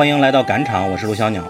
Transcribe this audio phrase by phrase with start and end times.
[0.00, 1.44] 欢迎来到赶场，我是陆小鸟，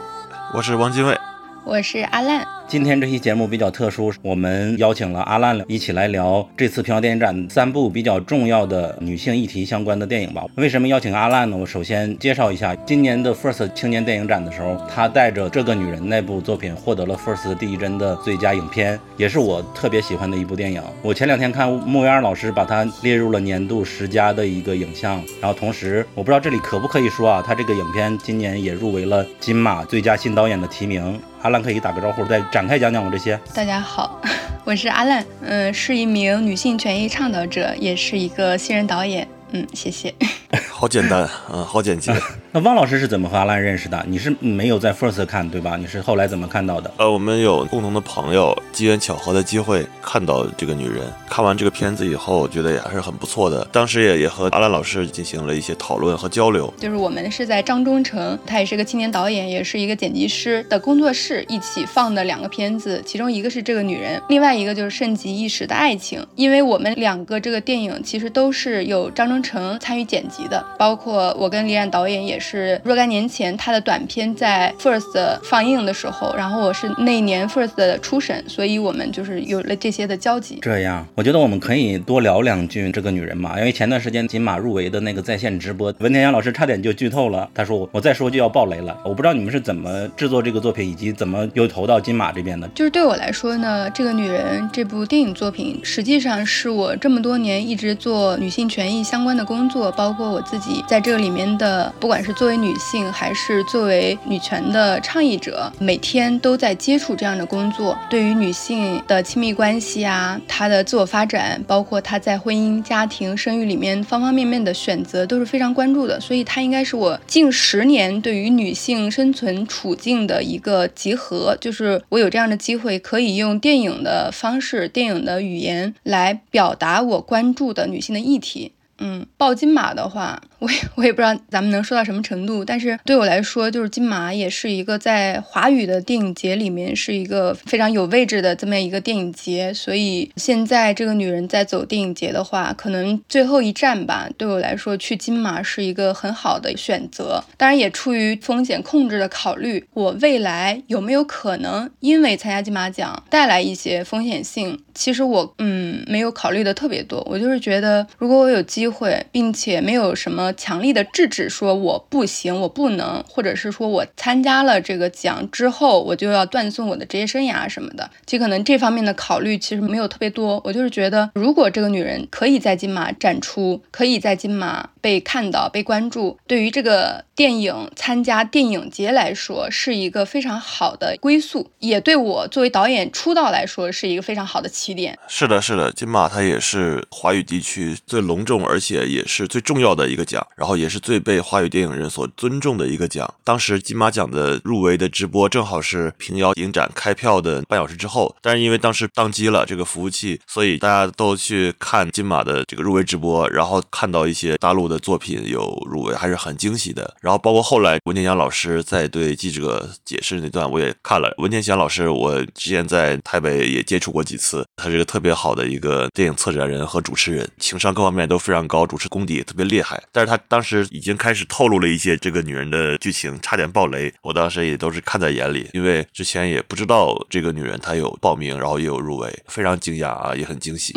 [0.52, 1.16] 我是王金卫，
[1.62, 2.44] 我是阿烂。
[2.70, 10.44] 今天这期节目比较特殊，我们邀请了阿烂一起来聊这次平遥电影展三部比较重要的女性议题相关的电影吧。
[10.54, 11.56] 为什么邀请阿烂呢？
[11.56, 20.80] 我首先介绍一下，今年的 First 青年电影展的时候，他带着这个女人那部作品获得了 First 第一帧的最佳影片，也是我特别喜欢的一部电影。
[21.02, 31.20] 我前两天看穆言老师把它列入了年度十佳的一个影像，然后同时我不知道这里可不可以说啊，他这个影片今年也入围了金马最佳新导演的提名。
[31.42, 33.38] 阿兰可以打个招呼，再展开讲讲我这些。
[33.54, 34.20] 大家好，
[34.64, 39.26] 我是阿兰，嗯，是一名女性权益倡导者，也是一个新人导演。
[39.52, 40.14] 嗯，谢谢。
[40.70, 42.12] 好简单啊，好简洁。
[42.52, 44.04] 那汪老师是怎么和阿兰认识的？
[44.08, 45.76] 你是没有在 First 看对吧？
[45.76, 46.90] 你是后来怎么看到的？
[46.96, 51.06] 呃，我们有共同的朋友，机缘巧合的机会看到这个女人。
[51.28, 53.64] 看完这个片子以后，觉得也还是很不错的。
[53.70, 56.74] 当时也也和阿兰老师进行了一些讨论和交流。
[56.76, 66.26] 就是我们是在张忠诚，他也是个青年导演，也是一个剪辑师的工作室一起放的两个片子，其中一个是这个女人，另外一个就是盛极一时的爱情。
[66.34, 73.20] 因为我们两个这个电影其实都是有张忠诚参与剪辑的，包括我跟李冉导演也是若干年。
[73.30, 80.58] 前他的短片在 First 放映的时候，然后我是那年 First 的初审，所以我们就是有了这些的交集。
[80.62, 88.96] 这样，我觉得我们可以多聊两句这个女人嘛，因为前段时间金马入围的那个在线直播，文天祥老师差点就剧透了，他说我我再说就要爆雷了。
[89.04, 92.66] 我不知道你们是怎么制作这个作品，以及怎么又投到金马这边的。
[92.74, 103.10] 就是对我来说呢，这个女人这部电影作品，实际上是我这么多年一直做女性权益相关的工作，包括我自己在这个里面的，不管是作为女性。
[103.12, 107.98] 还是作为女权的倡议者，每天都在接触这样的工作。
[108.08, 116.20] 对于女性的亲密关系啊，她的自我发展，包括她在婚姻、家庭、生育里面方方面面的选择，都是非常关注的。
[116.20, 121.56] 所以，她应该是我近十年对于女性生存处境的一个集合。
[121.60, 128.72] 就是我有这样的机会，可以用电影的方式、电影的语言来表达我关注的女性的议题。
[129.00, 130.40] 嗯，报金马的话。
[130.60, 147.42] 我也我也不知道咱们能说到什么程度，但是对我来说，就是金马也是一个在华语的电影节里面是一个非常有位置的这么一个电影节，所以现在这个女人在走电影节的话，可能最后一站吧，对我来说去金马是一个很好的选择。
[147.56, 154.78] 当然也出于风险控制的考虑，我未来有没有可能因为参加金马奖带来一些风险性？
[154.92, 160.52] 其实我嗯没有考虑的特别多，我就是觉得如果我有机会，会并且没有什么。
[160.54, 170.60] 强力的制止说我不行，我不能，或者是说我参加了这个奖之后，我就要断送我的职业生涯什么的，其实可能这方面的考虑其实没有特别多。
[170.64, 185.18] 我就是觉得，如果这个女人可以在金马展出，可以在金马被看到、被关注，对于这个电影参加电影节来说，是一个非常好的归宿，也对我作为导演出道来说是一个非常好的起点。
[185.26, 190.46] 是的，是的，金马它也是华语地区最隆重，而且也是最重要的一个奖。
[190.54, 193.32] 然后也是最被华语电影人所尊重的一个奖。
[193.42, 207.16] 当时金马奖的入围的直播正好是平遥影展开票的半小时之后，但是因为当时宕机了这个服务器，所以大家都去看金马的这个入围直播，然后看到一些大陆的作品有入围，还是很惊喜的。
[207.29, 211.32] 然后包括后来文天祥老师在对记者解释那段，我也看了。
[211.38, 220.02] 文天祥老师，我之前在台北也接触过几次，他是个特别好的一个电影策展人和主持人，情商各方面都非常高，主持功底也特别厉害。
[220.12, 224.12] 但是他当时已经开始透露了一些这个女人的剧情，差点爆雷。
[224.22, 230.94] 我当时也都是看在眼里，因为之前也不知道这个女人她有报名，然后也有入围，非常惊讶啊，也很惊喜。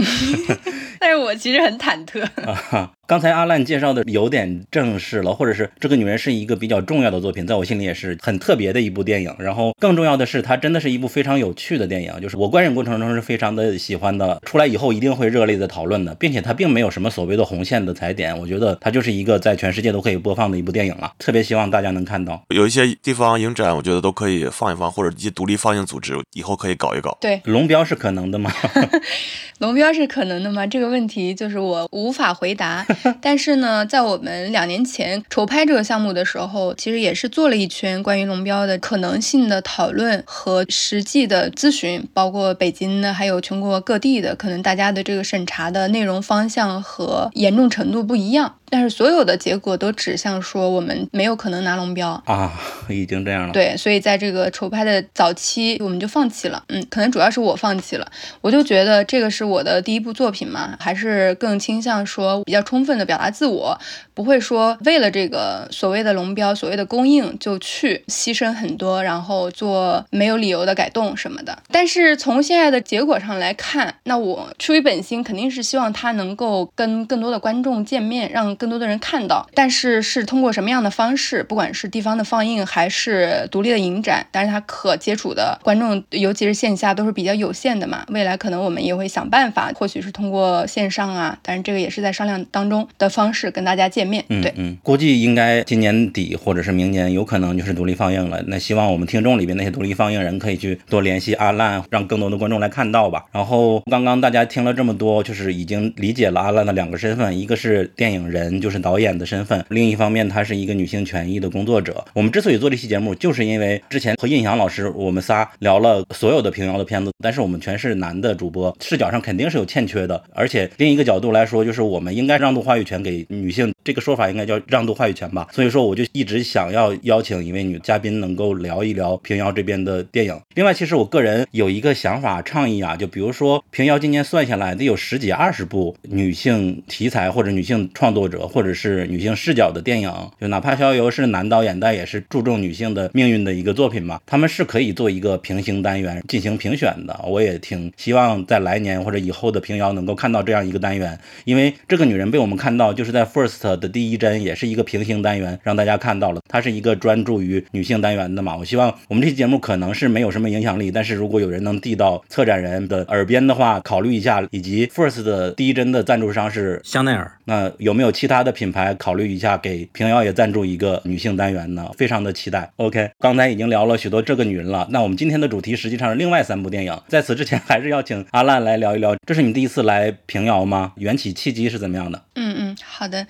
[0.99, 2.25] 但是我其实很忐忑。
[3.05, 9.35] 刚才阿烂介绍的有点正式了，或者是这个女人是一个比较重要的作品，在我心里也是很特别的一部电影。
[9.37, 21.11] 然后更重要的是，它真的是一部非常有趣的电影，就是我观影过程中是非常的喜欢的，出来以后一定会热烈的讨论的，并且它并没有什么所谓的红线的踩点，我觉得它就是一个在全世界都可以播放的一部电影了。
[21.19, 27.17] 特别希望大家能看到，有一些地方影展，我觉得都可以放一放，或者一些独立放映组织以后可以搞一搞。
[27.19, 28.49] 对，龙标是可能的吗？
[29.59, 30.65] 龙标是可能的吗？
[30.65, 32.85] 这个问题就是我无法回答，
[33.21, 33.85] 但是呢。
[33.93, 48.55] 在我们两年前筹拍这个项目的时候，其实也是做了一圈关于龙标的可能性的讨论和实际的咨询，包括北京的，还有全国各地的，可能大家的这个审查的内容方向和严重程度不一样。
[48.73, 52.51] 但是所有的结果都指向说我们没有可能拿龙标啊，
[52.89, 53.53] 已经这样了。
[53.53, 56.63] 对，所以在这个筹拍的早期，我们就放弃了。
[56.69, 58.11] 嗯，可能主要是我放弃了，
[58.41, 63.79] 我就觉得这个是我的第一部作品嘛，还是更倾向说比较充分的表达自我，
[64.13, 71.57] 不会说为了这个所谓的龙标、所谓的供应就去牺牲很多，然后做没有理由的改动什么的。
[71.71, 79.49] 但是从现在的结果上来看，那我出于本心，肯定是希望它能够跟更多的观众见面，让更多的人看到。
[79.53, 88.05] 但是是通过什么样的方式，不管是地方的放映还是独立的影展，但是它可接触的观众，尤其是线下都是比较有限的嘛。
[88.09, 94.23] 未来可能我们也会想办法，或许是通过线上啊，但是这个也是在商量当中的方式跟大家见面。
[94.27, 98.43] 对，嗯，估计应该今年底或者是明年有可能就是独立放映了。
[98.47, 103.25] 那希望我们听众里边那些独立放映人可以去多联系阿烂，让更多的观众来看到吧。
[103.31, 112.03] 然后刚刚大家听了这么多，就是已经理解了阿烂的两个身份，一个是电影人，就是导演的身份；另一方面，他是一个女性权益的工作者。
[112.13, 120.21] 我们之所以做这期节目，就是因为之前和印翔老师我们仨聊了所有的平遥的片子，但是我们全是男的主播，视角上肯定是有欠缺的。
[120.33, 125.47] 而且另一个角度来说，就是我们应该让渡话语权给女性，这个说法应该叫让渡话语权吧。
[125.51, 130.39] 所以说，我就一直想要邀请一位女嘉宾，能够聊一聊平遥这边的电影。
[130.55, 147.19] 另外，其实我个人有一个想法倡议啊，就比如说平遥今年算下来得有十几二十部女性题材或者女性创作者或者是女性视角的电影，就哪怕逍遥游是男导演，但也是注重女性的命运的一个作品嘛，他们是可以做一个平行单元进行评选的。
[147.25, 158.57] 我也挺希望在来年或者以后的平遥能够看到这样一个单元，因为这个女人被我们看到就是在 First 的第一帧也是一个平行单元，让大家看到了，它是一个专注于女性单元的嘛。
[158.57, 164.41] 我希望我们这期节目可能是没有什么影响力，但是如果有人能递到策展人的耳边的话，考虑一下。
[164.51, 171.89] 以及 First 的第一帧的赞助商是香奈儿，那有没有其他的品牌考虑一下给平遥也赞助一个女性单元呢？
[171.97, 172.71] 非常的期待。
[172.77, 176.95] OK，刚才已经聊了许多这个女人了，那我们今天的主题实际上是另外三部电影。
[177.07, 180.93] 在此之前，还是要请阿烂来聊一聊，这是你第一次来平遥吗？
[180.97, 182.21] 缘起契机是怎么样的？
[182.35, 183.25] 嗯嗯，好的。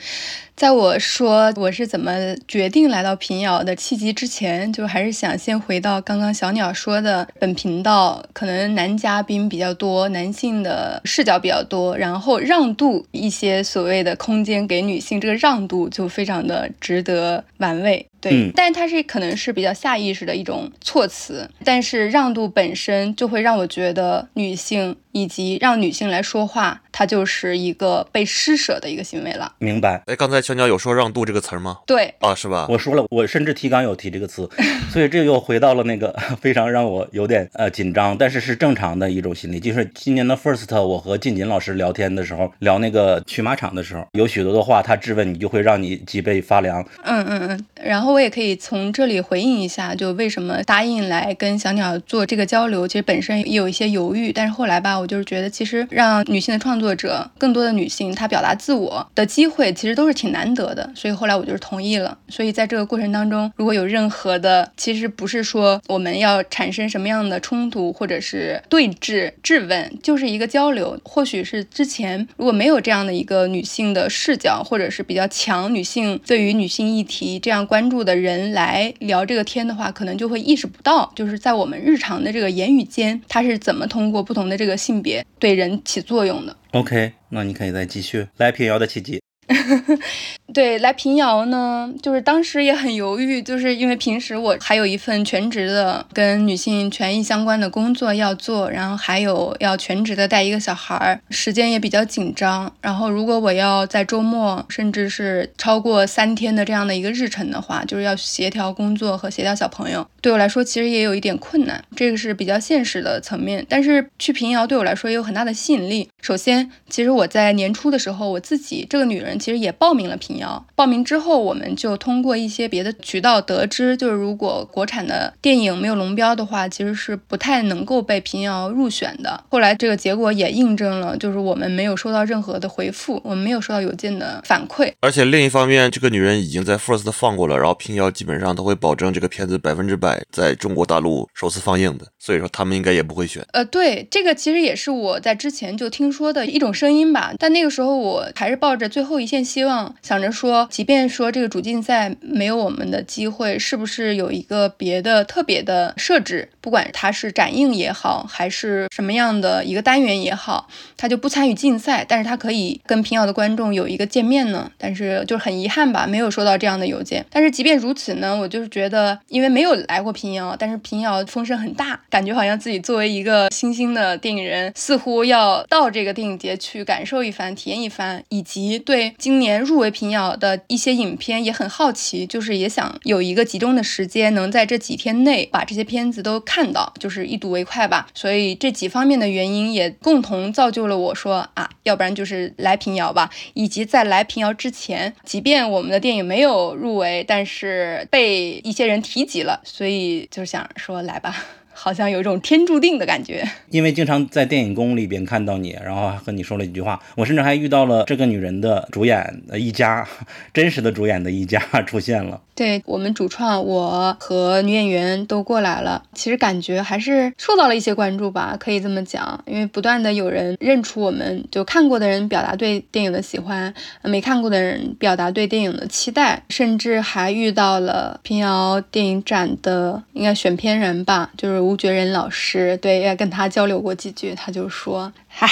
[0.56, 18.08] 在我说我是怎么决定来到平遥的契机之前，就还是想先回到刚刚小鸟说的，本频道可能男嘉宾比较多，男性的视角比较多，然后让渡一些所谓的空间给女性，这个让渡就非常的值得玩味。
[18.22, 29.52] 对，但是它是可能是比较下意识的一种措辞，但是让渡本身就会让我觉得女性以及让女性来说话，它就是一个被施舍的一个行为了。
[29.60, 30.02] 明白？
[30.06, 31.80] 哎，刚才小鸟有说“让渡”这个词儿吗？
[31.88, 32.68] 对，啊，是吧？
[32.70, 34.48] 我说了，我甚至提纲有提这个词，
[34.92, 39.60] 所以这又回到了那个非常让我有点呃紧张，但是是正常的一种心理。
[39.60, 46.86] 就是今年的 First，我和靳锦老师聊天的时候，聊那个去马场的时候，有许多的话他质问你，就会让你脊背发凉。
[47.04, 48.14] 嗯嗯嗯，然后。
[48.14, 62.18] 我也可以从这里回应一下，就为什么答应来跟小鸟做这个交流，其实本身也有一些犹豫，但是后来吧，我就是觉得其实让女性的创作者，更多的女性她表达自我的机会，其实都是挺难得的，所以后来我就是同意了。
[62.28, 71.00] 所以在这个过程当中，如果有任何的，其实不是说我们要产生什么样的冲突或者是对峙、质问，就是一个交流。
[71.06, 77.94] 或许是之前如果没有这样的一个女性的视角，或者是比较强女性对于女性议题这样关注。
[78.04, 86.58] 的人来聊这个天的话，可能就会意识不到，就是在我们日常的这个言语间，它是怎么通过不同的这个性别对人起作用的。
[86.72, 89.22] OK，那你可以再继续来平遥的契机。
[90.54, 102.72] 对，来平遥呢，就是当时也很犹豫，就是因为平时我还有一份全职的跟女性权益相关的工作要做，然后还有要全职的带一个小孩儿，时间也比较紧张。
[102.82, 113.66] 然后如果我要在周末，甚至是超过三天的这样的一个日程的话，就是要协调工作和协调小朋友，对我来说其实也有一点困难，这个是比较现实的层面。
[113.68, 116.08] 但是去平遥对我来说也有很大的吸引力。
[116.22, 120.66] 首先，其实我在年初的时候，我自己这个女人其实也报名了平遥。
[120.76, 129.44] 报名之后，我们就通过一些别的渠道得知，就是如果国产的电影没有龙标的话，其实是不太能够被平遥入选的。
[129.50, 134.92] 后来这个结果也印证了，就是我们没有收到任何的回复，我们没有收到邮件的反馈。
[135.00, 143.46] 而且另一方面，这个女人已经在 First 放过了，然后平遥基本上都会保证这个片子百分之百在中国大陆首次放映的，所以说他们应该也不会选。
[143.52, 156.50] 呃，对，这个其实也是我在之前就听说的一种声音吧，但那个时候我还是抱着最后一线希望，想着说，即便说这个主竞赛没有我们的机会，是不是有一个别的特别的设置？
[156.64, 164.72] 不管它是展映也好，还是什么样的一个单元也好，他就不参与竞赛，但是他可以跟平遥的观众有一个见面呢。
[164.78, 167.26] 但是就是很遗憾吧，没有收到这样的邮件。
[167.30, 188.08] 但是即便如此呢，我就是觉得，因为没有来过平遥，但是平遥风声很大，感觉好像自己作为一个新兴的电影人，似乎要到这个电影节去感受一番、体验一番，以及对今年入围平遥的一些影片也很好奇，就是也想有一个集中的时间，能在这几天内把这些片子都看看到，就是一睹为快吧。
[188.14, 193.32] 所以这几方面的原因也共同造就了我说啊，要不然就是来平遥吧。
[193.56, 201.36] 以及在来平遥之前，即便我们的电影没有入围，但是被一些人提及了，所以就想说来吧。
[201.76, 210.08] 好像有一种天注定的感觉，因为经常在电影宫里边看到你，然后和你说了一句话，我甚至还遇到了这个女人的主演一家，
[210.54, 212.40] 真实的主演的一家出现了。
[212.56, 235.50] 对我们主创，我和女演员都过来了，其实感觉还是受到了一些关注吧，可以这么讲，因为不断的有人认出我们，就看过的人表达对电影的喜欢，没看过的人表达对电影的期待，甚至还遇到了平遥电影展的应该选片人吧，就是吴觉仁老师，对，也跟他交流过几句，他就说， 唉，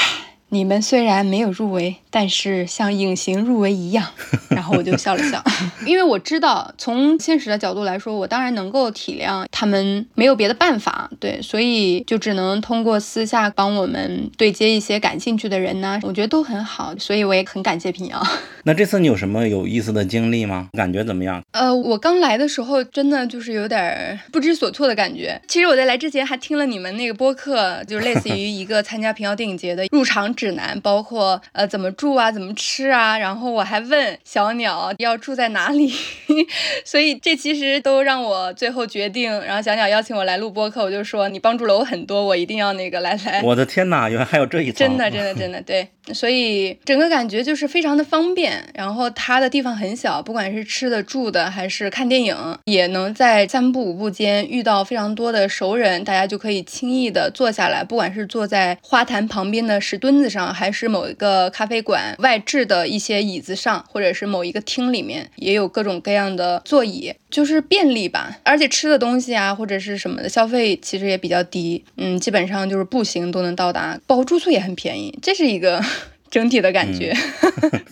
[0.51, 1.95] 你们虽然没有入围。
[2.13, 4.05] 但是像隐形入围一样，
[4.51, 5.41] 然后我就笑了笑，
[5.87, 18.21] 因为我知道从现实的角度来说，我当然能够体谅他们没有别的办法，对，所以就只能通过私下帮我们对接一些感兴趣的人呢，我觉得都很好，所以我也很感谢平遥。
[18.65, 20.67] 那这次你有什么有意思的经历吗？
[20.73, 21.41] 感觉怎么样？
[21.53, 25.41] 呃，我刚来的时候真的就是有点不知所措的感觉。
[25.47, 31.89] 其实我在来之前还听了你们那个播客，就是类似于一个参加平遥电影节的入场指南，包括呃怎么。
[32.01, 33.15] 住啊，怎么吃啊？
[33.17, 35.93] 然后我还问小鸟要住在哪里，
[36.83, 39.29] 所以这其实都让我最后决定。
[39.41, 43.41] 然后小鸟邀请我来录播客，我就说你帮助了我很多，我一定要那个来来。
[43.43, 44.87] 我的天哪，原来还有这一层！
[44.87, 45.87] 真的， 真的，真的，对。
[46.13, 48.63] 所以整个感觉就是非常的方便。
[48.73, 62.15] 然后它的地方很小，不管是吃的、住的，还是看电影，也能在三步五步间遇到非常多的熟人，大家就可以轻易的坐下来，不管是坐在花坛旁边的石墩子上，还是某一个咖啡馆。
[62.17, 68.39] 外置的一些椅子上，或者是某一个厅里面，也有各种各样的座椅，就是便利吧。
[68.43, 75.83] 而且吃的东西啊，或者是什么的，消费其实也比较低，嗯，基本上就是步行都能到达，包括住宿也很便宜，这是一个。
[76.31, 77.13] 整体的感觉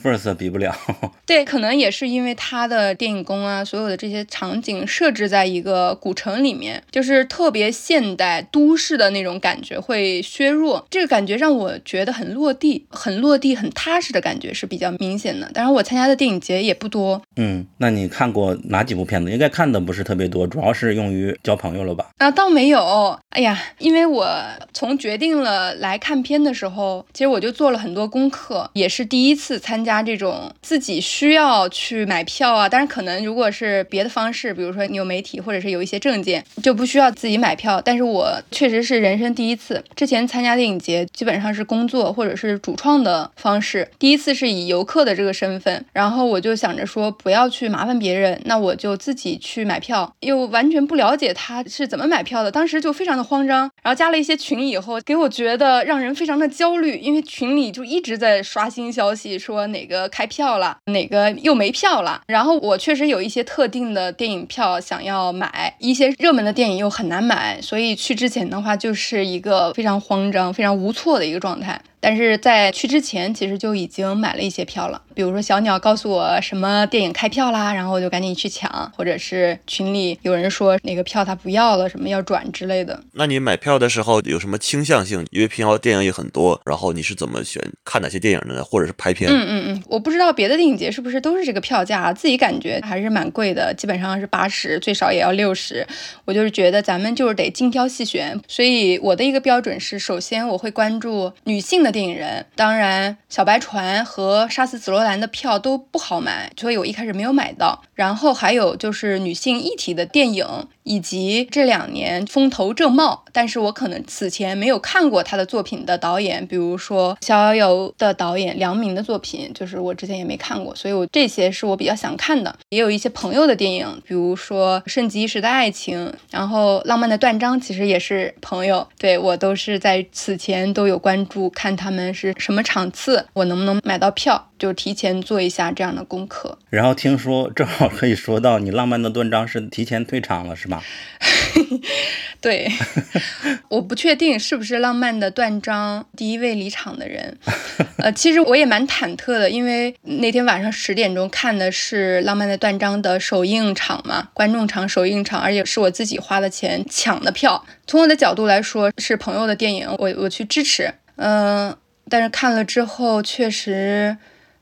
[0.01, 0.73] ，First 比不了。
[1.27, 10.87] 对，可能也是因为它的电影宫啊，所有的这些场景设置在一个古城里面，就是特别现代都市的那种感觉会削弱。
[10.89, 15.51] 这个感觉让我觉得很落地，很落地，很踏实的感觉是比较明显的。
[15.53, 17.21] 当然，我参加的电影节也不多。
[17.35, 19.29] 嗯，那你看过哪几部片子？
[19.29, 22.07] 应该看的不是特别多，主要是用于交朋友了吧？
[22.19, 23.19] 啊，倒没有。
[23.31, 24.27] 哎呀，因为我
[24.73, 28.28] 从决定了来看片的时候，其实我就做了很多功。
[28.29, 37.81] 客也是第一次参加这种自己需要去买票啊，但是可能如果是别的方式，比如说你有媒体或者是有一些证件，就不需要自己买票。
[37.81, 58.18] 但是我确实是人生第一次，之前参加电影节基本上是工作或者是主创的方式，第一次是以游客的这个身份，然后我就想着说不要去麻烦别人，那我就自己去买票，又完全不了解他是怎么买票的，当时就非常的慌张，然后加了一些群以后，给我觉得让人非常的焦虑，因为群里就一直。
[58.19, 62.21] 在刷新消息说哪个开票了，哪个又没票了。
[62.27, 71.81] 然后我确实有一些特定的电影票想要买，一些热门的电影又很难买，所以去之前的话就是一个非常慌张、非常无措的一个状态。
[71.99, 75.01] 但是在去之前，其实就已经买了一些票了。
[75.13, 82.97] 比如说小鸟告诉我什么电影开票啦，然后我就赶紧去抢，或者是群里有人说哪个票他不要了，什么要转之类的。
[83.11, 85.25] 那你买票的时候有什么倾向性？
[85.31, 88.63] 因为平遥电影也很多，然后你是怎么选看哪些电影的呢？
[88.63, 89.29] 或者是拍片？
[89.29, 95.85] 嗯嗯嗯，我不知道别的电影节是不是都是这个票价，自己感觉还是蛮贵的，基本上是八十，最少也要六十。
[96.23, 101.88] 我就是觉得咱们就是得精挑细选，所以我的一个标准是，首先我会关注女性的。
[101.91, 107.83] 电影人，当然，小白船和杀死紫罗兰的票都不好买，所以我一开始没有买到。
[107.93, 110.67] 然后还有就是女性一体的电影。
[110.89, 122.55] 以及这两年风头正茂，但是我可能此前没有看过他的作品的导演，比如说《逍遥游》的导演梁明的作品，就是我之前也没看过，所以我这些是我比较想看的。
[122.69, 136.59] 也有一些朋友的电影，比如说《盛极一时的爱情》，然后《浪漫的断章》，其实也是朋友，对我都是在此前都有关注看他们是什么场次，我能不能买到票，就提前做一下这样的功课。
[136.69, 140.83] 然后听说正好可以说到你浪漫的断章是提前退场了，是吧？
[142.41, 142.71] 对，
[143.69, 147.37] 我不确定是不是浪漫的断章第一位离场的人。
[147.97, 157.65] 呃，其实我也蛮忐忑的，因为那天晚上十点钟看的是浪漫的断章的首映场嘛，观众场首映场，而且是我自己花的钱抢的票。
[157.87, 160.93] 从我的角度来说，是朋友的电影，我我去支持。
[161.17, 161.75] 嗯，
[162.07, 164.15] 但是看了之后，确实，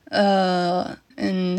[0.10, 1.58] 呃，嗯。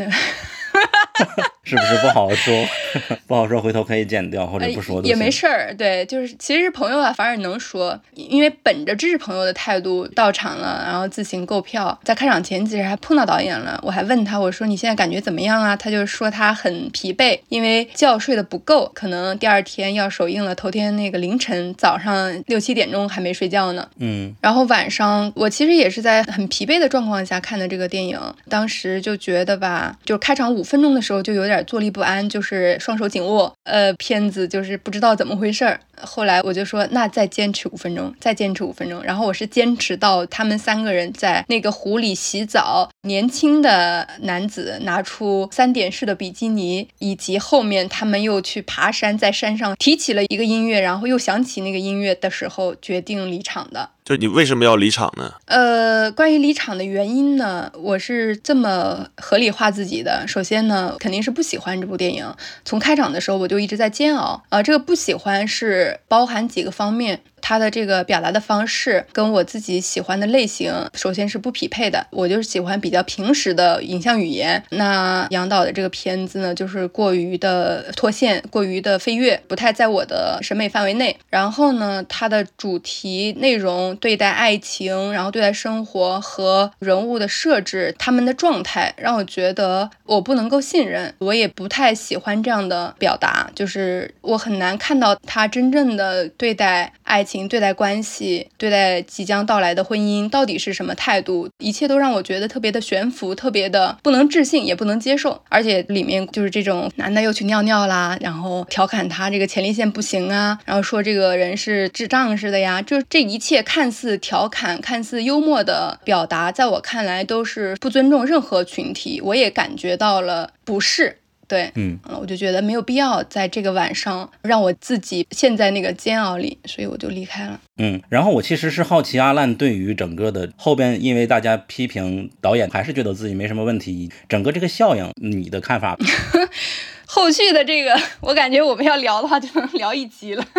[1.68, 2.64] 是不是不好说？
[3.28, 5.74] 不好说，回头可以剪掉或者不说也没事儿。
[5.76, 11.98] 对，就是其实是朋友啊，反而能说，因为本着支持朋友的态度到场了，然后自行购票。
[12.02, 15.76] 在开场前其实还碰到导演了，我还问他，我说你现在感觉怎么样啊？
[15.76, 23.86] 他就说他很疲惫，因为觉睡得不够，可能第二天要首映了，头天那个凌晨早上六七点钟还没睡觉呢。
[23.98, 31.57] 嗯，然后晚上我其实也是在很疲惫的状况下看的这个电影，当时就觉得吧，就是开场五分钟的时候就有点。
[31.64, 33.52] 坐立不安，就是双手紧握。
[33.64, 35.80] 呃，片子就是不知道怎么回事儿。
[36.04, 39.02] 后来我就说，那再坚持五分钟，再坚持五分钟。
[39.02, 53.90] 然后我是坚持到他们三个人在那个湖里洗澡，年轻的男子拿出三点式的比基尼，以及后面他们又去爬山，在山上提起了一个音乐，然后又想起那个音乐的时候，决定离场的。
[54.04, 55.34] 就你为什么要离场呢？
[55.44, 60.26] 呃，关于离场的原因呢，我是这么合理化自己的。
[60.26, 62.26] 首先呢，肯定是不喜欢这部电影。
[62.64, 67.20] 从开场的时候我就一直在煎熬啊，这个不喜欢是包含几个方面。
[67.40, 72.06] 他的这个表达的方式跟我自己喜欢的类型，首先是不匹配的。
[72.10, 74.62] 我就是喜欢比较平实的影像语言。
[74.70, 81.16] 那杨导的这个片子呢，就是过于的脱线，过于的飞跃，不太在我的审美范围内。
[81.28, 91.14] 然后呢，它的主题内容、对待爱情，然后对待生活和人物的设置，他们的状态，让我觉得我不能够信任。
[91.18, 97.27] 我也不太喜欢这样的表达，就是我很难看到他真正的对待爱。
[97.28, 101.48] 情对待关系，对待即将到来的婚姻，到底是什么态度？
[101.58, 105.38] 一切都让我觉得特别的悬浮，特别的不能置信，也不能接受。
[105.50, 112.80] 而且里面就是这种男的又去尿尿啦，然后调侃他这个前列腺不行啊，然后说这个人是智障似的呀。
[112.80, 119.20] 就这一切看似调侃、看似幽默的表达，在我看来都是不尊重任何群体。
[119.20, 121.18] 我也感觉到了不适。
[121.48, 127.58] 对，嗯，我就觉得没有必要在这个晚上让我自己陷在那个煎熬里，所以我就离开了。
[127.78, 135.96] 嗯，然后我其实是好奇阿烂对于整个的后边，因为大家批评导演还是觉得自己没什么问题，整个这个效应，你的看法？
[137.10, 140.44] 后续的这个，我感觉我们要聊的话就能聊一集了。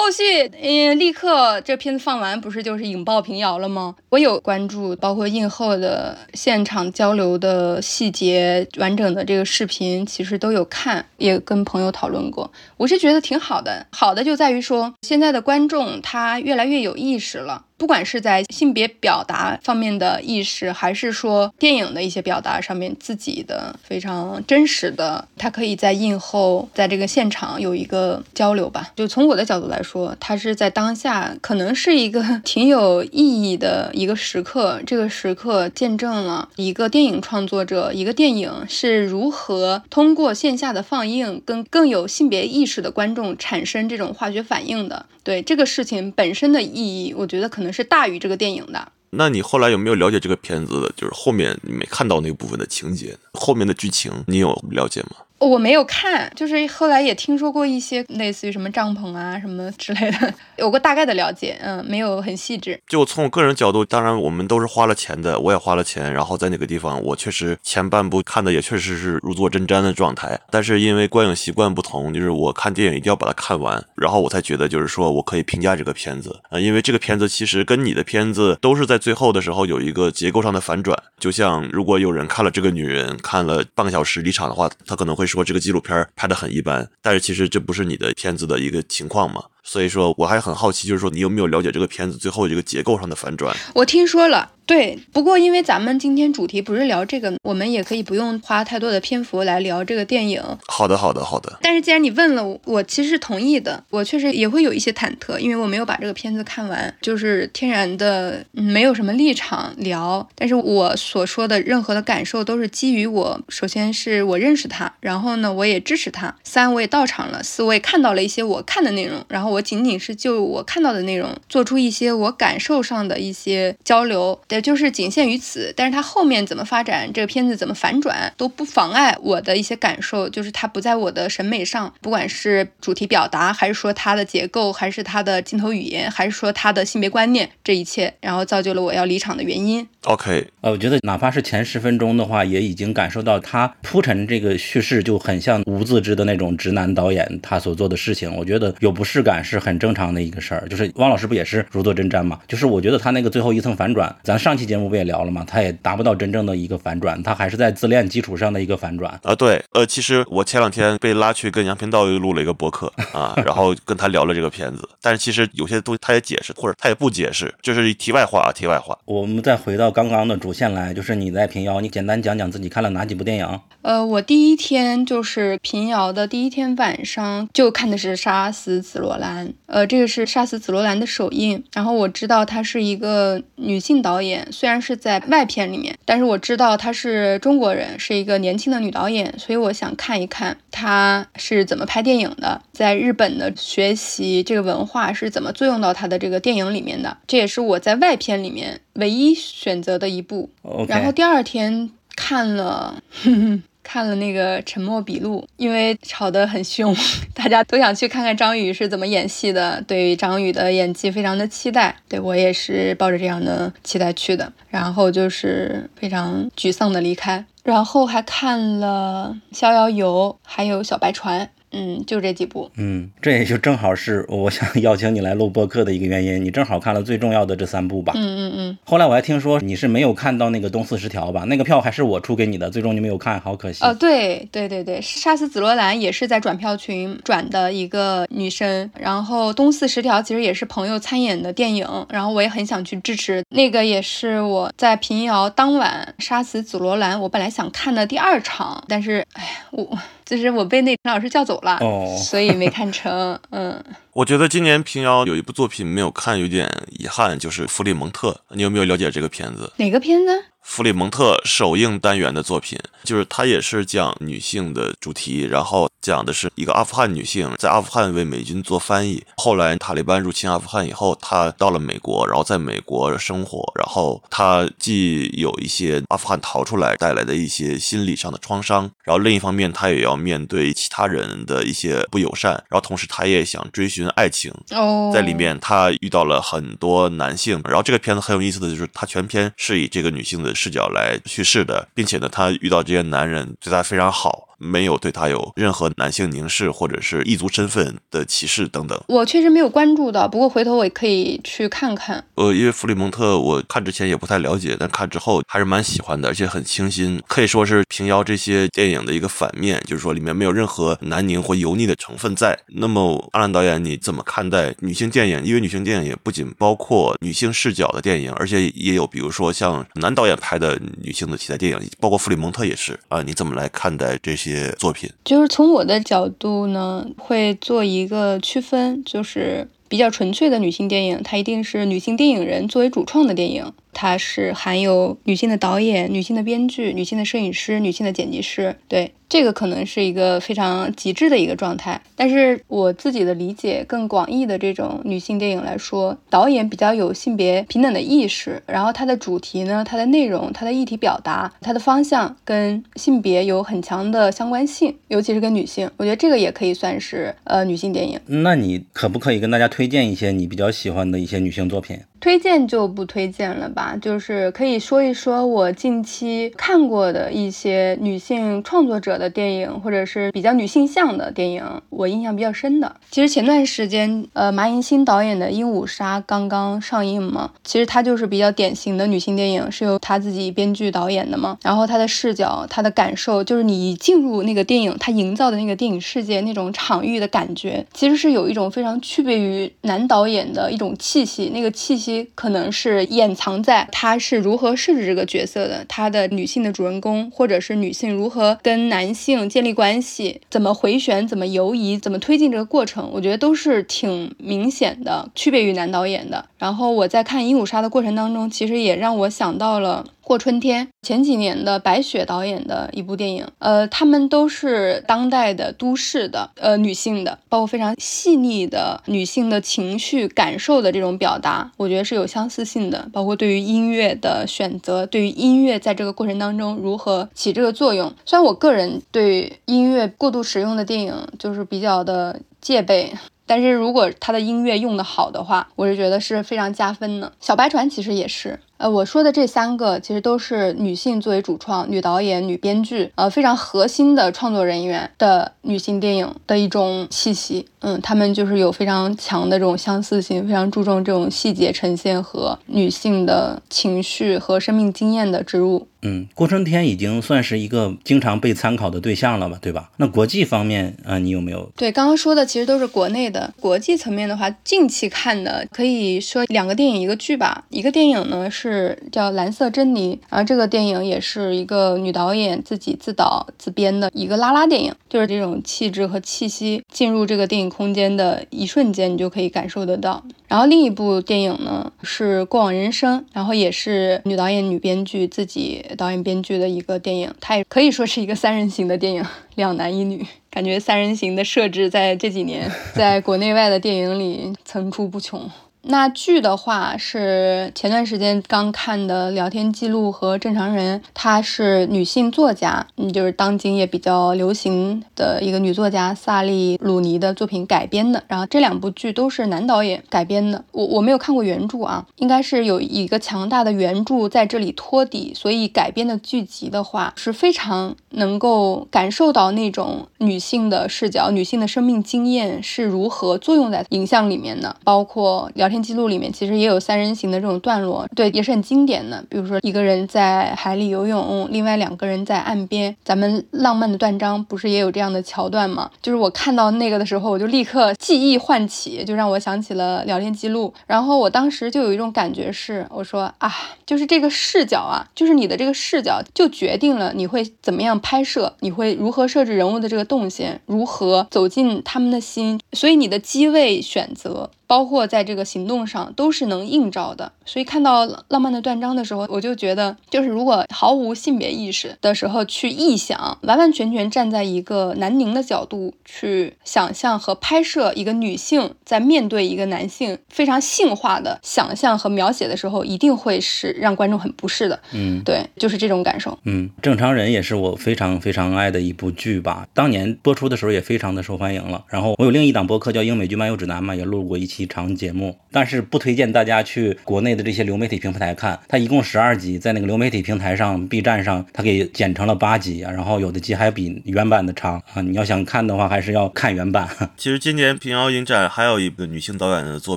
[0.00, 3.94] 后续，嗯，立刻这片子放完，不是就是引爆平遥了吗？
[4.08, 12.50] 我有关注，包括映后的现场交流的细节，完整的这个视频，其实都有看，也跟朋友讨论过。
[12.78, 17.66] 我是觉得挺好的，好的就在于说，现在的观众他越来越有意识了。
[17.80, 28.92] 不管是在性别表达方面的意识，还是说电影的一些表达上面，自己的非常真实的，他可以在映后，在这个现场有一个交流吧。
[28.94, 34.78] 就从我的角度来说，他是在当下可能是一个 挺有意义的一个时刻。
[34.86, 45.06] 这个时刻见证了一个电影创作者，一个电影是如何通过线下的放映，跟更有性别意识的观众产生这种化学反应的。
[45.22, 48.92] 对这个事情本身的意义，我觉得可能是大于这个电影的。
[49.10, 50.92] 那你后来有没有了解这个片子的？
[50.96, 55.16] 就是后面你没看到那部分的情节，后面的剧情你有了解吗？
[55.40, 62.78] 我没有看，就是后来也听说过一些类似于什么帐篷啊什么之类的，有个大概的了解，嗯，没有很细致。
[62.86, 70.38] 就从我个人角度，当然我们都是花了钱的，我也花了钱，然后在那个地方，我确实前半部看的也确实是如坐针毡的状态。
[70.50, 81.02] 但是因为观影习惯不同，就是我看电影一定要把它看完，然后我才觉得就是说我可以评价这个片子啊，因为这个片子其实跟你的片子都是在最后的时候有一个结构上的反转。
[81.18, 89.44] 就像如果有人看了这个女人看了半个小时离场的话，他可能会说这个纪录片拍得很一般，但是其实这不是你的片子的一个情况嘛？
[89.70, 93.56] 所以说我还很好奇，就是说你有没有了解这个片子最后这个结构上的反转？
[93.76, 94.50] 我听说了。
[94.66, 100.40] 对，不过因为咱们今天主题不是聊这个，我们也可以不用花太多的篇幅来聊这个电影。
[100.68, 101.58] 好的，好的，好的。
[101.60, 103.82] 但是既然你问了，我其实是同意的。
[103.90, 110.28] 我确实也会有一些忐忑，因为我没有把这个片子看完，就是天然的没有什么立场聊。
[110.36, 125.70] 但是我所说的任何的感受都是基于我，首先是我认识他，然后呢我也支持他，三我也到场了，四我也看到了一些我看的内容，然后我我仅仅是就我看到的内容做出一些我感受上的一些交流，也，就是仅限于此。
[125.76, 139.86] 但是它后面怎么发展，这个片子怎么反转，都不妨碍我的一些感受，就是它不在我的审美上，不管是主题表达，还是说它的结构，还是它的镜头语言，还是说它的性别观念，这一切，然后造就了我要离场的原因。
[140.04, 148.34] OK，呃，我觉得哪怕是前十分钟的话，也已经感受到他铺陈这个叙事就很像无自知的那种直男导演他所做的事情。
[148.34, 150.68] 我觉得有不适感是很正常的一个事儿。
[150.68, 152.38] 就是汪老师不也是如坐针毡嘛？
[152.46, 155.44] 就是我觉得他那个最后一层反转，咱上期节目不也聊了吗？
[155.46, 159.18] 他也达不到真正的一个反转，他还是在自恋基础上的一个反转。
[159.22, 168.96] 啊，对，呃，其实我前两天被拉去跟杨平道又录了一个博客啊，然后跟他聊了这个片子，但是其实有些东西他也解释，或者他也不解释，就是题外话啊，题外话。
[169.04, 173.60] 我们再回到刚刚的主线来，就是你在平遥，你简单讲讲自己看了哪几部电影？
[173.82, 179.29] 呃，我第一天就是平遥的第一天晚上就看的是《杀死紫罗兰》，
[179.66, 181.62] 呃，这个是《杀死紫罗兰》的首映。
[181.72, 197.16] 然后我知道她是一个女性导演，虽然是在外片里面，但是我知道她是中国人，是一个年轻的女导演，所以我想看一看她是怎么拍电影的，在日本的学习这个文化是怎么作用到她的这个电影里面的。
[197.26, 200.50] 这也是我在外片里面唯一选择的一部。
[200.88, 203.02] 然后第二天看了。
[203.82, 206.94] 看了那个《沉默笔录》，因为吵得很凶，
[207.34, 211.96] 大家都想去看看张宇是怎么演戏的，对张宇的演技非常的期待。
[212.08, 217.44] 对我也是抱着这样的期待去的，然后就是非常沮丧的离开。
[217.62, 221.40] 然后还看了《逍遥游》，还有《小白船》，
[221.72, 222.70] 嗯，就这几部。
[222.76, 226.44] 嗯，这也就正好是我想 邀请你来录播客的一个原因。
[226.44, 228.12] 你正好看了最重要的这三部吧。
[228.16, 231.44] 嗯嗯嗯，后来我还听说你是没有看到那个东四十条吧？
[231.44, 233.84] 那个票还是我出给你的，最终你没有看，好可惜。
[233.84, 249.98] 哦，对对对对，杀死紫罗兰也是在转票群转的一个女生，然后东四十条其实也是朋友参演的电影，然后我也很想去支持，那个也是我在平遥当晚杀死紫罗兰，我本来想看的第二场，但是哎，我
[250.36, 253.82] 就是我被那陈老师叫走了，哦所以没看成，嗯。
[254.12, 258.30] 我觉得今年平遥有一部作品没有看，有点遗憾，就是《弗里蒙特》。
[258.54, 259.72] 你有没有了解这个片子？
[259.76, 260.44] 哪个片子？
[260.70, 299.02] 弗里蒙特首映单元的作品，就是它也是讲女性的主题，然后讲的是一个阿富汗女性在阿富汗为美军做翻译，后来塔利班入侵阿富汗以后，她到了美国，然后在美国生活，然后她既有一些阿富汗逃出来带来的一些心理上的创伤，然后另一方面她也要面对其他人的一些不友善，然后同时她也想追寻爱情，哦，在里面，她遇到了很多男性，然后这个片子很有意思的就是，它全篇是以这个女性的视角来叙事的，并且呢，她遇到这些男人对她非常好，没有对他有任何男性凝视或者是异族身份的歧视等等。
[299.08, 302.22] 我确实没有关注到，不过回头我也可以去看看。
[302.34, 312.58] 呃，因为弗里蒙特我看之前也不太了解，但看之后还是蛮喜欢的，而且很清新，可以说是平遥这些电影的一个反面，就是说里面没有任何南宁或油腻的成分在。
[312.68, 315.42] 那么阿兰导演你怎么看待女性电影？
[315.44, 323.22] 因为女性电影也不仅包括女性视角的电影，而且也有比如说像男导演拍的女性的题材电影，包括弗里蒙特也是啊。
[323.22, 325.10] 你怎么来看待这些作品？
[325.24, 339.12] 就是从我的角度呢，会做一个区分，就是比较纯粹的女性电影，它一定是女性电影人作为主创的电影，它是含有女性的导演、女性的编剧、女性的摄影师、女性的剪辑师，对。
[339.30, 358.18] 这个可能是一个非常极致的一个状态，但是我自己的理解更广义的这种女性电影来说，导演比较有性别平等的意识，然后它的主题呢、它的内容、它的议题表达、它的方向跟性别有很强的相关性，尤其是跟女性，我觉得这个也可以算是呃女性电影。
[358.26, 361.96] 那你可不可以跟大家推荐一些你比较喜欢的一些女性作品？
[362.20, 372.94] 推荐就不推荐了吧，就是可以说一说我近期看过的一些女性创作者的电影，或者是比较女性向的电影，我印象比较深的。
[373.10, 381.56] 其实前段时间，呃，马银新导演的《鹦鹉杀》刚刚上映嘛，其实它就是比较典型的女性电影，是由她自己编剧导演的嘛。
[381.62, 392.09] 然后她的视角、她的感受，就是你一进入那个电影，她营造的那个电影世界那种场域的感觉，其实是有一种非常区别于男导演的一种气息，那个气息。
[392.34, 406.44] 可能是掩藏在他是如何设置这个角色的，他的女性的主人公，或者是女性如何跟男性建立关系，怎么回旋，怎么游移，怎么推进这个过程，我觉得都是挺明显的区别于男导演的。
[406.58, 410.04] 然后我在看《鹦鹉杀》的过程当中，其实也让我想到了。
[410.30, 423.08] 过春天前几年的白雪导演的一部电影，呃，他们都是当代的都市的呃女性的，包括非常细腻的女性的情绪感受的这种表达，我觉得是有相似性的。
[423.12, 428.14] 包括对于音乐的选择，对于音乐在这个过程当中如何起这个作用。
[428.24, 433.12] 虽然我个人对音乐过度使用的电影就是比较的戒备。
[433.46, 437.32] 但是如果他的音乐用得好的话，我是觉得是非常加分的。
[437.40, 438.60] 小白船其实也是。
[438.80, 447.66] 呃，我说的这三个其实都是女性作为主创、女导演、女编剧，呃，非常核心的创作人员的女性电影的一种气息。
[447.82, 455.86] 嗯，他们就是有非常强的这种相似性，非常注重这种细节呈现和女性的情绪和生命经验的植入。
[456.02, 459.90] 嗯，郭春天已经算是一个经常被参考的对象了吧，对吧？
[459.96, 461.70] 那国际方面啊，你有没有？
[461.76, 463.52] 对，刚刚说的其实都是国内的。
[463.60, 467.64] 国际层面的话，近期看的可以说两个电影一个剧吧。
[467.70, 468.69] 一个电影呢是。
[468.70, 480.22] 是叫《蓝色珍妮》，然后这个电影也是一个女导演自己自导自编的一个拉拉电影，就是这种气质和气息进入这个电影空间的一瞬间，你就可以感受得到。
[480.46, 495.48] 然后另一部电影呢是《过往人生》，然后也是女导演、女编剧自己导演编剧的一个电影，它也可以说是一个三人行的电影， 两男一女，感觉三人行的设置在这几年 在国内外的电影里层出不穷。
[495.82, 508.22] 那剧的话是前段时间刚看的聊天记录和正常人，她是女性作家，嗯，就是当今也比较流行的一个女作家萨利鲁尼的作品改编的。
[508.28, 525.69] 然后这两部剧都是男导演改编的，我我没有看过原著啊，应该是有一个强大的原著在这里托底，所以改编的剧集的话是非常能够感受到那种女性的视角、女性的生命经验是如何作用在影像里面的，包括聊。
[525.70, 529.24] 聊天记录里面其实也有三人行的这种段落，对，也是很经典的。
[529.28, 532.96] 比如说一个人在海里游泳，另外两个人在岸边。
[533.04, 535.88] 咱们浪漫的断章不是也有这样的桥段吗？
[536.02, 540.74] 就是我看到那个的时候，我就立刻记忆唤起，就让我想起了聊天记录。
[540.88, 543.54] 然后我当时就有一种感觉是，我说啊，
[543.86, 552.60] 就是这个视角啊，就是你的这个视角就决定了你会怎么样拍摄，你会如何设置人物的这个动线，如何走进他们的心。
[552.72, 554.50] 所以你的机位选择。
[554.70, 574.78] 包括在这个行动上都是能映照的，所以看到浪漫的断章的时候，我就觉得，就是如果毫无性别意识的时候去臆想，完完全全站在一个南宁的角度去想象和拍摄一个女性在面对一个男性非常性化的想象和描写的时候，一定会是让观众很不适的。
[574.92, 576.38] 嗯，对，就是这种感受。
[576.44, 581.84] 嗯，正常人也是我非常非常爱的一部剧吧，当年播出的时候也非常的受欢迎了。
[581.88, 584.60] 然后我有另一档播客叫英美剧漫游指南嘛，也录过一期。
[584.70, 588.58] 长节目，但是不推荐大家去国内这些流媒体平台看。
[588.68, 592.90] 它一共十二集，在那个流媒体平台上，B 站上，它给剪成了八集啊。
[592.90, 595.02] 然后有的集还比原版的长啊。
[595.02, 596.88] 你要想看的话，还是要看原版。
[597.16, 599.96] 其实今年平遥影展还有一个女性导演的作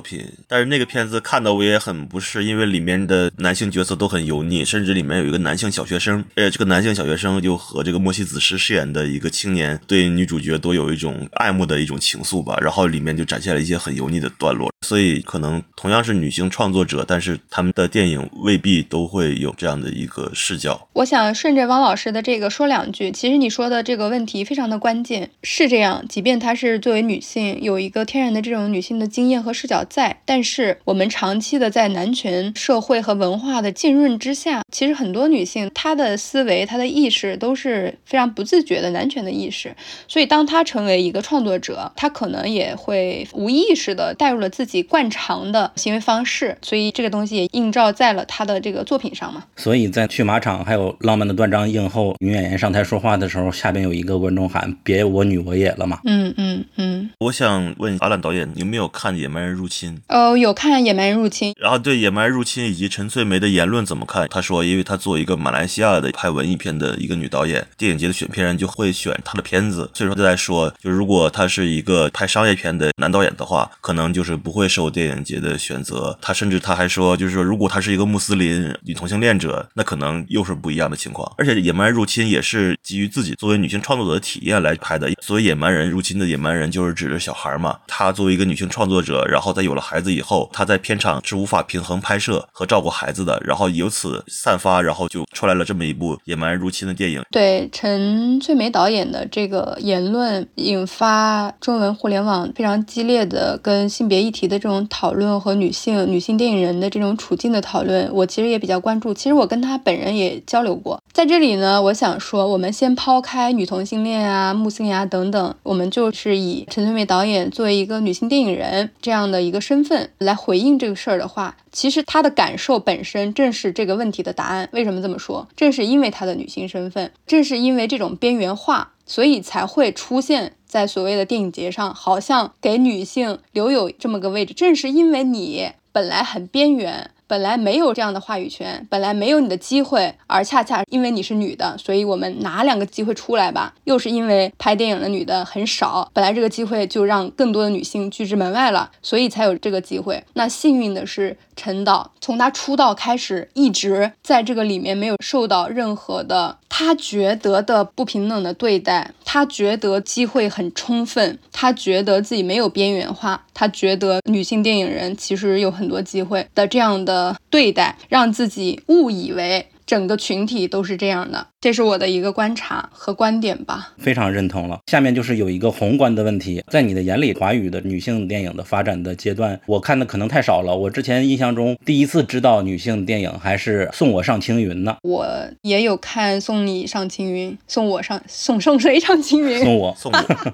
[0.00, 12.58] 品，但是那个片子看的我也很不适，因为里面的男性角色都很油腻，甚至里面有一个男性小学生，呃，这个男性小学生就和这个莫西子诗饰演的一个青年对女主角都有一种爱慕的一种情愫吧。
[12.60, 14.72] 然后里面就展现了一些很油腻的段落。
[14.84, 20.86] 所以，可能同样是女性创作者，但是他们的电影未必都会有这样的一个视角。
[20.92, 23.10] 我想顺着汪老师的这个说两句。
[23.10, 26.04] 其实你说的这个问题非常的关键，是这样。
[26.08, 39.74] 即便她是作为女性，有一个天然的这种女性的经验和视角在，但是我们长期的在男权社会和文化的浸润之下，其实很多女性她的思维、她的意识都是非常不自觉的男权的意识。
[40.06, 44.50] 所以，当她成为一个创作者，她可能也会无意识的带入了。
[44.54, 49.42] 自己惯常的行为方式，所以这个东西也映照在了他的这个作品上嘛。
[49.56, 57.10] 所以在去马场还有《浪漫的断章》映后，女演员上台说话的时候，下边有一个观众喊：“别我女我也了嘛。”嗯嗯嗯。
[57.18, 59.96] 我想问阿兰导演，有没有看《野蛮人入侵》？
[60.08, 64.28] 哦，有看《野蛮人入侵》，然后对《野蛮人入侵》以及陈翠梅的言论怎么看？
[64.28, 74.34] 他说，因为他作为一个马来西亚的拍文艺片的一个女导演，电影节的选片人就会选她的片子，所以说就在说，就如果他是一个拍商业片的男导演的话，可能就是。
[74.44, 76.18] 不会受电影节的选择。
[76.20, 81.30] 他甚至他还说，就是说，如果他是一个穆斯林女同性恋者，那可能又是不一样的情况。
[81.38, 85.10] 而且，《野蛮人入侵》也是基于自己作为女性创作者的体验来拍的。
[85.20, 87.78] 所谓野蛮人入侵的野蛮人，就是指着小孩嘛。
[87.86, 97.22] 她作为一个女性创作者，然后在有了孩子以后，她在片场是无法平衡拍摄和照顾孩子的，然后由此散发，然后就出来了这么一部《野蛮人入侵》的电影。
[97.30, 104.24] 对陈翠梅导演的这个言论，引发中文互联网非常激烈的跟性别。
[104.24, 109.12] 议题的这种讨论和女性女性电影人的这种处境的讨论，我其实也比较关注。
[109.14, 111.00] 其实我跟他本人也交流过。
[111.12, 124.68] 在这里呢，我想说，我们先抛开女同性恋啊、木性啊等等，我们就是以陈翠梅导演作为一个女性电影人这样的一个身份来回应这个事儿的话，其实她的感受本身正是这个问题的答案。
[124.72, 125.46] 为什么这么说？
[125.56, 128.90] 正是因为她的女性身份，正是因为这种边缘化。
[129.06, 134.52] 所以才会出现在所谓的电影节上，好像给女性留有这么个位置。
[134.52, 137.12] 正是因为你本来很边缘。
[137.26, 143.74] 本来没有这样的话语权，本来没有你的机会，而恰恰因为你是女的，所以我们拿两个机会出来吧。
[143.84, 150.22] 又是因为拍电影的女的很少，本来这个机会就让更多的女性拒之门外了，所以才有这个机会。
[150.34, 167.34] 那幸运的是，陈导从他出道开始，一直在这个里面没有受到任何的他觉得的不平等的对待，他觉得机会很充分，他觉得自己没有边缘化，他觉得女性电影人其实有很多机会的这样的。
[167.48, 173.94] 对待，让自己误以为整个群体都是这样的，这是我的一个观察和观点吧。
[173.96, 174.80] 非常认同了。
[174.86, 180.76] 下面就是有一个宏观的问题，在你的眼里，华语的女性电影的发展的阶段，我看的可能太少了。
[180.76, 184.98] 我之前印象中，第一次知道女性电影还是《送我上青云》呢。
[185.04, 185.26] 我
[185.62, 189.60] 也有看《送你上青云》，送我上送送谁上青云？
[189.64, 190.52] 送我送我。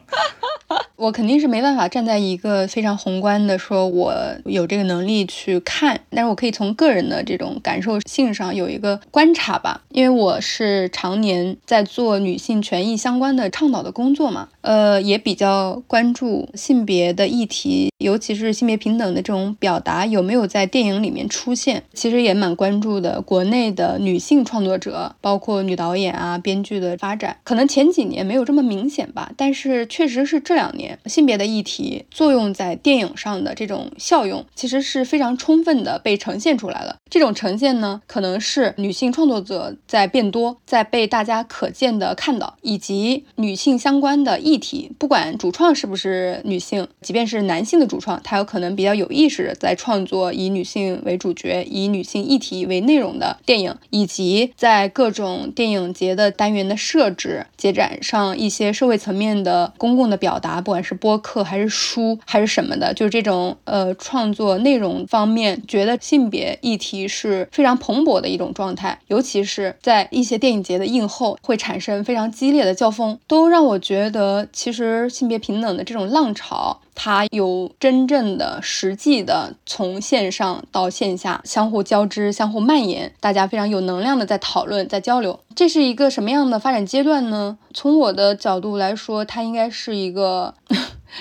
[0.95, 30.99] 我肯定是没办法站在一个非常宏观的说，我有这个能力去看，但是我可以从个人的这种感受性上有一个观察吧，因为我是常年在做女性权益相关的倡导的工作嘛，呃，也比较关注性别的议题，尤其是性别平等的这种表达有没有在电影里面出现，其实也蛮关注的国内的女性创作者，包括女导演啊、编剧的发展，可能前几年没有这么明显吧，但是确实是这两年。
[31.07, 36.97] 性别的议题作用在电影上的这种效用，其实是非常充分的被呈现出来了。
[37.09, 60.81] 这种呈现呢，可能是女性创作者在变多，在被大家可见的看到，以及女性相关的议题，不管主创是不是女性，即便是男性的主创，他有可能比较有意识在创作以女性为主角、以女性议题为内容的电影，以及在各种电影节的单元的设置、节展上一些社会层面的公共的表达，不管。
[60.83, 76.81] 是播客还是书还是什么的，就是这种呃创作内容方面，觉得性别议题是非常蓬勃的一种状态，尤其是在一些电影节的映后，会产生非常激烈的交锋，都让我觉得其实性别平等的这种浪潮。
[77.03, 85.41] 它有真正的、实际的从线上到线下相互交织、相互蔓延，大家非常有能量的在讨论、在交流。
[85.55, 87.57] 这是一个什么样的发展阶段呢？
[87.73, 90.53] 从我的角度来说，它应该是一个。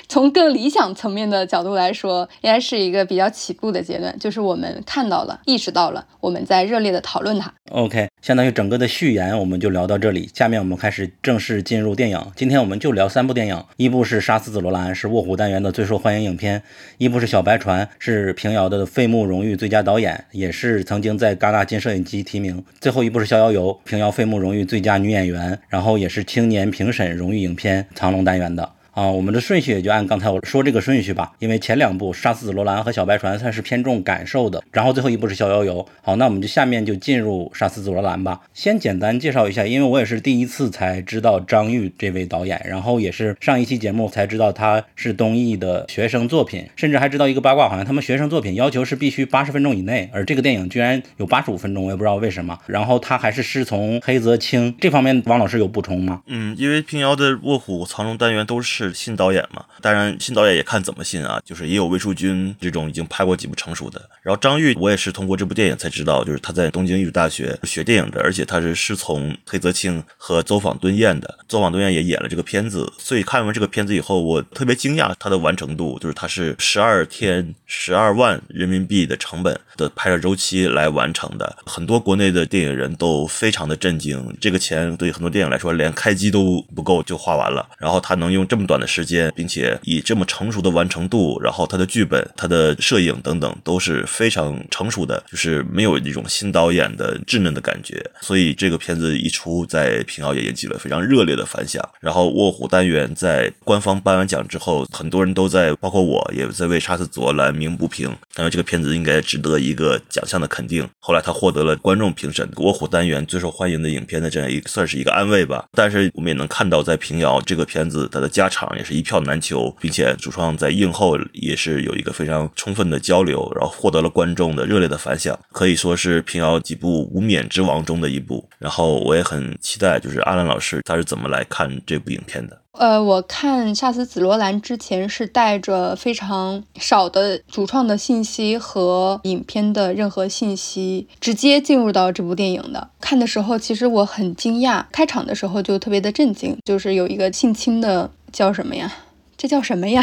[0.07, 7.51] 从更理想层面的角度来说，应该是一个比较起步的阶段，就是我们看到了、意识到了，我们在热烈的讨论它。
[7.71, 12.23] OK，相当于整个的序言我们就聊到这里，下面我们开始正式进入电影。
[12.35, 16.59] 今天我们就聊三部电影，一部是《杀死紫罗兰》，是卧虎单元的最受欢迎影片；
[16.97, 28.69] 一部是《小白船》，是平遥的费穆荣誉最佳导演，也是曾经在戛纳金摄影机提名；最后一部是《逍遥游》，平遥费穆荣誉最佳女演员，然后也是青年评审荣誉影片藏龙单元的。
[28.99, 35.75] 啊，我们的顺序也就按刚才我说这个顺序吧，因为前两部《杀死紫罗兰》和《小白船》算是偏重感受的，然后最后一部是《逍遥游》。
[36.01, 38.41] 好，那我们就下面就进入《杀死紫罗兰》吧。
[38.53, 52.59] 先简单介绍一下，因为我也是第一次才知道张玉这位导演，然后也是上一期节目才知道他是东艺的学生作品，甚至还知道一个八卦，好像他们学生作品要求是必须八十分钟以内，而这个电影居然有八十五分钟，我也不知道为什么。
[52.65, 56.21] 然后他还是师从黑泽清，这方面王老师有补充吗？
[56.25, 58.88] 嗯，因为平遥的《卧虎藏龙》单元都是。
[58.93, 64.01] 新导演嘛，当然新导演也看怎么新啊，就是也有魏淑君这种已经拍过几部成熟的。
[64.21, 71.39] 然后张玉，我也是通过这部电影才知道，就是他在东京艺术大学学电影的，而且他是师从黑泽清和走访敦彦的。
[71.47, 88.79] 走访敦彦也演了这个片子，所以看完这个片子以后，我特别惊讶他的完成度，就是他是十二天十二万人民币的成本的拍摄周期来完成的，很多国内的电影人都非常的震惊，这个钱对很多电影来说连开机都不够就花完了，然后他能用这么短。
[88.79, 98.01] 的时间，并且以这么成熟的完成度，然后他的剧本、他的摄影等等都是非常成熟的，就是没有那种新导演的稚嫩的感觉。
[98.21, 101.83] 所以这个片子一出，在平遥也引起了非常热烈的反响。
[101.99, 110.85] 然后《卧虎单元》在官方颁完奖之后，很多人都在，包括我也在为《杀死佐罗兰》鸣不平，认为这个片子应该值得一一个奖项的肯定。
[110.99, 115.63] 后来他获得了观众评审《卧虎单元》最受欢迎的影片的这样一算是一个安慰吧。
[115.71, 118.49] 但是我们也能看到，在平遥这个片子它的加。
[118.49, 128.49] 场，也是一票难求，并且主创在映后也是有一个非常充分的交流，然后获得了观众的热烈的反响，可以说是平遥几部无冕之王中的一部。
[128.57, 132.59] 然后我也很期待，就是阿兰老师他是怎么来看这部影片的。
[132.79, 142.89] 呃，我看《夏斯紫罗兰》之前是带着非常少的主创的信息和影片的任何信息，直接进入到这部电影的。
[143.01, 148.89] 看的时候，其实我很惊讶，开场的时候就特别的震惊，就是有一个性侵的叫什么呀？
[149.35, 150.01] 这叫什么呀？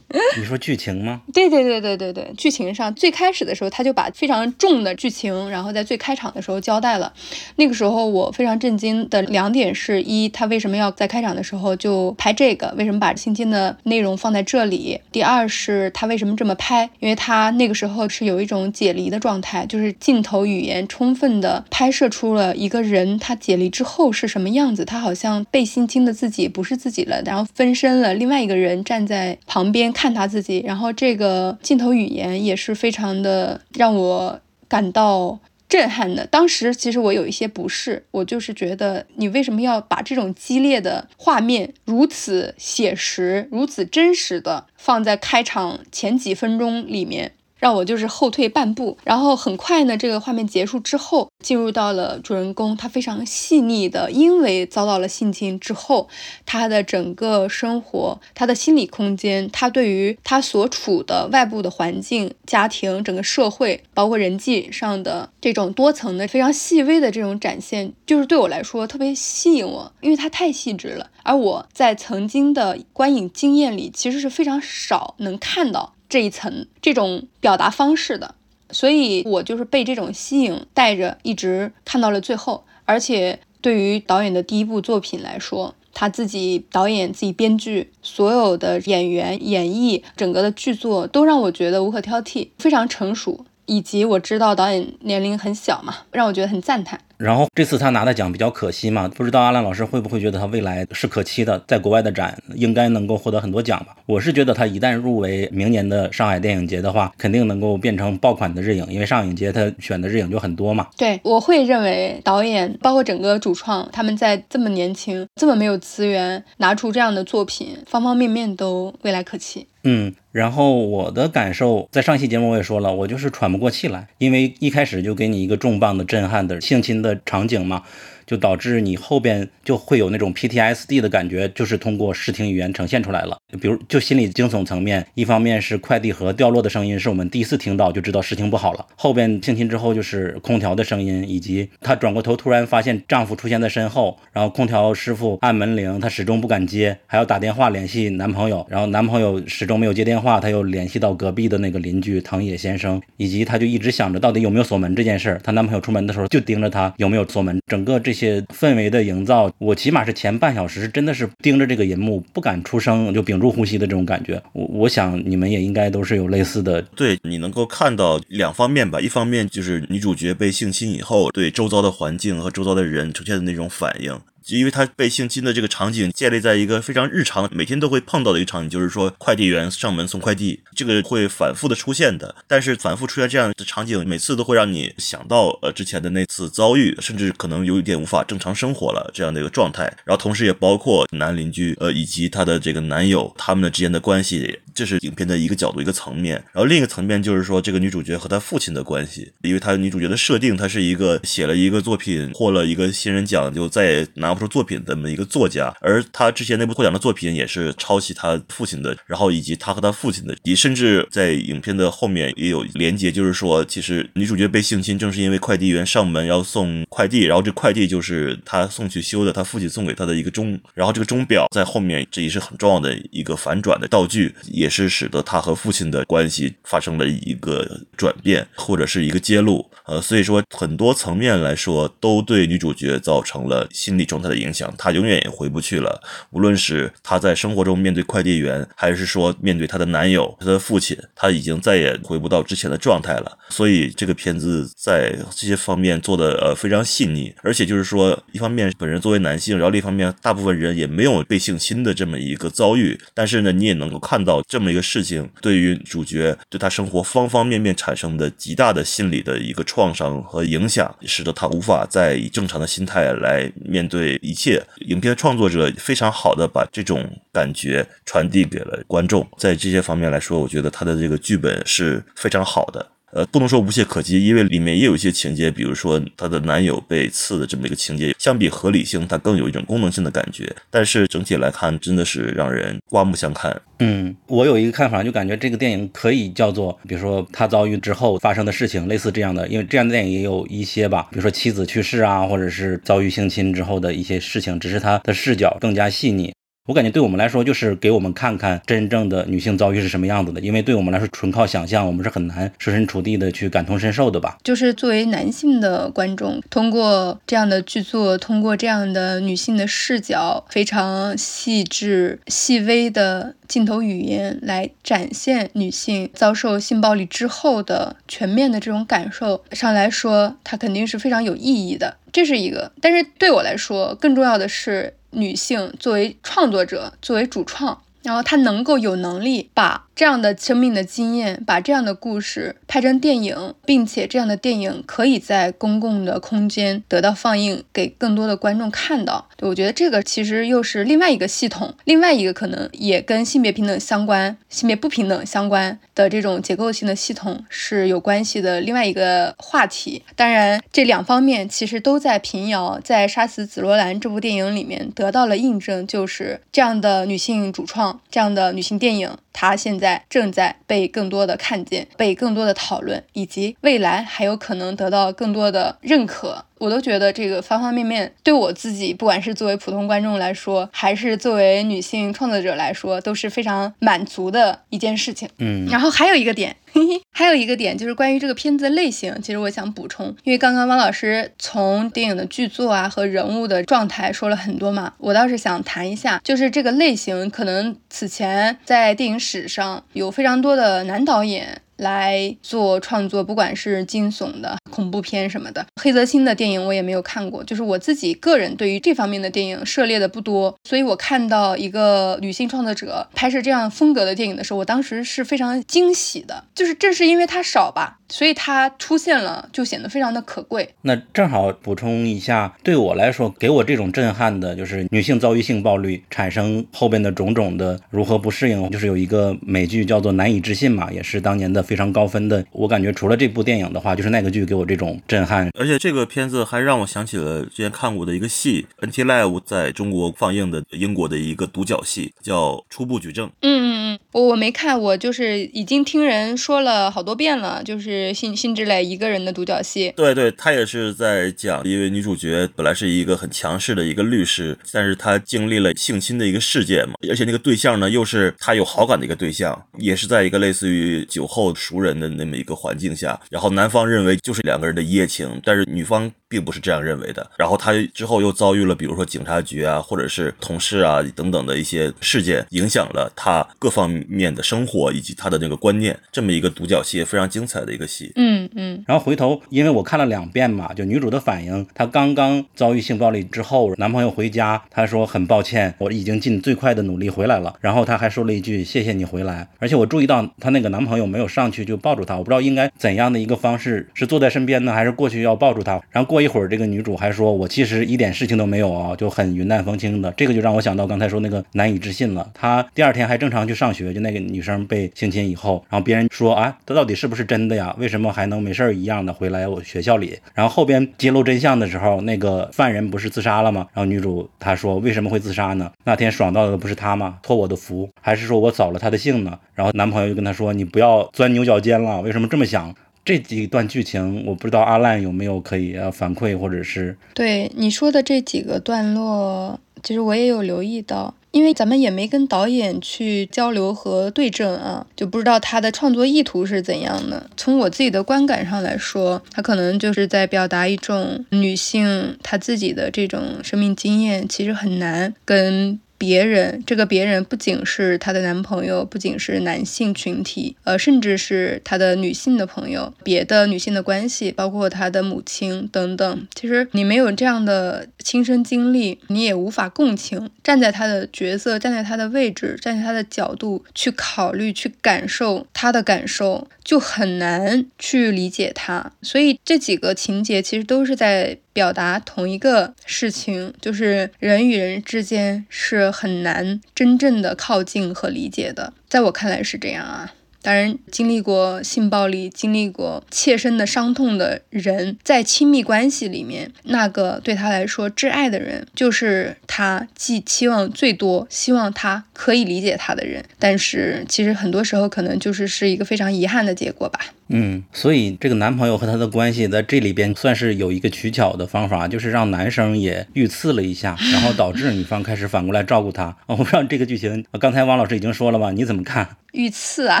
[0.36, 1.20] 你说剧情吗？
[1.34, 7.12] 对对对对对对，剧情上最开始的时候，他就把非常重的剧情，然后在最开场的时候交代了。
[7.56, 12.72] 那个时候我非常震惊的两点是：一，他为什么要在开场的时候就拍这个？
[12.78, 14.98] 为什么把性侵的内容放在这里？
[15.12, 16.88] 第二是他为什么这么拍？
[17.00, 24.86] 因为他那个时候是有一种解离的状态，就是镜头语言充分的拍摄出了一个人他解离之后是什么样子。
[24.86, 29.92] 他好像被性侵的自己不是自己了，然后分身了，另外一个人站在旁边。
[30.00, 36.24] 看他自己，然后这个镜头语言也是非常的让我感到震撼的。
[36.24, 47.32] 当时其实我有一些不适，我就是觉得你为什么要把这种激烈的画面如此写实、如此真实的放在开场前几分钟里面？
[47.58, 56.08] 让我就是后退半步，然后很快呢，这个画面结束之后，进入到了主人公他非常细腻的，因为遭到了性侵之后，
[56.46, 75.94] 他的整个生活，他的心理空间，他对于他所处的外部的环境、家庭、整个社会，包括人际上的这种多层的、非常细微的这种展现，就是对我来说特别吸引我，因为他太细致了，而我在曾经的观影经验里，其实是非常少能看到。
[76.08, 78.34] 这一层这种表达方式的，
[78.70, 82.64] 所以我就是被这种吸引带着一直看到了最后。
[82.84, 93.44] 而且对于导演的第一部作品来说，他自己导演、自己编剧，所有的演员演绎整个的剧作都让我觉得无可挑剔，非常成熟。
[93.68, 96.98] 以及我知道导演年龄很小嘛，让我觉得很赞叹。
[97.18, 103.96] 然后这次他拿的奖比较可惜嘛，不知道阿兰老师会不会觉得他未来是可期的，在国外的展应该能够获得很多奖吧？
[104.06, 110.86] 我是觉得他一旦入围明年的上海电影节的话，肯定能够变成爆款的日影，因为上影节他选的日影就很多嘛。
[110.96, 119.66] 对，我会认为导演包括整个主创他们在这么年轻、这么没有资源拿出这样的作品，方方面面都未来可期。
[119.82, 127.82] 嗯，然后我的感受，在上期节目我也说了，我就是喘不过气来，因为一开始就给你一个重磅的震撼的性侵的场景嘛。
[128.28, 133.38] 就导致你后边就会有那种 PTSD 的感觉，就是通过视听语言呈现出来了。
[133.58, 138.84] 比如就心理惊悚层面，一方面是快递盒掉落的声音，是我们第一次听到就知道事情不好了。
[138.96, 155.40] 后边性侵之后就是空调的声音，以及她转过头突然发现丈夫出现在身后，然后空调师傅按门铃，她始终不敢接，还要打电话联系男朋友，然后男朋友始终没有接电话，她又联系到隔壁的那个邻居藤野先生，以及她就一直想着到底有没有锁门这件事儿。
[155.42, 158.17] 她男朋友出门的时候就盯着她有没有锁门，整个这。
[158.18, 164.42] 些氛围的营造，我起码是前半小时真的是盯着这个银幕不敢出声，就屏住呼吸的这种感觉。
[164.52, 166.82] 我我想你们也应该都是有类似的。
[166.96, 174.18] 对你能够看到两方面吧，一方面就是女主角被性侵以后，对周遭的环境和周遭的人出现的那种反应。
[174.48, 182.34] 就因为他被性侵的这个场景建立在一个非常日常、每天都会碰到的一个场景，就是说快递员上门送快递，这个会反复的出现的。
[182.46, 189.82] 但是反复出现这样的场景，每次都会让你想到呃之前的那次遭遇，甚至可能有一点无法正常生活了这样的一个状态。
[190.06, 196.36] 然后同时也包括男邻居呃以及他的这个男友他们的之间的关系，这是影片的一个角度一个层面。
[196.52, 204.38] 然后另一个层面就是说这个女主角和她父亲的关系，因为她女主角的设定，她是一个写了一个作品获了一个新人奖就再也拿不。
[204.38, 234.28] 出作品这么一个作家，而她之前那部获奖的作品也是抄袭她父亲的，然后以及她和她父亲的，也甚至在影片的后面也有连接，就是说，其实女主角被性侵，正是因为快递员上门要送快递，然后这快递就是他送去修的，他父亲送给他的一个钟，然后这个钟表在后面，这也是很重要的一个反转的道具，也是使得他和父亲的关系发生了一个转变或者是一个揭露，呃，所以说很多层面来说，都对女主角造成了心理状态。
[234.28, 236.02] 的影响，她永远也回不去了。
[236.32, 243.38] 无论是她在生活中面对快递员，还是说面对她的男友、她的父亲，她已经再也回不到之前的状态了。
[243.48, 264.60] 所以这个片子在这些方面做的呃非常细腻，而且就是说，一方面本人作为男性，然后另一方面大部分人也没有被性侵的这么一个遭遇，但是呢，你也能够看到这么一个事情，对于主角对他生活方方面面产生的极大的心理的一个创伤和影响，使得他无法再以正常的心态来面对一切。
[264.86, 272.92] 影片的创作者非常好的把这种感觉传递给了观众，在这些方面来说，我觉得他的这个剧本是非常好的。
[273.12, 280.54] 呃，不能说无懈可击，因为里面也有一些情节，比如说她的男友被刺的这么一个情节，相比合理性，它更有一种功能性的感觉。
[280.70, 283.58] 但是整体来看，真的是让人刮目相看。
[283.78, 296.32] 嗯，我有一个看法，就感觉这个电影可以叫做，比如说他遭遇之后发生的事情，类似这样的，因为这样的电影也有一些吧，比如说妻子去世啊，或者是遭遇性侵之后的一些事情，只是他的视角更加细腻。
[296.68, 300.38] 我感觉对我们来说，就是给我们看看真正的女性遭遇是什么样子的。
[300.38, 304.36] 因为对我们来说，纯靠想象，我们是很难设身处地的去感同身受的吧。
[304.44, 321.96] 就是作为男性的观众，通过这样的剧作，通过这样的女性的视角，非常细致、细微的镜头语言来展现女性遭受性暴力之后的全面的这种感受上来说，它肯定是非常有意义的。
[322.12, 324.92] 这是一个，但是对我来说，更重要的是。
[325.10, 329.87] 女性作为创作者，作为主创，然后她能够有能力把。
[329.98, 339.26] 这样的生命的经验，把这样的故事拍成电影，并且这样的电影可以在公共的空间得到放映，给更多的观众看到。
[339.36, 350.04] 对我觉得这个其实又是另外一个系统，另外一个可能也跟性别平等相关、性别不平等相关的这种结构性的系统是有关系的另外一个话题。
[350.14, 359.10] 当然，这两方面其实都在平遥在《杀死紫罗兰》这部电影里面得到了印证，就是这样的女性主创，这样的女性电影。
[359.40, 366.44] 它现在正在被更多的看见，被更多的讨论，以及未来还有可能得到更多的认可。
[366.58, 375.28] 我都觉得这个方方面面对我自己，不管是作为普通观众来说，还是作为女性创作者来说，都是非常满足的一件事情。
[375.38, 391.60] 嗯，然后还有一个点，嘿嘿，还有一个点就是关于这个片子的类型，其实我想补充，因为刚刚汪老师从电影的剧作啊和人物的状态说了很多嘛，我倒是想谈一下，就是这个类型可能此前在电影史上有非常多的男导演。
[391.78, 397.42] 来做创作，不管是惊悚的、恐怖片什么的，黑泽清的电影我也没有看过。
[397.42, 406.44] 就是我自己个人对于这方面的电影涉猎的不多，所以我看到一个女性创作者拍摄这样风格的电影的时候，我当时是非常惊喜的。
[406.54, 410.68] 就是正是因为它少吧，所以它出现了就显得非常的可贵。
[410.82, 421.58] 那正好补充一下，对我来说，给我这种震撼的就是女性遭遇性暴力产生后边的种种的如何不适应，就是有一个美剧叫做《难以置信》嘛，也是当年的。
[421.68, 425.50] 非常高分的，我感觉除了这部电影的话，就是那个剧给我这种震撼。
[425.58, 433.26] 而且这个片子还让我想起了之前看过的一个戏，NT Live 在中国放映的英国的一个独角戏，叫《初步举证》。
[433.42, 439.92] 嗯嗯嗯，我我没看，我就是已经听人说了好多遍了，就是是辛辛芷蕾一个人的独角戏。
[439.96, 451.48] 对对，她也是在讲，因为女主角本来是一个很强势的一个律师，但是她经历了性侵的一个事件嘛，而且那个对象呢又是她有好感的一个对象，也是在一个类似于酒后。
[451.58, 457.28] 熟人的那么一个环境下，然后男方认为就是两个人的一夜情，但是女方并不是这样认为的。
[457.36, 465.98] 然后他之后又遭遇了，比如说警察局啊，或者是同事啊等等的一些事件，影响了他各方面的生活以及他的那个观念。
[466.12, 468.12] 这么一个独角戏，非常精彩的一个戏。
[468.14, 468.84] 嗯嗯。
[468.86, 477.52] 然后回头，因为我看了两遍嘛，就女主的反应，她刚刚遭遇性暴力之后，男朋友回家，她说很抱歉，我已经尽最快的努力回来了。
[477.60, 479.48] 然后她还说了一句谢谢你回来。
[479.58, 481.48] 而且我注意到她那个男朋友没有上。
[481.50, 485.80] 去就抱住她，我不知道应该怎样的一个方式，是坐在身边呢，还是过去要抱住她？
[485.90, 492.28] 然后过过一会儿，这个女主还说：“我其实一点事情都没有啊，就很云淡风轻的。”这个就让我想到刚才说那个难以置信了。
[492.34, 497.72] 她第二天还正常去上学，就那个女生被性侵以后，然后别人说：“啊，她到底是不是真的呀？
[497.78, 503.68] 为什么还能没事儿一样的回来我学校里？”然后后边揭露真相的时候，那个犯人不是自杀了吗？
[503.72, 505.70] 然后女主她说：“为什么会自杀呢？
[505.84, 507.18] 那天爽到的不是他吗？
[507.22, 512.74] 托我的福，还是说我扫了他的兴呢？”然后男朋友就跟她说：“你不要钻牛角尖了，为什么这么想？
[513.08, 527.30] 这几段剧情，我不知道阿烂有没有可以反馈，或者是对你说的这几个段落，其实我也有留意到，因为咱们也没跟导演去交流和对证啊，就不知道他的创作意图是怎样的。
[527.34, 535.80] 从我自己的观感上来说，他可能就是在表达一种女性她自己的这种生命经验，其实很难跟。
[535.98, 546.28] 别人，这个别人不仅是她的男朋友，不仅是男性群体，呃，甚至是她的女性的朋友，别的女性的关系，包括她的母亲等等。
[546.34, 558.92] 其实你没有这样的亲身经历，你也无法共情，站在她的角色，站在她的位置，站在她的角度去考虑、去感受她的感受，就很难去理解她。
[559.02, 561.38] 所以这几个情节其实都是在。
[561.58, 570.12] 表达同一个事情，就是人与人之间是很难真正的靠近和理解的，在我看来是这样啊。
[570.40, 583.24] 当然，经历过性暴力、经历过切身的伤痛的人，在亲密关系里面，那个对他来说挚爱的人，就是他寄期望最多、希望他可以理解他的人。
[583.40, 587.00] 但是，其实很多时候可能就是是一个非常遗憾的结果吧。
[587.30, 596.16] 嗯，所以这个男朋友和他的关系在这里边算是有一个取巧的方法，就是让男生也遇刺了一下， 然后导致女方开始反过来照顾他。
[596.26, 598.50] 我不知道这个剧情，刚才王老师已经说了吧？
[598.52, 599.16] 你怎么看？
[599.32, 600.00] 遇刺啊？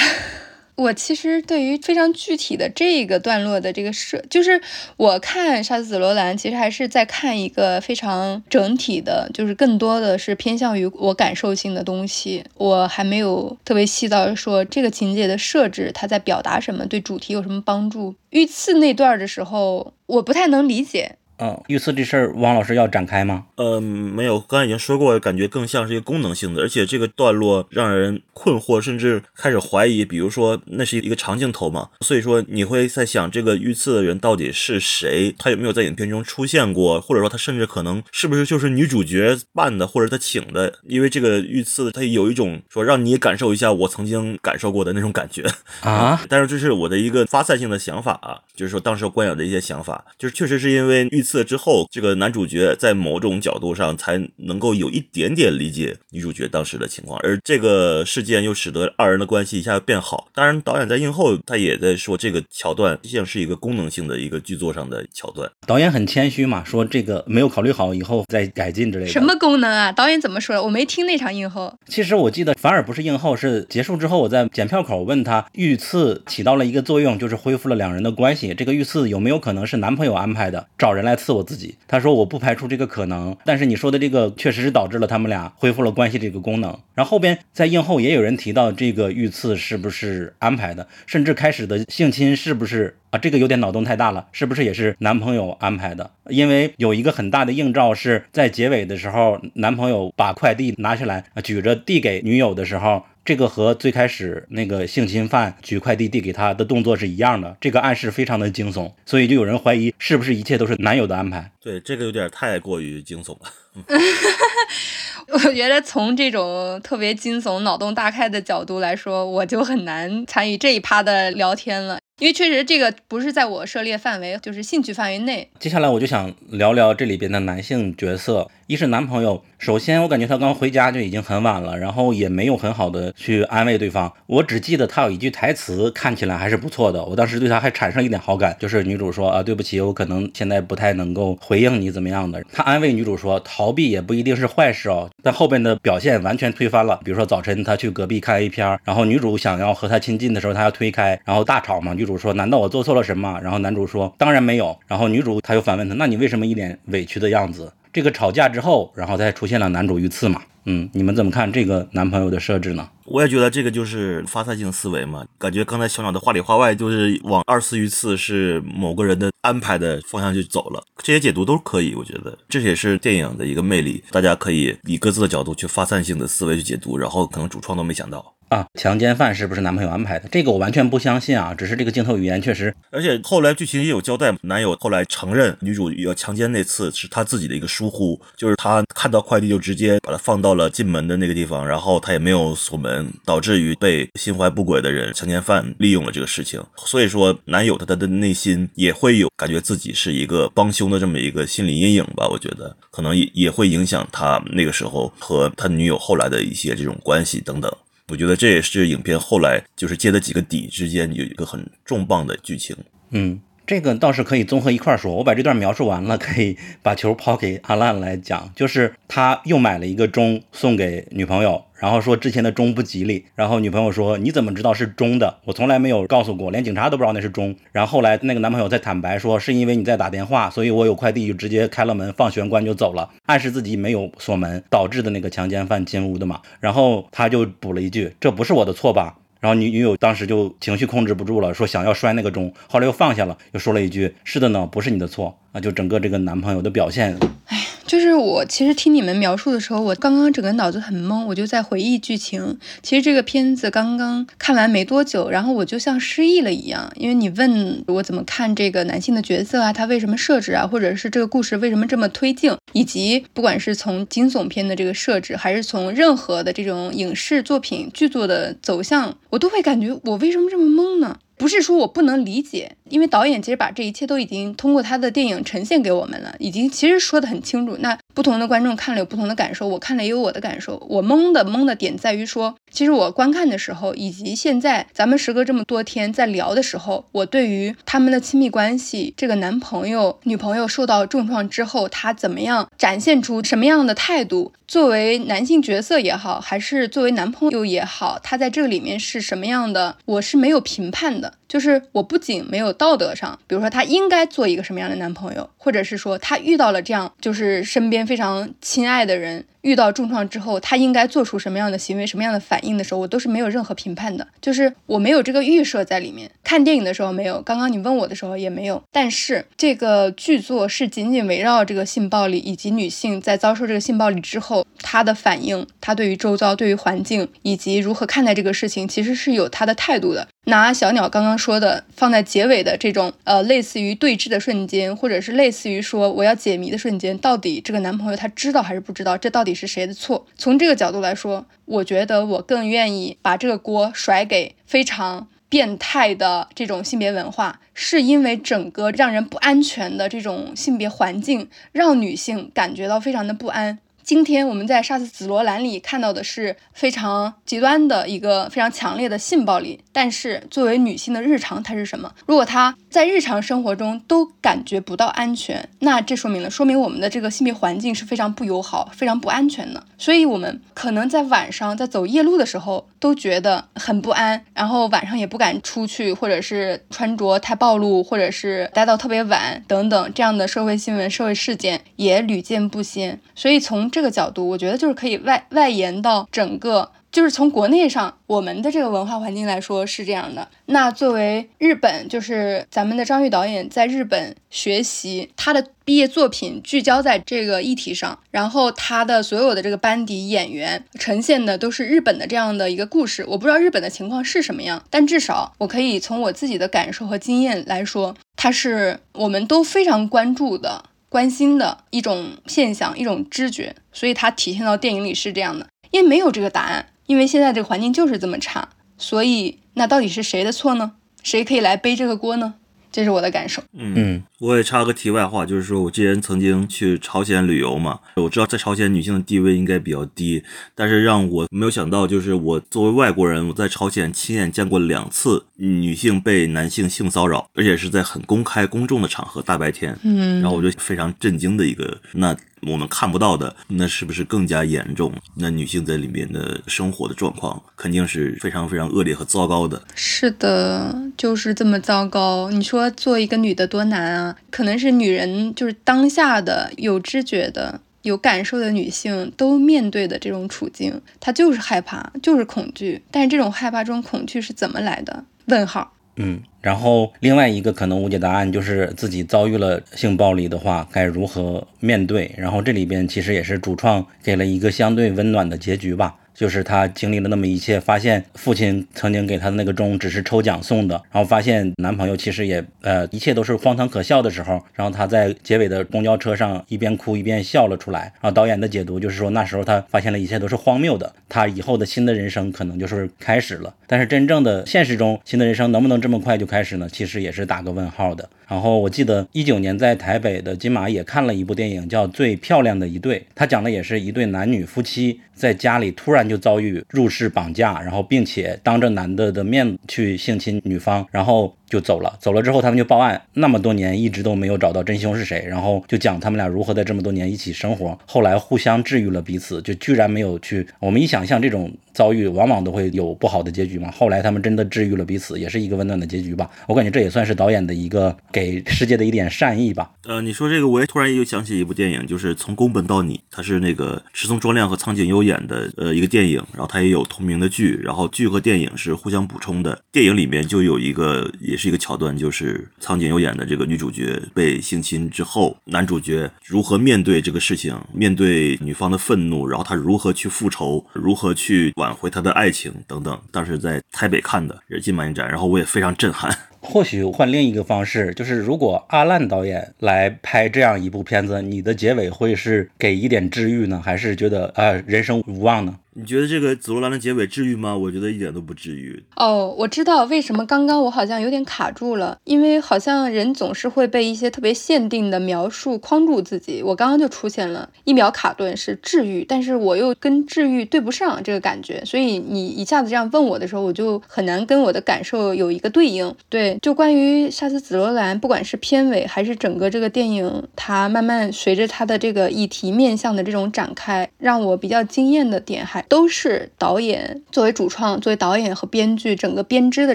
[0.76, 4.60] 我其实对于非常具体的这个段落的这个设，就是
[4.98, 12.44] 我看《杀死紫罗兰》，其实还是在看一个非常整体的，就是更多的是偏向于我感受性的东西。
[12.58, 18.14] 我还没有特别细到说这个情节的设置，它在表达什么，对主题有什么帮助。
[18.30, 21.16] 遇刺那段的时候，我不太能理解。
[21.38, 23.44] 嗯，遇刺这事儿，汪老师要展开吗？
[23.56, 30.04] 呃，没有，刚才已经说过，感觉更像是一个功能性的，而且这个段落让人困惑，甚至开始怀疑。
[30.04, 35.34] 比如说，那是一个长镜头嘛，所以说你会在想，这个遇刺的人到底是谁？
[35.38, 36.98] 他有没有在影片中出现过？
[37.00, 40.72] 或者说，他甚至可能是不是就是女主角扮的，或者他请的？
[40.84, 45.44] 因为这个遇刺，他有一种说让你感受一下我曾经感受过的那种感觉
[45.80, 46.24] 啊。
[46.30, 51.25] 但是这是我的一个发散性的想法啊，就是说当时观影的一些想法，就是确实是因为遇。
[51.26, 60.28] 刺之后，这个男主角在某种角度上才能够有一点点理解女主角当时的情况，而这个事件又使得二人的关系一下变好。
[60.32, 65.50] 当然，导演在映后他也在说，这个桥段像是一个功能性的一个剧作上的桥段。
[65.66, 69.10] 导演很谦虚嘛，说这个没有考虑好以后再改进之类的。
[69.10, 69.90] 什么功能啊？
[69.90, 70.62] 导演怎么说的？
[70.62, 71.76] 我没听那场映后。
[71.88, 78.54] 其实我记得反而不是映后，是结束之后我在检票口问他，遇刺起到了一个作用，就是恢复了两人的关系。
[78.54, 81.15] 这个遇刺有没有可能是男朋友安排的，找人来？
[81.16, 86.78] 刺我自己，他说我不排除这个可能，但是你说的这个确实是导致了他们俩恢复了关系这个功能。
[86.94, 96.10] 然后后边在映后也有人提到这个遇刺是不是安排的，甚至开始的性侵是不是这个有点脑洞太大了，是不是也是男朋友安排的？
[96.28, 103.04] 因为有一个很大的映照是在结尾的时候，男朋友把快递拿下来，举着递给女友的时候。
[103.24, 111.50] 这个和最开始那个性侵犯举快递递给他的动作是一样的，这个暗示非常的惊悚，所以就有人怀疑是不是一切都是男友的安排。
[111.60, 113.50] 对，这个有点太过于惊悚了。
[115.32, 121.98] 我觉得从这种特别惊悚、脑洞大开的角度来说，我就很难参与这一趴的聊天了。
[122.18, 125.50] 因为确实这个不是在我涉猎范围，就是兴趣范围内。
[125.58, 128.48] 接下来我就想聊聊这里边的男性角色。
[128.68, 134.12] 一是男朋友，首先我感觉他刚回家就已经很晚了，然后也没有很好的去安慰对方。
[134.26, 137.04] 我只记得他有一句台词，看起来还是不错的。
[137.04, 142.42] 我当时对他还产生一点好感，就是女主说啊，对不起，我可能现在不太能够回应你怎么样的。
[142.52, 145.08] 他安慰女主说，逃避也不一定是坏事哦。
[145.22, 146.98] 但后边的表现完全推翻了。
[147.04, 151.94] 比如说早晨他去隔壁看 A 片，然后女主想要和他亲近的时候，他要推开，然后大吵嘛。
[151.94, 153.38] 女主说，难道我做错了什么？
[153.40, 154.76] 然后男主说，当然没有。
[154.88, 157.72] 然后女主他又反问他，那你为什么一脸委屈的样子？
[157.96, 160.42] 这个吵架之后，然后再出现了男主遇刺嘛？
[160.66, 162.86] 嗯，你们怎么看这个男朋友的设置呢？
[163.06, 170.84] 我也觉得这个就是发散性思维嘛，感觉刚才小鸟的话里话外，就是往二次遇刺是某个人的安排的方向就走了。
[170.98, 178.35] 这些解读都可以，我觉得这也是电影的一个魅力，大家可以以各自的角度去发散性的思维去解读，然后可能主创都没想到。
[178.48, 180.28] 啊，强奸犯是不是男朋友安排的？
[180.30, 181.52] 这个我完全不相信啊！
[181.52, 196.62] 只是这个镜头语言确实，而且后来剧情也有交代，男友后来承认女主要强奸那次是他自己的一个疏忽，就是他看到快递就直接把它放到了进门的那个地方，然后他也没有锁门，导致于被心怀不轨的人强奸犯利用了这个事情。
[196.76, 202.28] 所以说，男友他他的内心也会有感觉自己是一个帮凶的这么一个心理阴影吧？
[202.28, 207.76] 我觉得可能也也会影响他那个时候和他女友后来的一些这种关系等等。
[208.08, 212.76] 我觉得这也是影片后来就是接的几个底之间有一个很重磅的剧情。
[213.10, 215.16] 嗯，这个倒是可以综合一块说。
[215.16, 218.52] 我把这段描述完了， 可以把球抛给阿烂来讲。
[218.54, 223.24] 就是他又买了一个钟送给女朋友，然后说之前的钟不吉利。
[223.34, 225.38] 然后女朋友说：“你怎么知道是钟的？
[225.44, 239.16] 我从来没有告诉过，连警察都不知道那是钟。”然后后来那个男朋友在坦白说：“是因为你在打电话，所以我有快递就直接开了门，放玄关就走了，暗示自己没有锁门，导致的那个强奸犯进屋的嘛。”然后他就补了一句：“这不是我的错吧？”
[239.46, 247.56] 然后女女友当时就情绪控制不住了，说想要摔那个钟，后来又放下了，又说了一句：“是的呢，不是你的错。”啊，就整个这个男朋友的表现，哎，
[247.86, 252.58] 就是我其实听你们描述的时候，我刚刚整个脑子很懵，我就在回忆剧情。
[252.82, 271.16] 其实这个片子刚刚看完没多久，然后我就像失忆了一样，因为你问我怎么看这个男性的角色啊，他为什么设置啊，或者是这个故事为什么这么推进，以及不管是从惊悚片的这个设置，还是从任何的这种影视作品剧作的走向，我都会感觉我为什么这么懵呢？
[271.36, 277.76] 不是说我不能理解，因为导演其实把这一切都已经通过他的电影呈现给我们了，已经其实说的很清楚。
[277.80, 280.82] 那不同的观众看了有不同的感受，我看了也有我的感受。
[280.88, 301.34] 我懵的懵的点在于说，其实我观看的时候，以及现在咱们时隔这么多天在聊的时候，我对于他们的亲密关系，这个男朋友女朋友受到重创之后，他怎么样展现出什么样的态度，作为男性角色也好，还是作为男朋友也好，他在这个里面是什么样的，我是没有评判的。
[301.48, 309.44] 就是我不仅没有道德上，比如说他应该做一个什么样的男朋友，或者是说他遇到了这样就是身边非常亲爱的人。
[309.66, 316.30] 遇到重创之后，他应该做出什么样的行为、什么样的反应的时候，我都是没有任何评判的，就是我没有这个预设在里面。
[316.44, 318.80] 看电影的时候没有，刚刚你问我的时候也没有。
[318.92, 330.28] 但是这个剧作是仅仅围绕这个性暴力以及女性在遭受这个性暴力之后，她的反应，她对于周遭、对于环境以及如何看待这个事情，其实是有她的态度的。
[330.48, 339.18] 拿小鸟刚刚说的放在结尾的这种呃，类似于对峙的瞬间，或者是类似于说我要解谜的瞬间，到底这个男朋友他知道还是不知道？
[339.18, 340.26] 这到底是谁的错？
[340.36, 353.78] 从这个角度来说，我觉得我更愿意把这个锅甩给非常变态的这种性别文化，是因为整个让人不安全的这种性别环境，让女性感觉到非常的不安。
[354.06, 362.14] 今天我们在《杀死紫罗兰》里看到的是非常极端的一个非常强烈的性暴力，但是作为女性的日常，它是什么？
[362.24, 369.84] 如果她在日常生活中都感觉不到安全，那这说明了，说明我们的这个性别环境是非常不友好、非常不安全的。
[369.98, 383.18] 所以，我们可能在晚上在走夜路的时候都觉得很不安，然后晚上也不敢出去，或者是穿着太暴露，或者是待到特别晚等等这样的社会新闻、社会事件也屡见不鲜。
[383.34, 390.46] 所以从这个角度，我觉得就是可以外外延到整个，就是从国内上我们的这个文化环境来说是这样的。
[390.66, 403.24] 那作为日本，就是咱们的张玉导演在日本学习，他的毕业作品聚焦在这个议题上，然后他的所有的这个班底演员呈现的都是日本的这样的一个故事。
[403.26, 410.84] 我不知道日本的情况是什么样，但至少我可以从我自己的感受和经验来说，它是我们都非常关注的。
[411.08, 415.66] 关心的一种现象，一种知觉，所以它体现到电影里是这样的。
[415.90, 420.92] 因为没有这个答案，因为现在这个环境就是这么差，所以那到底是谁的错呢？
[421.22, 422.54] 谁可以来背这个锅呢？
[422.90, 423.62] 这是我的感受。
[423.74, 430.42] 嗯，我也插个题外话，就是说我之前曾经去朝鲜旅游嘛，我知道在朝鲜女性的地位应该比较低，
[430.74, 439.96] 但是让我没有想到，就是我作为外国人，我在朝鲜亲眼见过两次女性被男性性骚扰，而且是在很公开公众的场合，大白天。
[440.02, 442.34] 嗯，然后我就非常震惊的一个那。
[442.66, 445.12] 我们看不到的，那是不是更加严重？
[445.34, 449.80] 那女性在里面的生活的状况，肯定是非常非常恶劣和糟糕的。
[449.94, 452.50] 是的，就是这么糟糕。
[452.50, 454.36] 你说做一个女的多难啊？
[454.50, 463.02] 可能是女人，就是当下的有知觉的、有感受的女性都面对的这种处境，她就是害怕，就是恐惧。
[463.10, 465.24] 但是这种害怕、这种恐惧是怎么来的？
[465.46, 465.92] 问号。
[466.16, 472.34] 嗯，然后另外一个可能无解答案就是自己遭遇了性暴力的话，该如何面对？
[472.36, 476.16] 然后这里边其实也是主创给了一个相对温暖的结局吧。
[476.36, 488.00] 就是她经历了那么一切，发现父亲曾经给她的那个钟只是抽奖送的，然后发现男朋友其实也呃一切都是荒唐可笑的时候，然后她在结尾的公交车上一边哭一边笑了出来。
[488.20, 493.74] 然后导演的解读就是说那时候她发现了一切都是荒谬的，她以后的新的人生可能就是开始了。
[493.86, 496.88] 但是真正的现实中新的人生能不能这么快就开始呢？
[496.92, 498.28] 其实也是打个问号的。
[498.48, 512.16] 然后我记得一九年在台北的金马也看了一部电影叫《最漂亮的一对》，他讲的也是一对男女夫妻在家里突然就遭遇入室绑架，然后并且当着男的的面去性侵女方，然后就走了。
[512.18, 520.66] 走了之后，他们就报案，那么多年一直都没有找到真凶是谁，然后就讲他们俩如何在这么多年一起生活，后来互相治愈了彼此，就居然没有去。
[520.80, 523.90] 我们一想象这种遭遇，往往都会有不好的结局嘛。
[523.90, 526.50] 后来他们真的治愈了彼此，也是一个温暖的结局吧。
[526.68, 529.90] 我感觉这也算是导演的一个给世界的一点善意吧。
[530.04, 539.80] 呃，你说这个，我也突然又想起一部电影，就是《从宫本到你》，它是那个池松壮亮和苍井优演的呃一个电影，然后它也有同名的剧，然后剧和电影是互相补充的。
[539.90, 553.16] 电影里面就有一个，也是一个桥段，就是苍井优演的这个女主角被性侵之后，男主角如何面对这个事情，面对女方的愤怒，然后他如何去复仇，如何去完挽回他的爱情等等。
[553.30, 556.36] 当时在台北看的，也是金马影展，然后我也非常震撼。
[556.60, 565.78] 或许换另一个方式，就是如果阿烂导演来拍这样一部片子，你的结尾会是给一点治愈呢，还是觉得啊人生无望呢？
[565.98, 567.74] 你觉得这个紫罗兰的结尾治愈吗？
[567.74, 569.02] 我觉得一点都不治愈。
[569.16, 576.62] 哦，我知道为什么刚刚我好像有点卡住了，因为好像人总是会被一些特别限定的描述框住自己。
[576.62, 586.14] 我刚刚就出现了一秒卡顿，是治愈，但是我又跟治愈对不上这个感觉，所以你一下子这样问我的时候，我就很难跟我的感受有一个对应。
[586.28, 595.85] 对，就关于杀死紫罗兰，不管是片尾还是整个这个电影，它慢慢随着它的这个议题面向的这种展开，让我比较惊艳的点还。
[595.88, 599.94] 都是导演作为主创，作为导演和编剧，整个编织的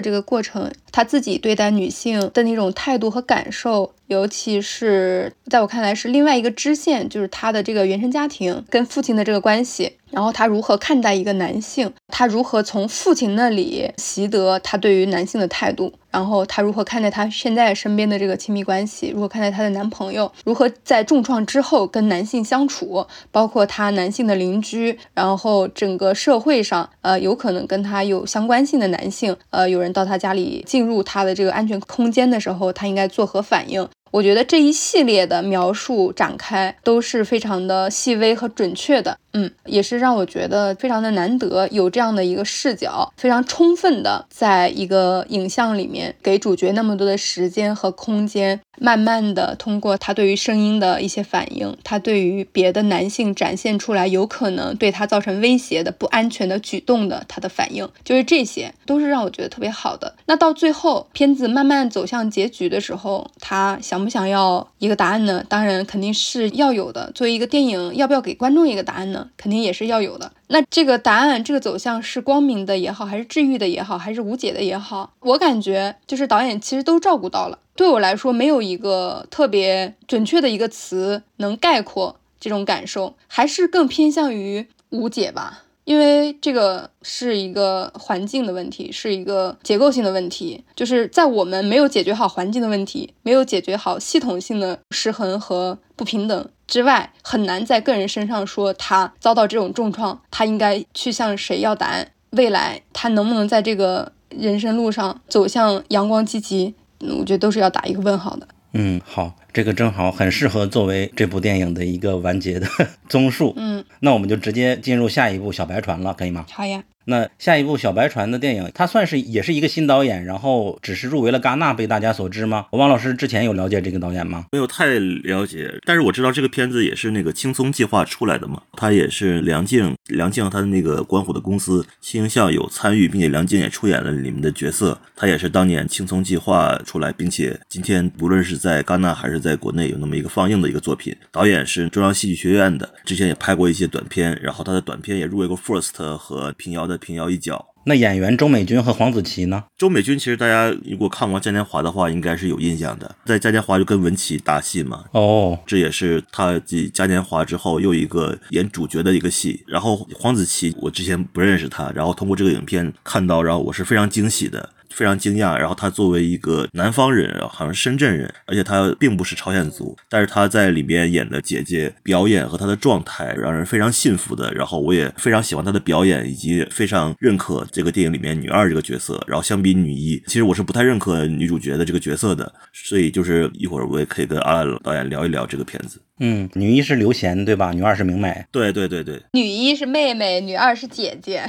[0.00, 9.96] 这个过程，他自己对待女性的那种态度和感受，尤其是在我看来是另外一个支线，就是他的这个原生家庭跟父亲的这个关系。
[10.10, 11.90] 然后他如何看待一个男性？
[12.08, 15.90] 他如何从父亲那里习得他对于男性的态度？
[16.10, 19.10] 然后他如何看待他现在身边的这个亲密关系？
[19.14, 20.30] 如何看待他的男朋友？
[20.44, 23.06] 如何在重创之后跟男性相处？
[23.30, 33.88] 包括他男性的邻居，然后整个社会上，呃，有可能跟他有相关性的男性，呃，有人到他家里进进入他的这个安全空间的时候，他应该作何反应？
[34.12, 60.14] 我觉得这一系列的描述展开都是非常的细微和准确的，嗯，也是让我觉得非常的难得有这样的一个视角，非常充分的在一个影像里面给主角那么多的时间和空间，慢慢的通过他对于声音的一些反应，他对于别的男性展现出来有可能对他造成威胁的不安全的举动的他的反应，就是这些都是让我觉得特别好的。
[60.26, 64.01] 那到最后片子慢慢走向结局的时候，他想。
[64.02, 65.44] 不想要一个答案呢？
[65.48, 67.10] 当然肯定是要有的。
[67.12, 69.28] 作为一个电影，要不要给观众一个答案呢？
[69.36, 70.32] 肯定也是要有的。
[70.48, 77.58] 那这个答案，这个走向是光明的也好，还是治愈的也好，还是无解的也好，我感觉就是导演其实都照顾到了。
[77.74, 85.64] 对我来说，没有一个特别准确的一个词能概括这种感受，还是更偏向于无解吧。
[85.84, 102.12] 因为这个是一个环境的问题，是一个结构性的问题，就是在我们没有解决好环境的问题，没有解决好系统性的失衡和不平等之外，很难在个人身上说他遭到这种重创，他应该去向谁要答案？
[102.30, 106.74] 未来他能不能在这个人生路上走向阳光积极？
[107.00, 108.46] 我觉得都是要打一个问号的。
[108.72, 109.34] 嗯，好。
[109.52, 112.66] 这个正好很适合作为这部电影的一个完结的
[113.08, 113.52] 综述。
[113.56, 116.46] 嗯，那我们就直接进入下一部《小白船》了，可以吗？
[116.50, 116.82] 好呀。
[117.04, 122.66] 那下一部小白船的电影，它算是也是一个新导演，然后只是入围了戛纳，被大家所知吗？
[122.72, 124.46] 王老师之前有了解这个导演吗？
[124.52, 147.68] 没有太了解，但是我知道这个片子也是那个青松计划出来的嘛，他也是梁静，梁静他的那个关虎的公司青象有参与，并且梁静也出演了里面的角色，他也是当年青松计划出来，并且今天无论是在戛纳还是在国内有那么一个放映的一个作品，导演是中央戏剧学院的，之前也拍过一些短片，然后他的短片也入围过 First 和平遥的平遥一角。
[147.84, 149.64] 那演员周美君和黄子琪呢？
[149.76, 155.04] 周美君其实大家如果看过《嘉年华》的话，应该是有印象的，在《嘉年华》就跟文琪搭戏嘛。
[155.10, 159.64] 哦，这也是他继《嘉年华》之后又一个演主角的一个戏。
[159.66, 164.70] 然后黄子琪，我之前不认识他，然后通过这个影片看到，然后我是非常惊喜的。
[164.94, 179.22] 非常惊讶，然后他作为一个南方人，好像深圳人，而且他并不是朝鲜族，但是他在里边演的姐姐表演和他的状态让人非常信服的，然后我也非常喜欢他的表演，以及非常认可这个电影里面女二这个角色。
[179.26, 186.00] 然后相比女一，其实我是不太认可女主角的这个角色的，所以就是一会儿我也可以跟阿兰导演聊一聊这个片子。
[186.24, 187.72] 嗯，女一是刘贤对吧？
[187.72, 188.44] 女二是明美。
[188.52, 191.42] 对对对对女一是妹妹，女二是姐姐。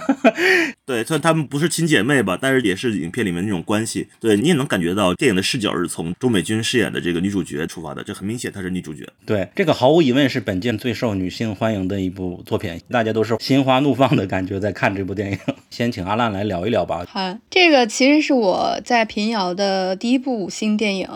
[0.84, 4.08] 对，虽然她们不是亲姐妹吧，但是也是影片里面那种关系。
[4.20, 9.08] 对你也能感觉到电影的视角是从周美君饰演的这个女主角出发的，这很明显她是女主角。
[9.24, 15.38] 对，这个毫无疑问是本届最受女性欢迎的一部作品，大家都是心花怒放的感觉在看这部电影。
[15.70, 17.06] 先请阿烂来聊一聊吧。
[17.08, 21.08] 好，这个其实是我在平遥的第一部五星电影。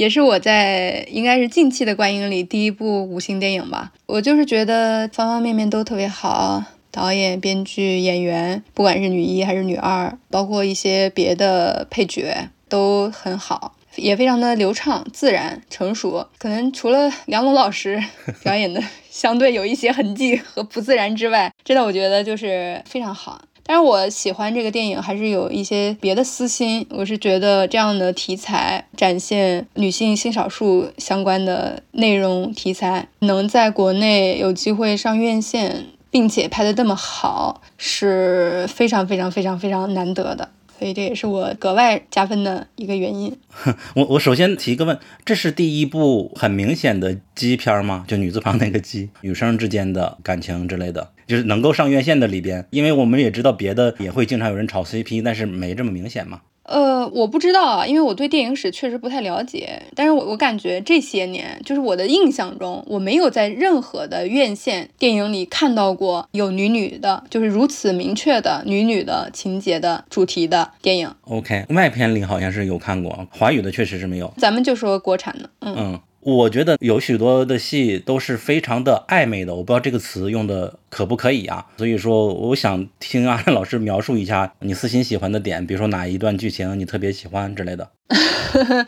[0.00, 3.92] 也是我在应该是近期的观影里第一部五星电影吧。
[4.06, 16.26] 我就是觉得方方面面都特别好，导演、编剧、演员，不管是女一还是女二，包括一些别的配角都很好，也非常的流畅、自然、成熟。
[16.38, 18.02] 可能除了梁龙老师
[18.42, 23.42] 表演的相对有一些痕迹和不自然之外，真的我觉得就是非常好。
[23.64, 26.86] 但是我喜欢这个电影，还是有一些别的私心。
[26.90, 40.50] 我是觉得这样的题材展现女性性少数相关的内容题材，能在国内有机会上院线，并且拍的这么好，是非常非常非常非常难得的。
[40.80, 43.36] 所以这也是我格外加分的一个原因。
[43.94, 48.06] 我我首先提一个问，这是第一部很明显的基片吗？
[48.08, 51.12] 就女字旁那个基，女生之间的感情之类的。
[51.26, 56.40] 就是能够上院线的里边，因为我们也知道别的也会经常有人炒 CP，但是没这么明显嘛。
[56.62, 59.82] 呃，我不知道啊，因为我对电影史确实不太了解。
[59.96, 71.12] 但是我我感觉这些年，就是我的印象中，我没有在任何的院线电影里看到过有女女的，就是如此明确的女女的情节的主题的电影。
[71.22, 74.32] OK，外片里好像是有看过，华语的确实是没有。
[74.36, 76.00] 咱们就说国产的，嗯嗯。
[76.22, 81.66] 我觉得有许多的戏都是非常的暧昧的，我不知道这个词用的可不可以啊。
[81.78, 87.88] 所以说，我想听阿亮老师描述一下你私心喜欢的点，比如说哪一段剧情你特别喜欢之类的。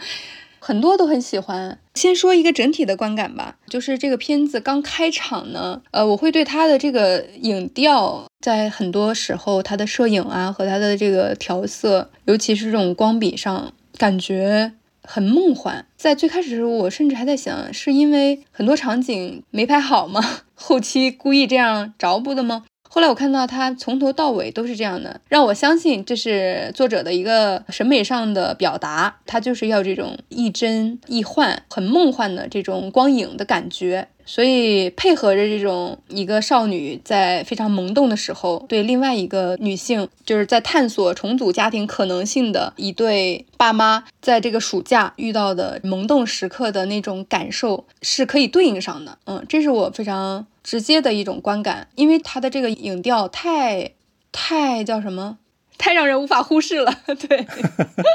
[0.58, 1.78] 很多都很喜欢。
[1.94, 14.74] 先说一个整体的观感吧，就是这个片子刚开场呢，呃，我会对它的这个影调，在很多时候它的摄影啊和它的这个调色，尤其是这种光比上，感觉。
[15.04, 20.20] 很梦幻，在最开始的时候，我甚至还在想，是因为很多场景没拍好吗？
[20.52, 22.64] 后期故意这样着补的吗？
[22.90, 34.08] 后来我看到他从头到尾都是这样的，让我相信这是作者的一个审美上的表达，他就是要这种亦真亦幻、很梦幻的这种光影的感觉。
[34.24, 49.18] 所以配合着这种一个少女在非常萌动的时候，对另外一个女性，就是在探索重组家庭可能性的一对爸妈，在这个暑假遇到的萌动时刻的那种感受是可以对应上的。
[49.26, 53.92] 嗯，这是我非常直接的一种观感，因为它的这个影调太
[54.30, 55.38] 太叫什么？
[55.78, 56.94] 太让人无法忽视了，
[57.28, 57.38] 对，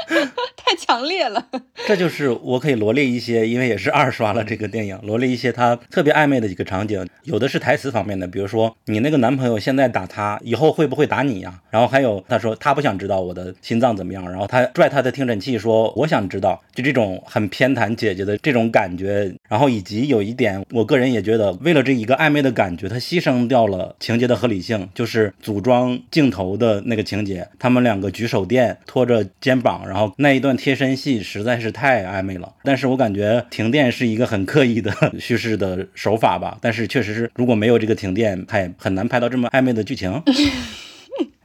[0.56, 1.46] 太强烈了。
[1.86, 7.06] 这就是我可以罗列一些，因为也是二刷了这个电影，罗列一些他特别暧昧的几个场景。
[7.24, 11.60] 有的是台词方面的，比如说你那个男朋友现在打他，以后会不会打你呀？
[11.70, 19.34] 然后还有他说他不想知道我的心脏怎么样，然后他拽他的听诊器说我想知道，就这种很偏袒姐姐的这种感觉。
[19.48, 27.47] 然后以及有一点，我个人也觉得，为了这一个暧昧的感觉，他牺牲掉了情节的合理性，就是组装镜头的那个情节。
[27.58, 32.52] 他们两个举手电，拖着肩膀，然后那一段贴身戏实在是太暧昧了。
[32.62, 36.58] 但是我感觉停电是一个很刻意的 叙事的手法吧。
[36.60, 40.22] 但是确实是，如果没有这个停电，他也很难拍到这么暧昧的剧情。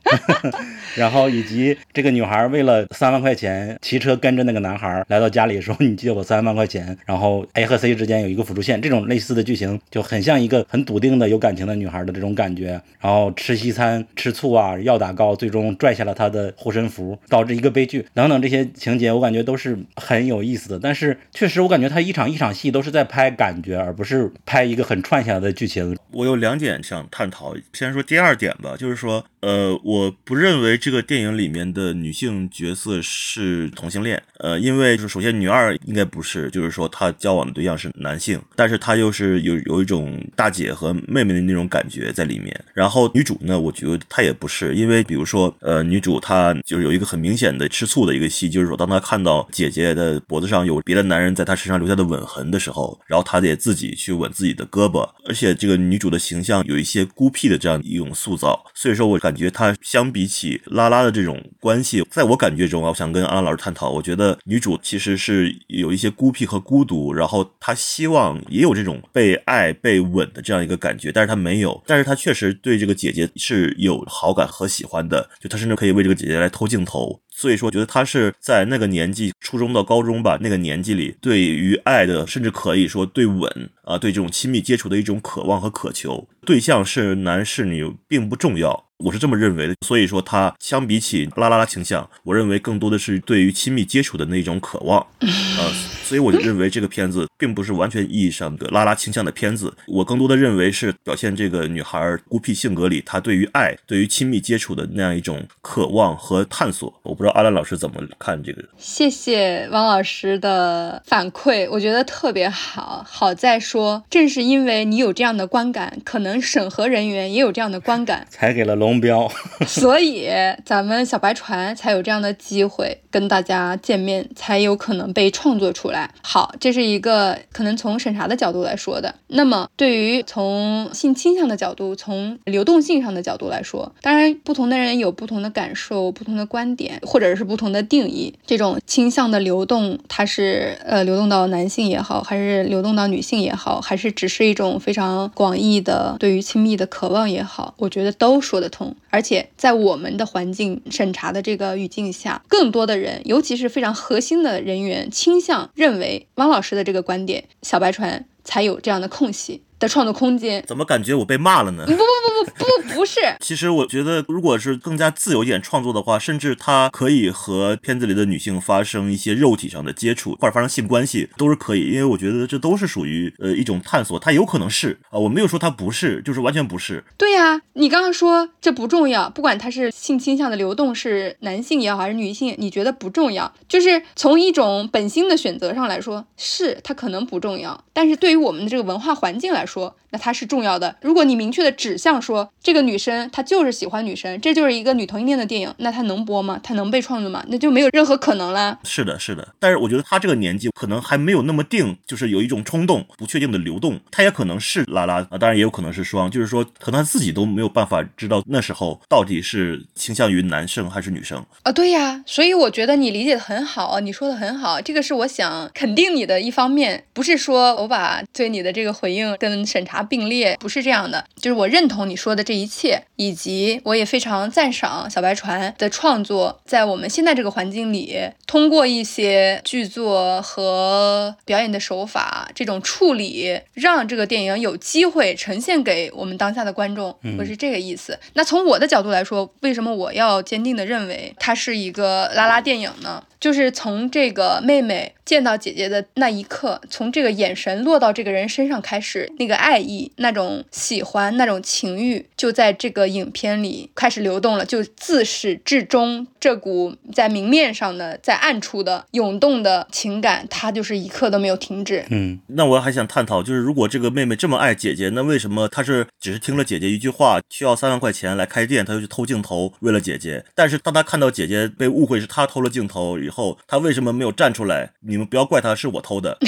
[0.95, 12.79] 然后以及这个女孩为了三万块钱骑车跟着那个男孩来到家里说 你借我三万块钱，然后 A 和 C 之间有一个辅助线，这种类似的剧情就很像一个很笃定的有感情的女孩的这种感觉。
[12.99, 20.79] 然后吃西餐吃醋啊，药打高，最终拽下了他的护身符，导致一个悲剧等等这些情节，我感觉都是很有意思的。
[20.79, 25.97] 但是确实我感觉他一场一场戏都是在拍感觉，而不是拍一个很串下来的剧情。
[26.11, 30.77] 我有两点想探讨，先说第二点吧，就是说，呃，我不认为。
[30.83, 42.53] 这个电影里面的女性角色是同性恋，呃，因为就是首先女二应该不是，就是说她交往的对象是男性，但是她又是有有一种大姐和妹妹的那种感觉在里面。
[42.73, 60.61] 然后女主呢，我觉得她也不是，因为比如说，呃，女主她就是有一个很明显的吃醋的一个戏，就是说当她看到姐姐的脖子上有别的男人在她身上留下的吻痕的时候，然后她得自己去吻自己的胳膊，而且这个女主的形象有一些孤僻的这样一种塑造，所以说我感觉她相比起。
[60.73, 63.91] 拉拉的这种关系，在我感觉中啊，我想跟阿拉老师探讨。
[63.91, 71.81] 我觉得女主其实是有一些孤僻和孤独，然后她希望也有这种被爱、被吻的这样一个感觉，但是她没有。
[71.85, 77.21] 但是她确实对这个姐姐是有好感和喜欢的，就她甚至可以为这个姐姐来偷镜头。
[77.43, 88.85] 所以说，我觉得他是在那个年纪，初中到高中吧，那个年纪里，对于爱的，甚至可以说对吻啊，对这种亲密接触的一种渴望和渴求，对象是男是女并不重要。
[88.99, 95.73] 我是这么认为的，所以说他相比起啦啦啦倾向，我认为更多的是对于亲密接触的那种渴望，呃，
[96.05, 106.93] 所以我就认为这个片子并不是完全意义上的啦啦倾向的片子，我更多的认为是表现这个女孩孤僻性格里她对于爱、对于亲密接触的那样一种渴望和探索。
[107.03, 108.63] 我不知道阿兰老师怎么看这个。
[108.77, 113.05] 谢谢汪老师的反馈，我觉得特别好。
[113.07, 118.93] 好在说，正是因为你有这样的观感，可能审核人员也有这样的观感， 才给了龙。
[119.03, 119.29] 标，
[119.67, 120.29] 所以
[120.63, 126.09] 咱们小白船才有这样的机会跟大家见面，才有可能被创作出来。
[126.21, 129.15] 好，这是一个可能从审查的角度来说的。
[129.27, 138.33] 那么，对于从性倾向的角度，从流动性上的角度来说，当然不同的人有不同的感受、不同的观点，或者是不同的定义。
[138.43, 148.95] 这种倾向的流动，它是呃流动到男性也好，还是流动到女性也好，还是只是一种非常广义的对于亲密的渴望也好，我觉得都说得通。
[149.11, 159.61] 而且在我们的环境审查的这个语境下，更多的人，尤其是非常核心的人员，倾向认为汪老师的这个观点，小白船才有这样的空隙。
[159.83, 161.83] 的创作空间，怎么感觉我被骂了呢？
[161.85, 163.19] 不不不不不不是。
[163.41, 171.89] 其实我觉得，如果是更加自由一点创作的话，甚至他可以和片子里的女性发生一些肉体上的接触，或者发生性关系，都是可以。
[171.89, 177.03] 因为我觉得这都是属于呃一种探索，它有可能是啊，我没有说它不是，就是完全不是。
[177.17, 189.72] 对呀，你刚刚说这不重要，不管他是性倾向的流动是男性也好还是女性，你觉得不重要，就是从一种本心的选择上来说，是它可能不重要，但是对于我们的这个文化环境来说。
[189.73, 190.95] 说那它是重要的。
[191.01, 196.59] 如果你明确的指向说这个女生她就是喜欢女生，这就是一个女同性恋的电影，那它能播吗？
[196.63, 197.43] 它能被创作吗？
[197.47, 198.77] 那就没有任何可能啦。
[198.83, 199.55] 是的，是的。
[199.59, 203.99] 但是我觉得他这个年纪可能还没有那么定，就是有一种冲动、不确定的流动。
[204.11, 211.71] 他也可能是拉拉啊，当然也有可能是双，就是说可能他自己都没有办法知道那时候到底是倾向于男生还是女生啊。
[211.71, 220.02] 对呀，所以我觉得你理解的很好，你说的很好，这个是我想肯定你的一方面，不是说我把对你的这个回应跟审查。
[220.07, 238.17] 并列不是这样的，就是我认同你说的这一切，以及我也非常赞赏小白船的创作，在我们现在这个环境里，通过一些剧作和表演的手法这种处理，让这个电影有机会呈现给我们当下的观众，我是这个意思。
[238.33, 243.23] 那从我的角度来说，为什么我要坚定的认为它是一个拉拉电影呢？
[243.39, 254.65] 就是从这个妹妹见到姐姐的那一刻，从这个眼神落到这个人身上开始，那个爱意、那种喜欢、那种情欲，就在这个影片里开始流动了。
[254.65, 262.05] 就自始至终，这股在明面上的、在暗处的涌动的情感，它就是一刻都没有停止。
[262.09, 270.43] 嗯，那我还想探讨，就是如果这个妹妹这么爱姐姐，那为什么她是只是听了姐姐一句话，需要三万块钱来开店，她就去偷镜头，为了姐姐？
[270.53, 274.91] 但是当她看到姐姐被误会是她偷了镜头以后，她为什么没有站出来？
[275.07, 276.37] 你们不要怪她，是我偷的。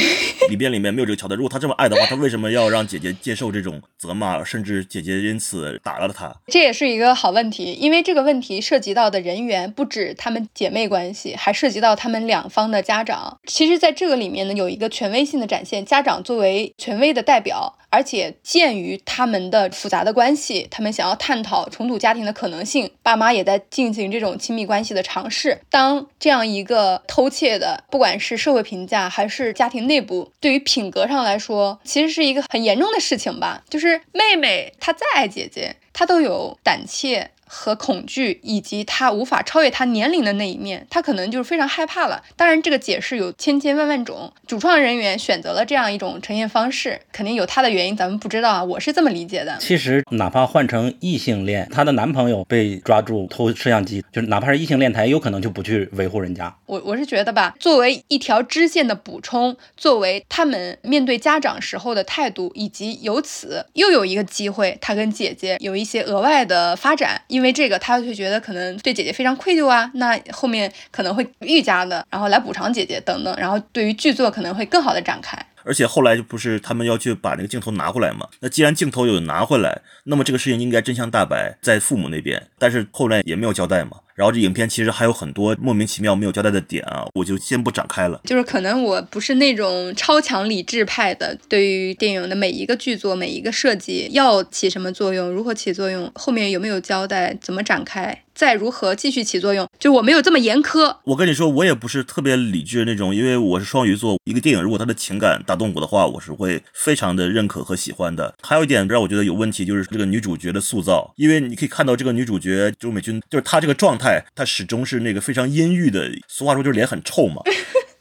[0.49, 1.37] 里边里面没有这个桥段。
[1.37, 6.35] 如果她这么爱的话，她为什么要让姐姐接受这种责骂，甚至姐姐因此打了她？
[6.47, 13.39] 这也是一个好问题，因为这个问题涉及到的人员不不止她们姐妹关系，还涉及到他们两方的家长。
[13.45, 17.77] 其实，在这个里面呢，有一个权威性的展现，家长作为权威的代表。
[17.91, 25.61] 而且鉴于他们的复杂的关系，他们想要探讨重组家庭的可能性，爸妈也在进行这种亲密关系的尝试。
[25.69, 33.63] 当这样一个偷窃的，不管是社会评价还是家庭内部，对于品格上来说，其实是一个很严重的事情吧。
[33.69, 37.31] 就是妹妹她再爱姐姐，她都有胆怯。
[37.55, 42.21] 和恐惧，以及他无法超越他年龄的那一面，他可能就是非常害怕了。
[42.35, 48.63] 当然，这个解释有千千万万种，主创人员选择了这样一种呈现方式，肯定有他的原因，咱们不知道啊。
[48.63, 49.57] 我是这么理解的。
[49.59, 56.53] 其实，哪怕换成异性恋，她的男朋友被抓住偷摄像机，就是哪怕是异性恋，他也有可能就不去维护人家。
[56.65, 67.05] 我我是觉得吧，作为一条支线的补充，作为他们面对家长时候的态度，以及由此又有一个机会，他跟姐姐有一些额外的发展。
[67.27, 75.37] 因为因为这个，他就会觉得可能对姐姐非常愧疚啊，那后面可能会愈加的，然后来补偿姐姐等等，然后对于剧作可能会更好的展开。
[75.63, 78.27] 而且后来就不是他们要去把那个镜头拿回来嘛？
[78.39, 83.97] 那既然镜头有拿回来，那么这个事情应该真相大白在父母那边，但是后来也没有交代嘛。
[84.15, 88.21] 然后这影片其实还有很多莫名其妙没有交代的点啊，我就先不展开了。
[88.23, 100.97] 就是可能我不是那种超强理智派的，对于电影的每一个剧作、每一个设计要起什么作用、如何起作用，后面有没有交代、怎么展开，再如何继续起作用，就我没有这么严苛。
[101.05, 104.19] 我跟你说，我也不是特别理智那种，因为我是双鱼座。
[104.25, 108.35] 一个电影如果它的情感打动我的话，我是会非常的认可和喜欢的。
[108.43, 116.11] 还有一点让我觉得有问题，就是这个女主角的塑造，因为你可以看到这个女主角周美君，就是她这个状态，她始终是那个非常阴郁的。
[116.27, 117.41] 俗话说就是脸很臭嘛。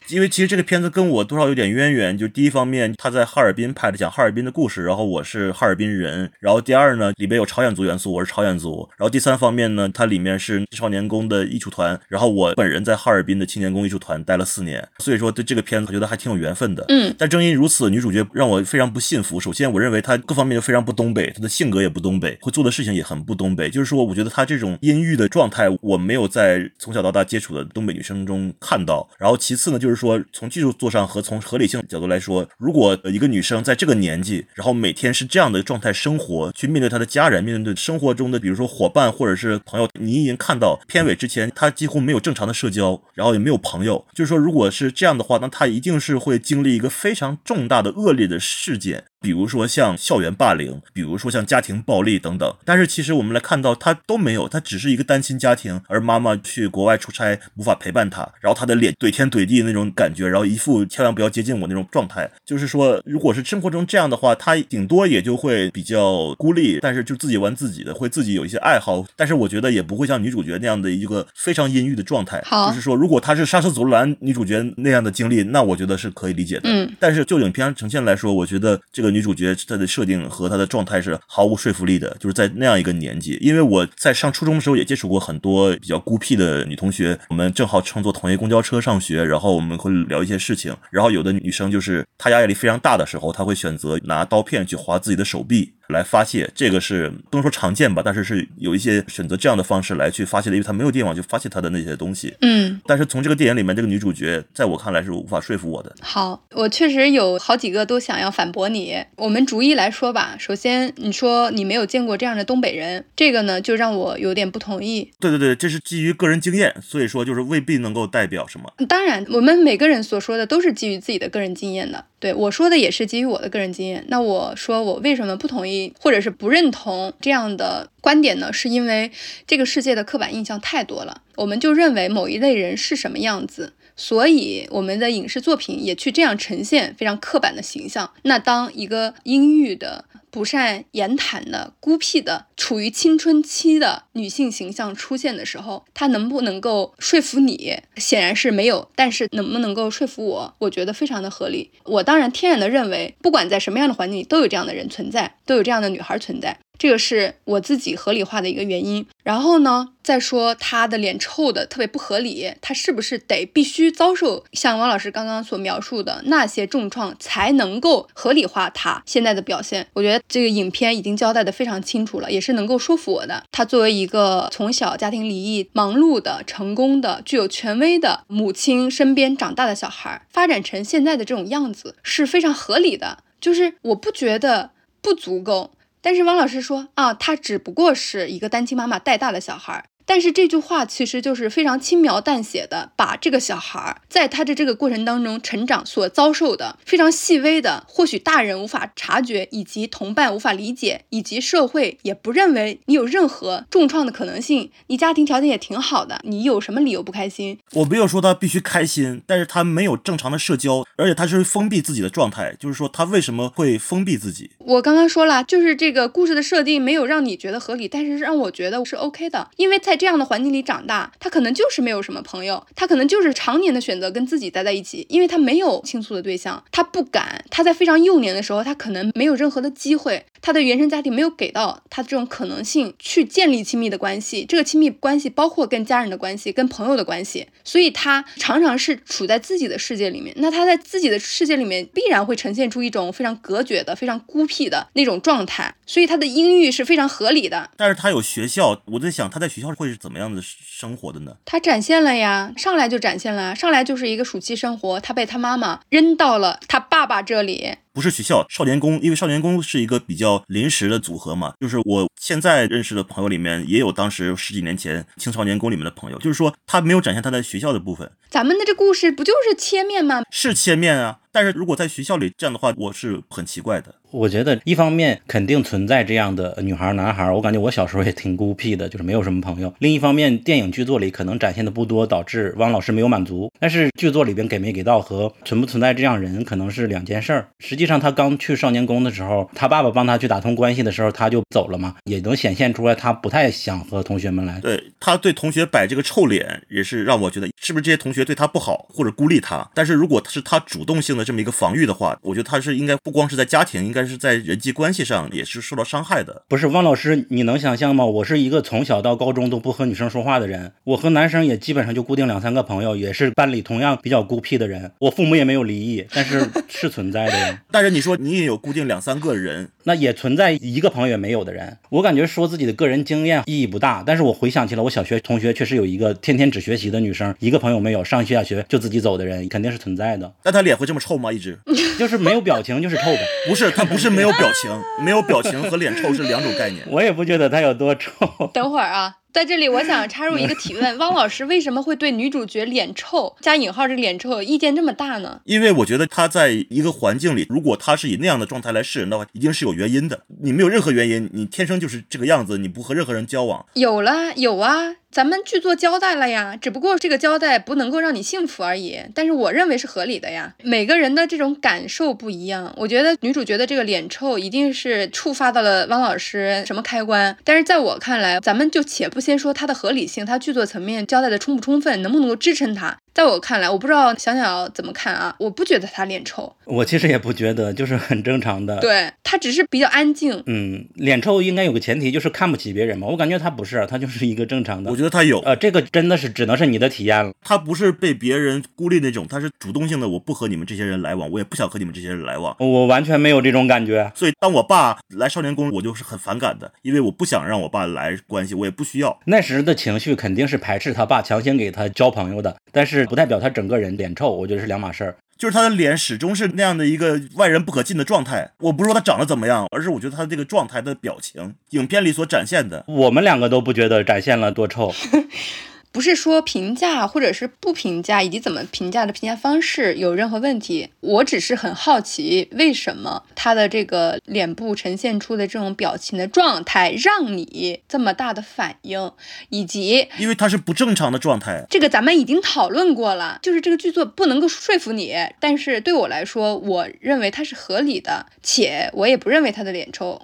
[0.09, 16.85] 因为其实这个片子跟我多少有点渊源，就第一方面他在哈尔滨拍的，讲哈尔滨的故事，然后我是哈尔滨人，然后第二呢里边有朝鲜族元素，我是朝鲜族，然后第三方面呢它里面是少年宫的艺术团，然后我本人在哈尔滨的青年宫艺术团待了四年，所以说对这个片子我觉得还挺有缘分的。
[16.89, 19.41] 嗯，但正因如此，女主角让我非常不信服。
[19.41, 29.09] 首先我认为她各方面就非常不东北，她的性格也不东北，会做的事情也很不东北，就是说我觉得她这种阴郁的状态我没有在从小到大接触的东北女生中看到。
[29.19, 30.75] 然后其次呢就是是说从技术。
[30.77, 44.05] 做上和从合理性角度来说，如果一个女生在这个年纪，然后每天是这样的状态生活，去面对她的家人，面对生活中的比如说伙伴或者是朋友，你已经看到片尾之前，她几乎没有正常的社交，然后也没有朋友。
[44.13, 49.05] 就是说，如果是这样的话，那她一定是会经历一个非常重大的恶劣的事件。
[49.25, 62.31] 比如说像校园霸凌，比如说像家庭暴力等等，但是其实我们来看到他都没有，他只是一个单亲家庭，而妈妈去国外出差无法陪伴他，然后他的脸怼天怼地那种感觉，然后一副千万不要接近我那种状态。
[62.45, 72.43] 就是说，如果是生活中这样的话，他顶多也就会比较孤立，但是就自己玩自己的，会自己有一些爱好，但是我觉得也不会像女主角那样的一个非常阴郁的状态。
[72.45, 76.63] 好，就是说，如果他是沙瑟祖兰女主角那样的经历，那我觉得是可以理解的。
[76.65, 79.14] 嗯，但是就影片呈现来说，我觉得这个。
[79.15, 83.39] 女主角她的设定和她的状态是毫无说服力的，就是在那样一个年纪。
[83.41, 90.77] 因为我在上初中的时候也接触过很多比较孤僻的女同学，我们正好乘坐同一公交车上学，然后我们会聊一些事情。
[90.91, 95.75] 然后有的女生就是她压力非常大的时候，她会选择拿刀片去划自己的手臂。
[95.89, 102.35] 来发泄，这个是不能说常见吧，但是是有一些选择这样的方式来去发泄的，因为他没有地方去发泄他的那些东西。
[102.41, 105.95] 嗯，但是从这个电影里面，这个女主角在我看来是无法说服我的。
[106.01, 108.97] 好，我确实有好几个都想要反驳你。
[109.17, 110.37] 我们逐一来说吧。
[110.39, 115.11] 首先，你说你没有见过这样的东北人，这个呢就让我有点不同意。
[115.21, 118.73] 对对对，这是基于个人经验，所以说就是未必能够代表什么。
[118.89, 122.05] 当然，我们每个人所说的都是基于自己的个人经验的。
[122.21, 124.03] 对我说的也是基于我的个人经验。
[124.09, 128.53] 那我说我为什么不同意，或者是不认同这样的观点呢？
[128.53, 129.11] 是因为
[129.47, 138.11] 这个世界的刻板印象太多了，我们就认为某一类人是什么样子，所以我们的影视作品也去这样呈现非常刻板的形象。
[138.23, 140.05] 那当一个阴郁的。
[140.35, 147.79] 不善言谈的、孤僻的、处于青春期的女性形象出现的时候，她能不能够说服你？
[147.99, 148.91] 显然是没有。
[148.97, 150.53] 但是能不能够说服我？
[150.59, 151.71] 我觉得非常的合理。
[151.85, 156.59] 我当然天然的认为，不管在什么样的环境里，都有这样的人存在，都有这样的女孩存在。
[156.79, 159.07] 这个是我自己合理化的一个原因。
[159.23, 169.87] 然后呢，再说他的脸臭的特别不合理，他是不是得必须遭受像王老师刚刚所描述的那些重创，才能够合理化他现在的表现？
[169.95, 173.45] 我觉得这个影片已经交代的非常清楚了，也是能够说服我的。
[173.51, 183.19] 他作为一个从小家庭离异、忙碌的、成功的、具有权威的母亲身边长大的小孩，发展成现在的这种样子是非常合理的。
[183.41, 184.71] 就是我不觉得
[185.01, 185.71] 不足够。
[186.05, 189.89] 但是汪老师说啊，他只不过是一个单亲妈妈带大的小孩。
[190.07, 204.71] 但是这句话其实就是非常轻描淡写的，把这个小孩儿在他的这个过程当中成长所遭受的非常细微的，或许大人无法察觉，以及同伴无法理解，以及社会也不认为你有任何重创的可能性。
[204.89, 207.59] 你家庭条件也挺好的，你有什么理由不开心？
[207.73, 212.55] 我没有说他必须开心，但是他没有正常的社交，而且他是封闭自己的状态。
[212.61, 214.51] 就是说他为什么会封闭自己？
[214.59, 219.94] 我刚刚说了，就是这个故事的设定没有让你觉得合理，但是让我觉得是 OK 的，因为在。
[219.95, 227.45] 在这样的环境里长大，他可能就是没有什么朋友，他可能就是常年的选择跟自己待在一起，因为他没有倾诉的对象，他不敢。
[227.49, 234.45] 他在非常幼年的时候，他可能没有任何的机会，他的原生家庭没有给到他这种可能性去建立亲密的关系。
[234.45, 240.35] 这个亲密关系包括跟家人的关系、跟朋友的关系，所以他常常是处在自己的世界里面。
[240.39, 247.71] 那他在自己的世界里面必然会呈现出一种非常隔绝的、非常孤僻的那种状态，所以他的阴郁是非常合理的。
[247.77, 249.85] 但是他有学校，我在想他在学校会。
[249.85, 251.37] 会是怎么样的生活的呢？
[251.45, 254.99] 他展现了呀，上来就展现了，上来就是一个暑期生活。
[254.99, 261.55] 他被他妈妈扔到了他爸爸这里，不是学校，少年宫，因为少年宫是一个比较临时的组合嘛。
[261.61, 266.19] 就是我现在认识的朋友里面，也有当时十几年前青少年宫里面的朋友。
[266.19, 268.11] 就是说，他没有展现他在学校的部分。
[268.29, 270.25] 咱们的这故事不就是切面吗？
[270.33, 273.95] 是切面啊，但是如果在学校里这样的话，我是很奇怪的。
[274.15, 279.75] 我觉得一方面肯定存在这样的女孩、男孩，我感觉我小时候也挺孤僻的，就是没有什么朋友。
[279.81, 283.51] 另一方面，电影剧作里可能展现的不多，导致汪老师没有满足。
[283.59, 287.49] 但是剧作里边给没给到和存不存在这样人，可能是两件事儿。
[287.59, 294.61] 实际上，他刚去少年宫的时候，他爸爸帮他去打通关系的时候，他就走了嘛，也能显现出来他不太想和同学们来。
[294.61, 299.69] 对他对同学摆这个臭脸，也是让我觉得是不是这些同学对他不好或者孤立他。
[299.75, 306.43] 但是如果是他主动性的这么一个防御的话，我觉得他是应该不光是在家庭，应该是在人际关系上也是受到伤害的。
[306.49, 308.05] 不是汪老师，你能想象吗？
[308.05, 314.93] 我是一个从小到高中都不和女生说话的人，我和男生也基本上就固定两三个朋友，也是班里同样比较孤僻的人。
[314.99, 317.63] 我父母也没有离异，但是 是存在的呀。
[317.71, 321.77] 但是你说你也有固定两三个人，那也存在一个朋友也没有的人。
[321.91, 330.33] 我感觉说自己的个人经验意义不大，但是我回想起来，我小学同学确实有一个天天只学习的女生，一个朋友没有，上下学就自己走的人，肯定是存在的。
[330.45, 331.33] 那他脸会这么臭吗？
[331.33, 331.59] 一直
[331.99, 333.21] 就是没有表情，就是臭呗。
[333.49, 334.71] 不是，他不是没有表情，
[335.05, 336.85] 没有表情和脸臭是两种概念。
[336.91, 338.11] 我也不觉得他有多臭。
[338.53, 345.41] 等会儿啊，在这里我想插入一个提问：汪老师为什么会对女主角脸臭加引号这个脸臭意见这么大呢？
[345.43, 350.21] 因为我觉得他在一个环境里，如果他是以那样的状态来示人的话，一定是有原因的。
[350.41, 353.67] 你没有任何原因，你天生就是这个样子，你不和任何人交往。
[353.75, 354.95] 有了，有啊。
[355.11, 358.99] 咱们剧作交代了呀，只不过这个交代不能够让你幸福而已。
[359.15, 360.53] 但是我认为是合理的呀。
[360.65, 367.37] 每个人的这种感受不一样，我觉得女主角的这个脸臭一定是触发到了汪老师什么开关。
[367.45, 372.99] 但是在我看来，咱们就且不先说它的合理性，它剧作层面交代的充不充分，能不能够支撑它。
[373.15, 375.33] 在我看来，我不知道小小怎么看啊？
[375.39, 378.81] 我不觉得他脸臭，我其实也不觉得，就是 很正常的。
[378.81, 380.43] 对他只是比较安静。
[380.47, 383.07] 嗯，脸臭应该有个前提，就是看不起别人嘛。
[383.07, 384.91] 我感觉他不是，他就是一个正常的。
[384.91, 387.33] 我觉得他有，呃，这个真的是只能是你的体验了。
[387.41, 392.57] 他不是被别人孤立那种，他是主动性的，我不和你们这些人来往，我也不想和你们这些人来往。
[392.59, 394.11] 我完全没有这种感觉。
[394.17, 399.17] 所以当我爸来少年宫，我就是很反感的，因为我不想让我爸来关系，我也不需要。
[399.27, 403.95] 那时的情绪肯定是排斥他爸强行给他交朋友的，但是不代表他整个人。
[403.95, 405.17] 脸臭，我觉得是两码事儿。
[405.37, 408.51] 就是他的脸始终是那样的一个外人不可进的状态。
[408.59, 414.93] 我不是说他长得怎么样，而是我觉得他这个状态的表情，影片里所展现的，我们两个都不觉得展现了多臭。
[415.95, 420.89] 不是说评价或者是不评价，以及怎么评价的评价方式有任何问题。
[420.99, 429.13] 我只是很好奇，为什么他的这个脸部呈现出的这种表情的状态，让你这么大的反应，
[429.51, 431.65] 以及因为他是不正常的状态。
[431.71, 435.15] 这个咱们已经讨论过了，就是这个剧作不能够说服你。
[435.39, 440.21] 但是对我来说，我认为它是合理的，且我也不认为他的脸臭。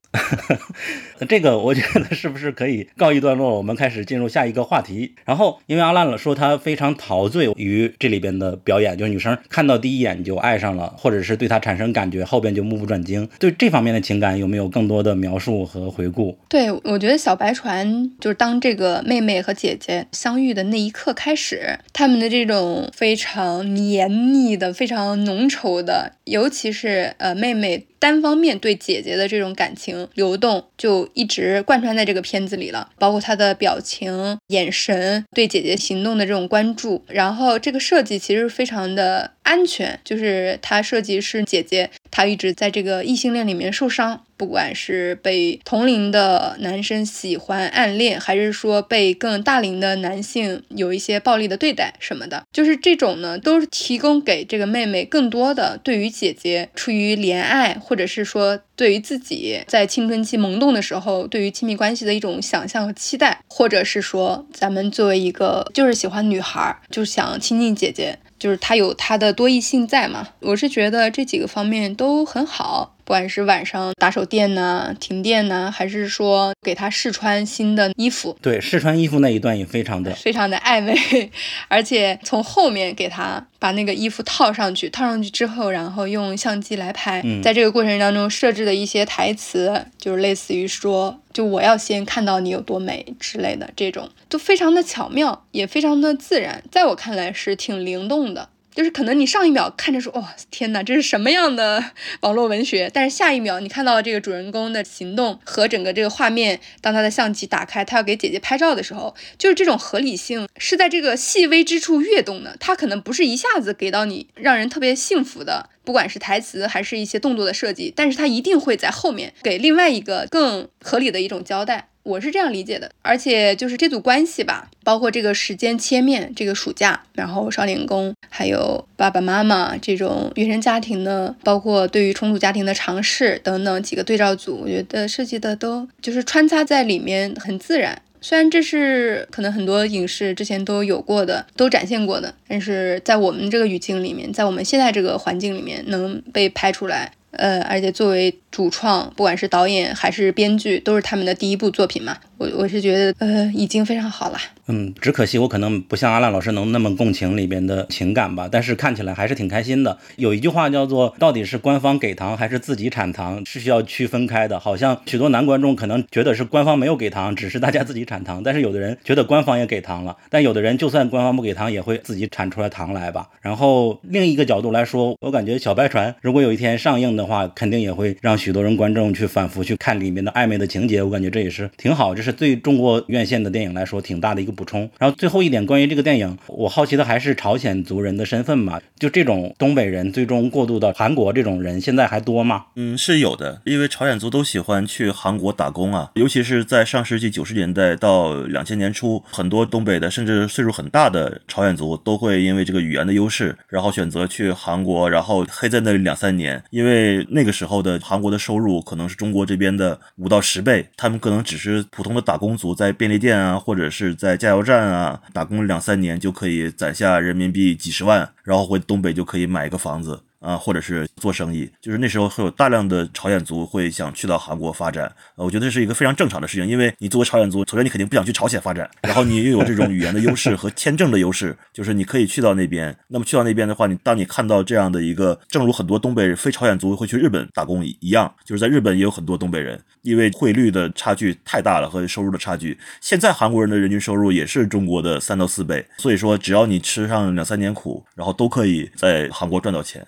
[1.29, 3.57] 这个我觉得是不是可以告一段落？
[3.57, 5.60] 我们开始进入下一个话题，然后。
[5.67, 13.29] 因为阿烂了说他非常陶醉于这里边的表演，就是女生看到第一眼就爱上了，或者是对他产生感觉，后边就目不转睛。
[13.39, 16.37] 对这方面的情感有没有更多的描述和回顾？
[16.49, 27.87] 对我觉得小白船就是当这个妹妹和姐姐相遇的那一刻开始，他们的这种非常黏腻的、非常浓稠的，尤其是呃妹妹。
[28.01, 32.91] 单方面对姐姐的这种感情流动，就一直贯穿在这个片子里了。
[32.99, 37.05] 包括他的表情、眼神，对姐姐行动的这种关注。
[37.07, 44.25] 然后这个设计其实非常的安全，就是它设计是姐姐，她一直在这个异性恋里面受伤。
[44.37, 70.29] 不管是被同龄的男生喜欢暗恋，还是说被更大龄的男性有一些暴力的对待什么的，就是这种呢，都是提供给这个妹妹更多的对于姐姐出于怜爱，或者是说对于自己在青春期萌动的时候对于亲密关系的一种想象和期待，或者是说咱们作为一个就是喜欢女孩，就想亲近姐姐，就是她有她的多异性在嘛。
[70.41, 72.97] 我是觉得这几个方面都很好。
[73.11, 80.95] 不管是晚上打手电呢、停电呢，还是说给他试穿新的衣服，对试穿衣服那一段也非常的非常的暧昧，
[81.67, 98.51] 而且从后面给他把那个衣服套上去，套上去之后，然后用相机来拍，在这个过程当中设置的一些台词，就是类似于说，就我要先看到你有多美之类的，这种都非常的巧妙，也非常的自然，在我看来是挺灵动的。
[98.81, 101.85] 就是可能你上一秒看着说，哇，天哪，这是什么样的
[102.23, 102.91] 网络文学？
[102.95, 112.57] 但是下一秒你看到这个主人公的行动和整个这个画面，当他的相机打开，他要给姐姐拍照的时候，就是这种合理性是在这个细微之处跃动的。
[112.59, 121.90] 他可能不是一下子给到你让人特别幸福的，不管是台词还是一些动作的设计，但是他一定会在后面给另外一个更合理的一种交代。
[122.03, 138.01] 我是这样理解的，而且就是这组关系吧，包括这个时间切面，这个暑假，然后少年宫，还有爸爸妈妈这种原生家庭的，包括对于重组家庭的尝试等等几个对照组，我觉得设计的都就是穿插在里面很自然。
[138.23, 147.13] 虽然这是可能很多影视之前都有过的，都展现过的，但是在我们这个语境里面，在我们现在这个环境里面能被拍出来。
[147.33, 152.19] 呃，而且作为主创，不管是导演还是编剧，都是他们的第一部作品嘛。
[152.41, 154.39] 我我是觉得，呃，已经非常好了。
[154.69, 159.99] 嗯，只可惜我可能不像阿烂老师能那么共情里边的情感吧，但是看起来还是挺开心的。
[160.17, 164.59] 有一句话叫做“到底是官方给糖还是自己产糖”，是需要区分开的。
[164.59, 168.43] 好像许多男观众可能觉得是官方没有给糖，只是大家自己产糖。
[168.43, 173.29] 但是有的人觉得官方也给糖了，但有的人就算官方不给糖，也会自己产出来糖来吧。
[173.43, 181.03] 然后另一个角度来说，我感觉小白船如果有一天上映的话，肯定也会让许多人观众去反复去看里面的暧昧的情节。
[181.03, 182.30] 我感觉这也是挺好，这是。
[182.33, 184.91] 对中国院线的电影来说，挺大的一个补充。
[184.99, 188.81] 然后最后一点，关于这个电影，我好奇的还是朝鲜族人的身份嘛？
[188.99, 192.67] 就这种东北人最终过渡到韩国这种人，现在还多吗？
[192.77, 206.63] 嗯，是有的，因为朝鲜族都喜欢去韩国打工啊，尤其是在上世纪九十年代到两千年初，很多东北的甚至岁数很大的朝鲜族都会因为这个语言的优势，然后选择去韩国，然后黑在那里两三年。
[206.71, 212.20] 因为那个时候的韩国的收入可能是中国这边的五到十倍，他们可能只是普通的。
[212.21, 220.23] 打工族在便利店啊，或者是在加油站啊打工两三年，就可以攒下人民币几十万，然后回东北就可以买一个房子。
[220.41, 225.05] 啊，或者是做生意，就是那时候会有大量的朝鲜族会想去到韩国发展，
[225.37, 232.97] 呃，我觉得这是一个非常正常的事情，因为你作为朝鲜族，首先你肯定不想去朝鲜发展，然后你又有这种语言的优势和签证的优势，就是你可以去到那边。
[233.09, 250.07] 那么去到那边的话，你当你看到这样的一个，正如很多东北非朝鲜族会去日本打工一样，就是在日本也有很多东北人，因为汇率的差距太大了和收入的差距，现在韩国人的人均收入也是中国的三到四倍，所以说只要你吃上两三年苦，然后都可以在韩国赚到钱。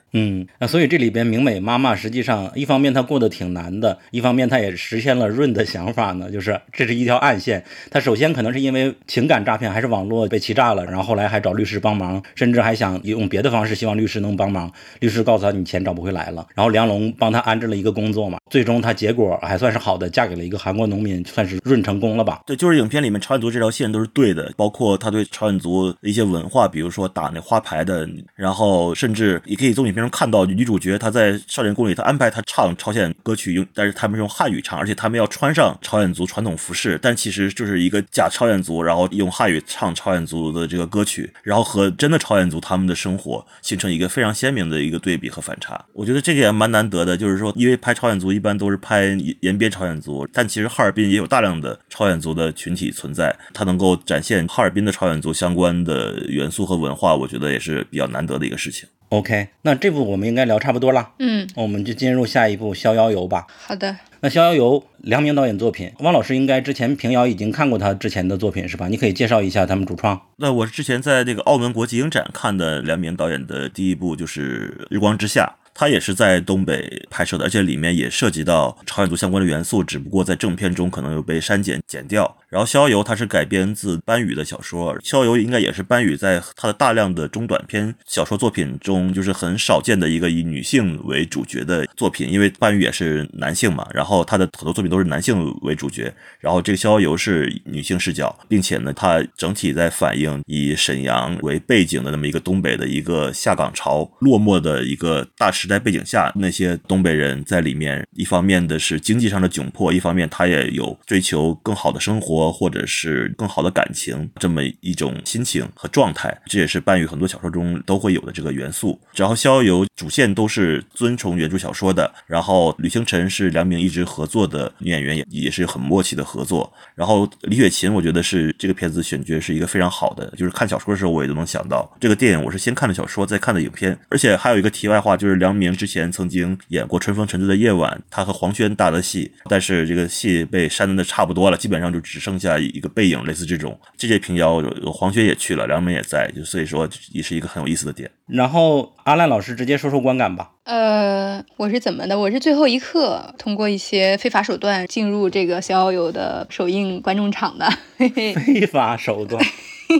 [0.58, 7.64] 那所以这里边明美妈妈实际上一方面她过得挺难的，一方面她也实现了润的想法呢，就是这是一条暗线。
[7.90, 14.70] 她首先可能是因为情感诈骗还是网络被欺诈了，然后后来还找律师帮忙，甚至还想用别的方式希望律师能帮忙。
[15.00, 22.42] 律师告诉她你钱找不回来了，然后梁龙帮她安置了一个工作嘛，最终她结果还算是好的，嫁给了一个韩国农民，算是润成功了吧？
[22.46, 30.42] 对，就是影片里面朝鲜族这条线都是对的，包括他对朝鲜族一些文化，比如说打那花牌的，然后甚至也可以从影片中看到。
[30.52, 45.82] 女主角她在少年宫里，她安排她唱朝鲜歌曲，用但是他们是用汉语唱，而且他们要穿上朝鲜族传统服饰，但其实就是一个假朝鲜族，然后用汉语唱朝鲜族的这个歌曲，然后和真的朝鲜族他们的生活形成一个非常鲜明的一个对比和反差。
[45.94, 58.88] 我觉得这个也蛮难得的，就是说，因为拍朝鲜族一般都是拍延边朝鲜族，但其实哈尔滨也有大量的朝鲜族的群体存在，它能够展现哈尔滨的朝鲜族相关的元素和文化，我觉得也是比较难得的一个事情。
[59.12, 63.46] OK，那这部我们应该聊差不多了，嗯，我们就进入下一部《逍遥游》吧。
[63.66, 68.88] 好的，那《逍遥游》梁明导演作品，汪老师应该之前平遥已经看过他之前的作品是吧？
[68.88, 70.18] 你可以介绍一下他们主创。
[70.36, 75.56] 那我是之前在那个澳门国际影展看的梁明导演的第一部就是《日光之下》。
[75.74, 82.36] 它也是在东北拍摄的，而且里面也涉及到朝鲜族相关的元素，只不过在正片中可能有被删减剪掉。
[82.48, 93.86] 然后《逍遥游》它是改编自班宇的小说，《逍遥游》应该也是班宇在他的大量的中短篇小说作品中，就是很少见的一个以女性为主角的作品，因为班宇也是男性嘛。
[93.94, 119.00] 然后他的很多作品都是男性为主角，然后这个《逍遥游》是女性视角，并且呢，它整体在反映以沈阳为背景的那么一个东北的一个下岗潮落寞的一个大时代背景下，那些东北人在里面，一方面的是经济上的窘迫，一方面他也有追求更好的生活或者是更好的感情这么一种心情和状态，这也是伴宇很多小说中都会有的这个元素。
[119.14, 126.72] 然后《逍遥游》主线都是遵从原著小说的，然后吕星辰是梁明一直合作的女演员，也也是很默契的合作。
[126.96, 133.96] 然后李雪琴，我觉得是这个片子选角是一个非常好的，就是看小说的时候我也都能想到这个电影，我是先看的小说再看的影片。
[134.08, 143.78] 而且还有一个题外话，就是梁明之前曾经演过《春风沉醉的夜晚》，他和黄轩搭的戏，但是这个戏被删的差不多了，基本上就只剩下一个背影，类似这种。
[143.96, 144.62] 这届平遥
[144.92, 148.10] 黄轩也去了，梁明也在，就所以说也是一个很有意思的点。
[148.26, 150.50] 然后阿烂老师直接说说观感吧。
[150.64, 152.18] 呃，我是怎么的？
[152.18, 157.68] 我是最后一刻通过一些非法手段进入这个逍遥游的首映观众场的。
[157.98, 159.44] 非法手段，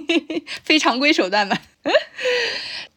[0.62, 1.58] 非常规手段吧。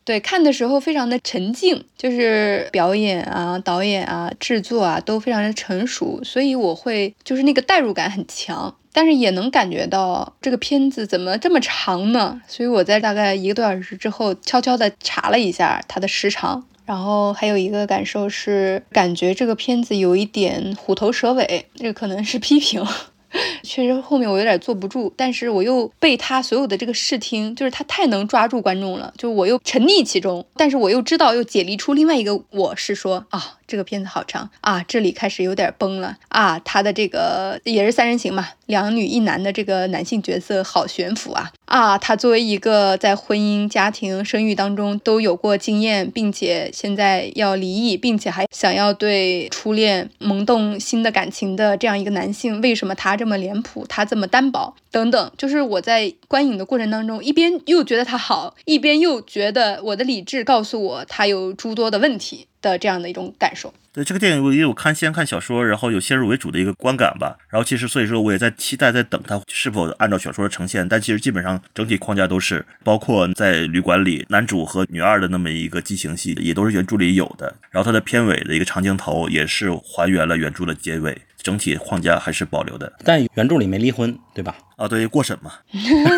[0.06, 12.40] 对，看的时候非常的沉静，就是表演啊、导演啊、制作啊都非常的成熟，所以我会就是那个代入感很强，但是也能感觉到这个片子怎么这么长呢？
[12.48, 22.86] 所以我在大概一个多小时之后，悄悄的查了一下它的时长，然后还有一个感受是，感觉这个片子有一点虎头蛇尾，这可能是批评。
[23.64, 63.74] 确实，后面我有点坐不住，但是我又被他所有的这个视听，就是他太能抓住观众了，就我又沉溺其中，但是我又知道又解离出另外一个我是说啊，这个片子好长啊，这里开始有点崩了啊，他的这个也是三人行嘛，两女一男的这个男性角色好悬浮啊啊，他作为一个在婚姻、家庭、生育当中都有过经验，并且现在要离异，并且还想要对初恋萌动新的感情的这样一个男性，为什么他这么脸谱，他这么单薄等等，就是我在观影的过程当中，一边又觉得他好，一边又觉得我的理智告诉我他有诸多的问题的这样的一种感受。
[63.96, 67.38] 对这个电影，我也有看先看小说，然后有先入为主的一个观感吧。
[67.48, 70.86] 然后其实所以说我也在期待，在等它是否按照小说的呈现。
[70.86, 77.56] 但其实基本上整体框架都是，包括在旅馆里男主和女二的那么一个激情戏，也都是原著里有的。
[77.72, 82.92] 然后它的片尾的一个长镜头也是还原了原著的结尾，整体框架还是保留的。
[83.06, 84.58] 但原著里没离婚，对吧？
[84.76, 85.54] 啊，对，过审嘛，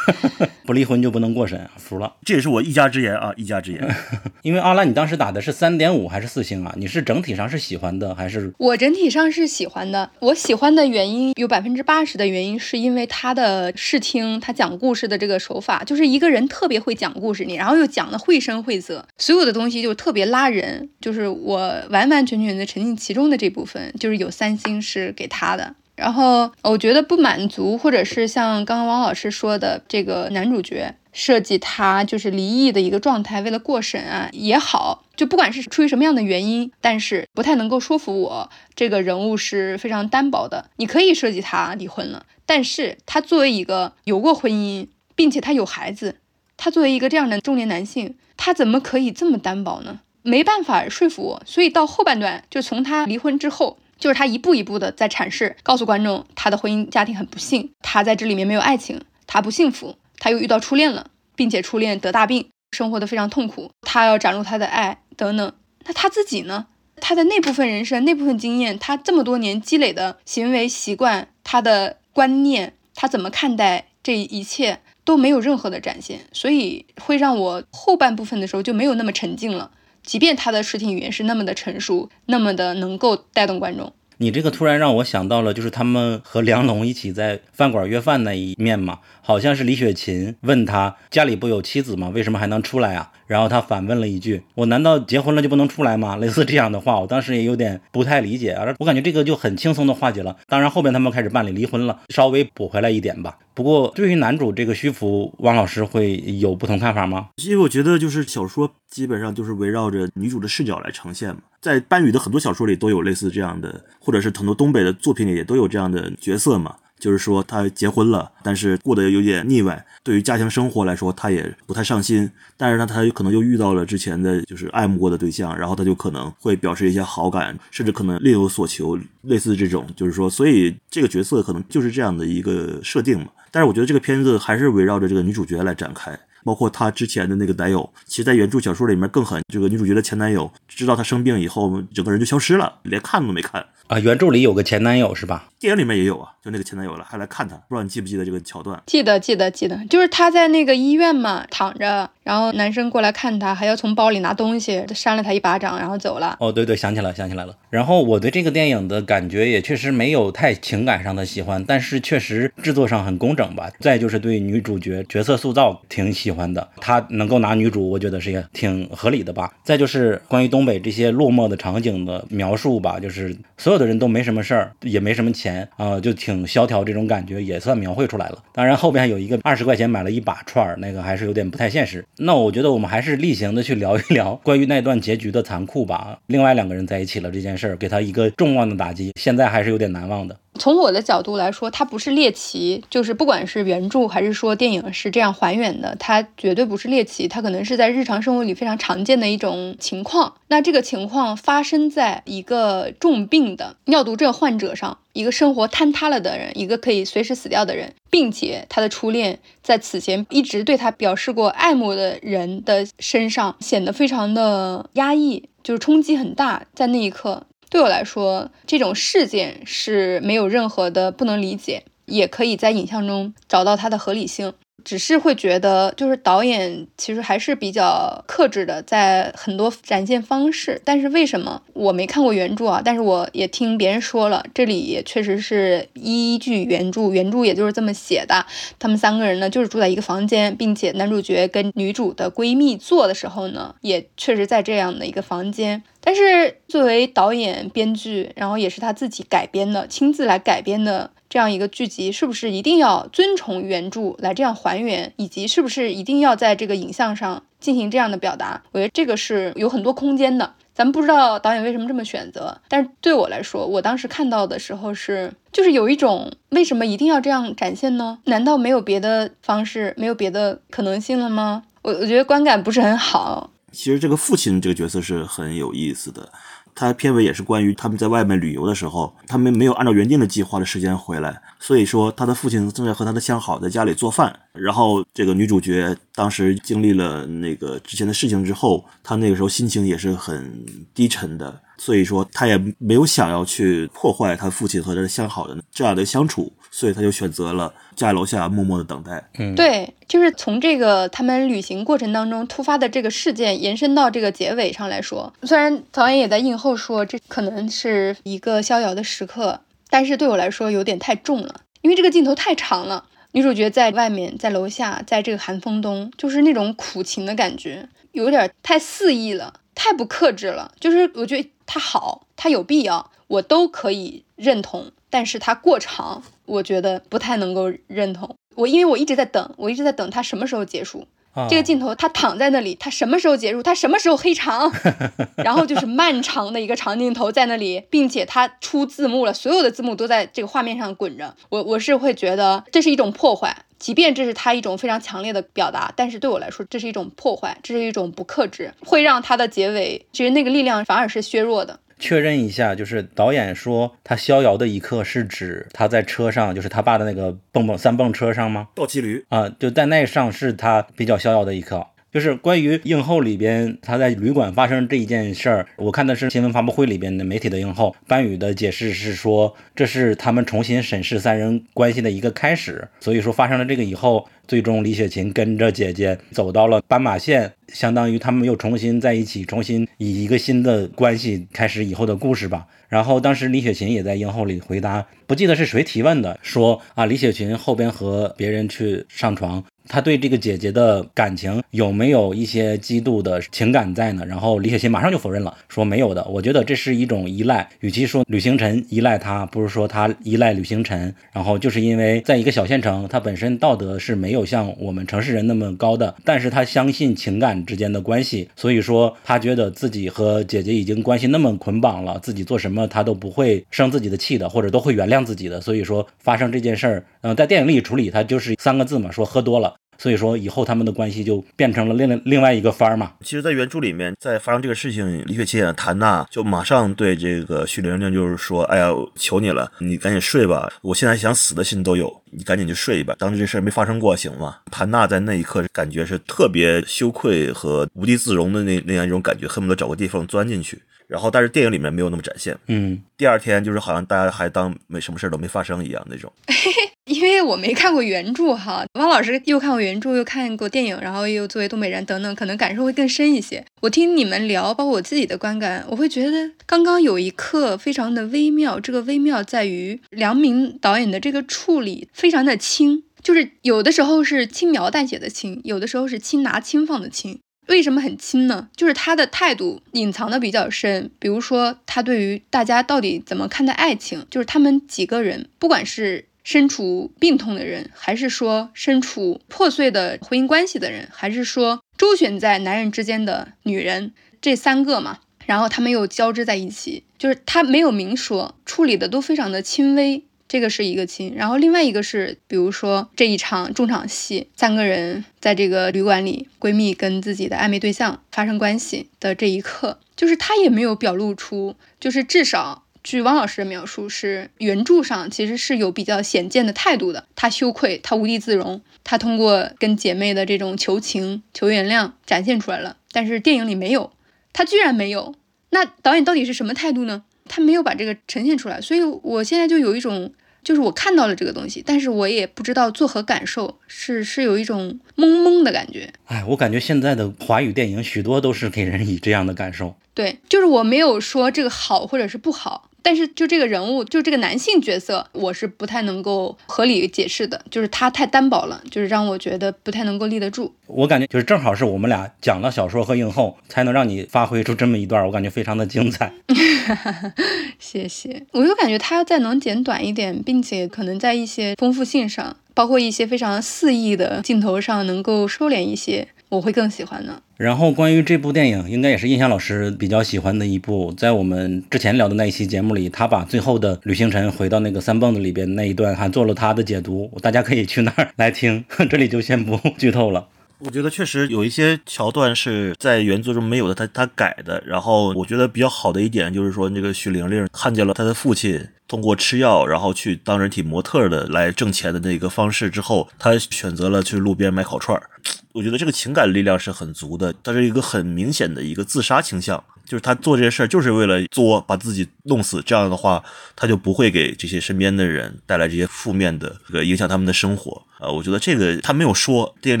[0.66, 2.12] 不离婚就不能过审，服了。
[2.24, 3.96] 这也是我一家之言啊，一家之言。
[4.42, 6.74] 因为阿拉，你当时打的是三点五还是四星啊？
[6.76, 8.52] 你是整体上是喜欢的还是？
[8.58, 10.10] 我整体上是喜欢的。
[10.18, 20.88] 我喜欢的原因有百分之八十的原因是因为他的视听，他讲故事的这个手法，就是一个人特别会讲故事，你然后又讲的绘声绘色，所有的东西就特别拉人。
[21.00, 21.58] 就是我
[21.90, 25.76] 完完全全的沉浸其中的这部分，就是有三星是给他的。
[26.00, 40.70] 然后我觉得不满足，或者是像刚刚王老师说的，这个男主角设计他就是离异的一个状态，为了过审啊也好，就不管是出于什么样的原因，但是不太能够说服我，这个人物是非常单薄的。
[40.76, 46.16] 你可以设计他离婚了，但是他作为一个有过婚姻，并且他有孩子，
[46.56, 50.00] 他作为一个这样的中年男性，他怎么可以这么单薄呢？
[50.22, 53.76] 没办法说服我，所以到后半段，就从他离婚之后。
[54.00, 61.06] 就是他一步一步的在阐释，告诉观众他的婚姻家庭很不幸，他在这里面没有爱情，他不幸福，他又遇到初恋了，
[61.36, 65.52] 并且初恋得大病，生活的非常痛苦，他要展露他的爱等等。
[65.84, 66.66] 那他自己呢？
[67.02, 79.70] 他的那部分人生、那部分经验，他这么多年积累的行为习惯，他的观念，他怎么看待这一切都没有任何的展现，所以会让我后半部分的时候就没有那么沉静了。
[80.10, 92.08] 即便他的视听语言是那么的成熟，那么的能够带动观众，你这个突然让我想到了，就是他们和梁龙一起在饭馆约饭那一面嘛，好像是李雪琴问他家里不有妻子吗？
[92.08, 93.12] 为什么还能出来啊？
[93.28, 98.74] 然后他反问了一句：“我难道结婚了就不能出来吗？”类似这样的话，我当时也有点不太理解啊。
[98.80, 100.36] 我感觉这个就很轻松的化解了。
[100.48, 103.38] 当然后边他们开始办理离婚了，稍微补回来一点吧。
[103.54, 107.28] 不过对于男主这个虚浮，汪老师会有不同看法吗？
[107.36, 116.76] 因为我觉得就是小说基本上就是围绕着女主的视角来呈现嘛，在班宇的很多小说里都有类似这样的，或者是很多东北的作品里也都有这样的角色嘛。
[116.98, 119.86] 就是说，他结婚了，但是过得有点腻歪。
[120.02, 122.30] 对于家庭生活来说，他也不太上心。
[122.58, 129.86] 但是呢，他有可能又遇到了之前的就是爱慕过的对象，然后他就可能会表示一些好感，甚至可能另有所求，类似这种。
[129.96, 133.28] 就是说，所以这个角色可能就是这样的一个设定嘛。
[133.50, 139.42] 但是我觉得这个片子还是围绕着这个女主角来展开，包括她之前的那个男友，其实，在原著小说里面更狠。
[139.52, 143.64] 这个女主角的前男友知道她生病以后，整个人就消失了，连看都没看。
[143.90, 145.48] 啊，原著里有个前男友是吧？
[145.58, 148.80] 电影里面也有啊，就那个前男友了，还来看他，不知道你记不记得这个桥段？
[148.86, 156.36] 记得，记得，记得，就是他在那个医院嘛，躺着，然后男生过来看他，还要从包里拿东西，扇了他一巴掌，然后走了。
[156.38, 157.56] 哦，对对，想起来，想起来了。
[157.68, 163.68] 然后我对这个电影的感觉也确实没有太情感上的喜欢，但是确实制作上很工整吧。
[163.80, 169.52] 再就是对女主角角色塑造挺喜欢的，她能够拿女主，我觉得是也挺合理的吧。
[169.64, 174.72] 再就是关于东北这些落寞的场景的描述吧，就是所有的人都没什么事儿。
[174.82, 178.38] 也没什么钱啊，就挺萧条，这种感觉也算描绘出来了。
[178.52, 182.04] 当然后边有一个二十块钱买了一把串儿，那个还是有点不太现实。
[182.18, 186.18] 那我觉得我们还是例行的去聊一聊 关于那段结局的残酷吧。
[186.26, 190.36] 另外两个人在一起了这件事儿，给他一个重望的打击，现在还是有点难忘的。
[190.58, 200.34] 从我的角度来说，它不是猎奇，就是不管是原著还是说电影是这样还原的，它绝对不是猎奇，它可能是在日常生活里非常常见的一种情况。
[200.48, 217.46] 那这个情况发生在一个重病的尿毒症患者上，一个生活坍塌了的人，一个可以随时死掉的人，并且他的初恋在此前一直对他表示过爱慕的人的身上，显得非常的压抑，就是冲击很大，在那一刻。
[217.70, 224.52] 对我来说，这种事件是没有任何的不能理解，也可以在影像中找到它的合理性。
[224.82, 230.80] 只是会觉得，就是导演其实还是比较克制的，在很多展现方式。
[230.82, 232.80] 但是为什么我没看过原著啊？
[232.82, 238.46] 但是我也听别人说了，这里也确实是依据原著，原著也就是这么写的。
[238.78, 245.82] 他们三个人呢，就是住在一个房间，并且男主角跟女主的闺蜜做的时候呢，也确实在这样的一个房间。
[246.00, 251.10] 但是作为导演、编剧，然后也是他自己改编的，亲自来改编的。
[251.28, 258.60] 这样一个剧集是不是一定要遵从原著来这样还原，以及是不是一定要在这个影像上进行这样的表达？
[258.72, 260.54] 我觉得这个是有很多空间的。
[260.74, 268.18] 咱们不知道导演为什么这么选择，但是对我来说，我当时看到的时候是，就是有一种为什么一定要这样展现呢？
[268.24, 271.62] 难道没有别的方式，没有别的可能性了吗？
[271.82, 273.50] 我我觉得观感不是很好。
[273.72, 276.32] 其实这个父亲这个角色是很有意思的。
[276.72, 284.34] 他片尾也是关于他们在外面旅游的时候，他们没有按照原定的计划的时间回来，所以说他的父亲正在和他的相好在家里做饭。
[284.52, 290.64] 然后这个女主角当时经历了那个之前的事情之后，她那个时候心情也是很
[290.94, 291.60] 低沉的。
[291.76, 299.22] 所以说，她也没有想要去破坏他父亲和他相好的这样的相处，所以他就选择了在楼下默默的等待。
[299.38, 313.04] 嗯，对，就是从这个他们旅行过程当中突发的这个事件延伸到这个结尾上来说，虽然导演也在映后说这可能是一个逍遥的时刻，但是对我来说有点太重了，因为这个镜头太长了。
[313.32, 319.52] 女主角在外面，在楼下，在这个寒风中，就是那种苦情的感觉，有点太肆意了。
[319.72, 328.34] 太不克制了，就是我觉得他好，他有必要，我都可以认同，但是它过长，我觉得不太能够认同。
[328.54, 331.06] 我因为我一直在等，我一直在等它什么时候结束。
[331.48, 333.62] 这个镜头，他躺在那里，他什么时候结束？
[333.62, 334.70] 他什么时候黑长？
[335.38, 341.32] 然后就是漫长的一个长镜头在那里，并且他出字幕了，所有的字幕都在这个画面上滚着。
[341.48, 343.56] 我我是会觉得这是一种破坏。
[343.78, 351.78] 即便这是他一种非常强烈的表达，但是对我来说，这是一种破坏，这是一种不克制，会让他的结尾其实那个力量反而是削弱的。
[352.00, 358.68] 确认一下，就是导演说他逍遥的一刻是指他在车上，就是他爸的那个蹦蹦三蹦车上吗？
[358.74, 361.86] 倒骑驴啊，就在那上是他比较逍遥的一刻。
[362.12, 372.88] 就是关于映后里边他在旅馆发生这一件事儿，我看的是新闻发布会里边的媒体的映后，班宇的解释是说这是他们重新审视三人关系的一个开始。
[372.98, 382.66] 所以说发生了这个以后，最终李雪琴跟着姐姐走到了斑马线，相当于他们又重新在一起，重新以一个新的关系开始以后的故事吧。
[382.88, 389.64] 然后当时李雪琴也在映后里回答，不记得是谁提问的，说啊李雪琴后边和别人去上床。
[389.90, 394.24] 他对这个姐姐的感情有没有一些嫉妒的情感在呢？
[394.24, 396.24] 然后李雪琴马上就否认了，说没有的。
[396.26, 401.12] 我觉得这是一种依赖，与其说吕星辰依赖他，不如说他依赖吕星辰。
[401.32, 415.60] 然后就是因为在一个小县城，他本身道德是没有像我们城市人那么高的，但是他相信情感之间的关系，所以说他觉得自己和姐姐已经关系那么捆绑了，自己做什么他都不会生自己的气的，或者都会原谅自己的。
[415.60, 419.74] 所以说发生这件事儿，嗯，在电影里处理他就是三个字嘛，说喝多了。
[420.00, 423.12] 所以说以后他们的关系就变成了另另外一个番儿嘛。
[423.20, 440.80] 其实，在原著里面，在发生这个事情，李雪琴演谭娜就马上对这个徐玲玲就是说：“哎呀，求你了，你赶紧睡吧，我现在想死的心都有，你赶紧去睡吧，当这事儿没发生过，行吗？”谭娜在那一刻感觉是特别羞愧和无地自容的那那样一种感觉，恨不得找个地方钻进去。
[441.06, 442.56] 然后，但是电影里面没有那么展现。
[442.68, 446.32] 嗯，第二天就是好像大家还当没什么事儿都没发生一样那种。
[447.10, 453.64] 因为我没看过原著哈， 汪老师又看过原著，又看过电影，然后又作为东北人等等，可能感受会更深一些。
[453.80, 458.78] 我听你们聊，包括我自己的观感，我会觉得刚刚有一刻非常的微妙。
[458.78, 467.40] 这个微妙在于梁明导演的这个处理非常的轻，就是有的时候是轻描淡写的轻，有的时候是轻拿轻放的轻。
[467.66, 468.68] 为什么很轻呢？
[468.74, 490.24] 就是他的态度隐藏的比较深，比如说他对于大家到底怎么看待爱情，就是他们几个人，不管是身处病痛的人，还是说身处破碎的婚姻关系的人，还是说周旋在男人之间的女人，这三个嘛，然后他们又交织在一起，就是他没有明说，处理的都非常的轻微。
[490.48, 491.32] 这个是一个亲。
[491.36, 502.82] 然后另外一个是，比如说这一场重场戏，三个人在这个旅馆里，闺蜜跟自己的暧昧对象发生关系的这一刻，就是他也没有表露出，就是至少。
[503.02, 507.26] 据汪老师的描述，是原著上其实是有比较显见的态度的。
[507.34, 512.98] 他羞愧，他无地自容，他通过跟姐妹的这种求情、求原谅展现出来了。
[513.12, 514.12] 但是电影里没有，
[514.52, 515.34] 他居然没有。
[515.70, 517.24] 那导演到底是什么态度呢？
[517.48, 518.80] 他没有把这个呈现出来。
[518.80, 520.32] 所以我现在就有一种，
[520.62, 526.12] 就是我看到了这个东西，但是我也不知道作何感受，是是有一种懵懵的感觉。
[526.26, 529.96] 哎，我感觉现在的华语电影许多都是给人以这样的感受。
[530.12, 532.89] 对，就是我没有说这个好或者是不好。
[533.02, 540.72] 但是就这个人物，就这个男性角色，我是不太能够合理解释的，就是他太单薄了，就是让我觉得不太能够立得住。
[540.86, 546.32] 我感觉就是正好是我们俩讲了小说和映后，才能让你发挥出这么一段，我感觉非常的精彩。
[547.78, 556.28] 谢谢，我就感觉他要再能剪短一点，并且可能在一些丰富性上，包括一些非常肆意的镜头上，能够收敛一些。
[556.50, 557.42] 我会更喜欢的。
[557.56, 561.12] 然后关于这部电影，应该也是印象老师比较喜欢的一部。
[561.12, 568.84] 在我们之前聊的那一期节目里，他把最后的旅行辰回到那个三蹦子里边那一段，还做了他的解读，大家可以去那儿来听。
[569.08, 570.48] 这里就先不剧透了。
[570.80, 574.82] 我觉得确实有一些桥段是在原作中没有的，他他改的。
[574.86, 585.28] 然后我觉得比较好的一点就是说，那个许玲玲看见了他的父亲通过吃药，然后去当人体模特的来挣钱的那个方式之后，她选择了去路边买烤串儿。
[585.72, 592.82] 我觉得这个情感力量是很足的，它是一个很明显的一个自杀倾向，就是他做这些事儿就是为了作，把自己弄死。
[592.84, 593.40] 这样的话，
[593.76, 598.02] 他就不会给这些身边的人带来这些负面的这个影响他们的生活。
[598.18, 600.00] 呃，我觉得这个他没有说，电影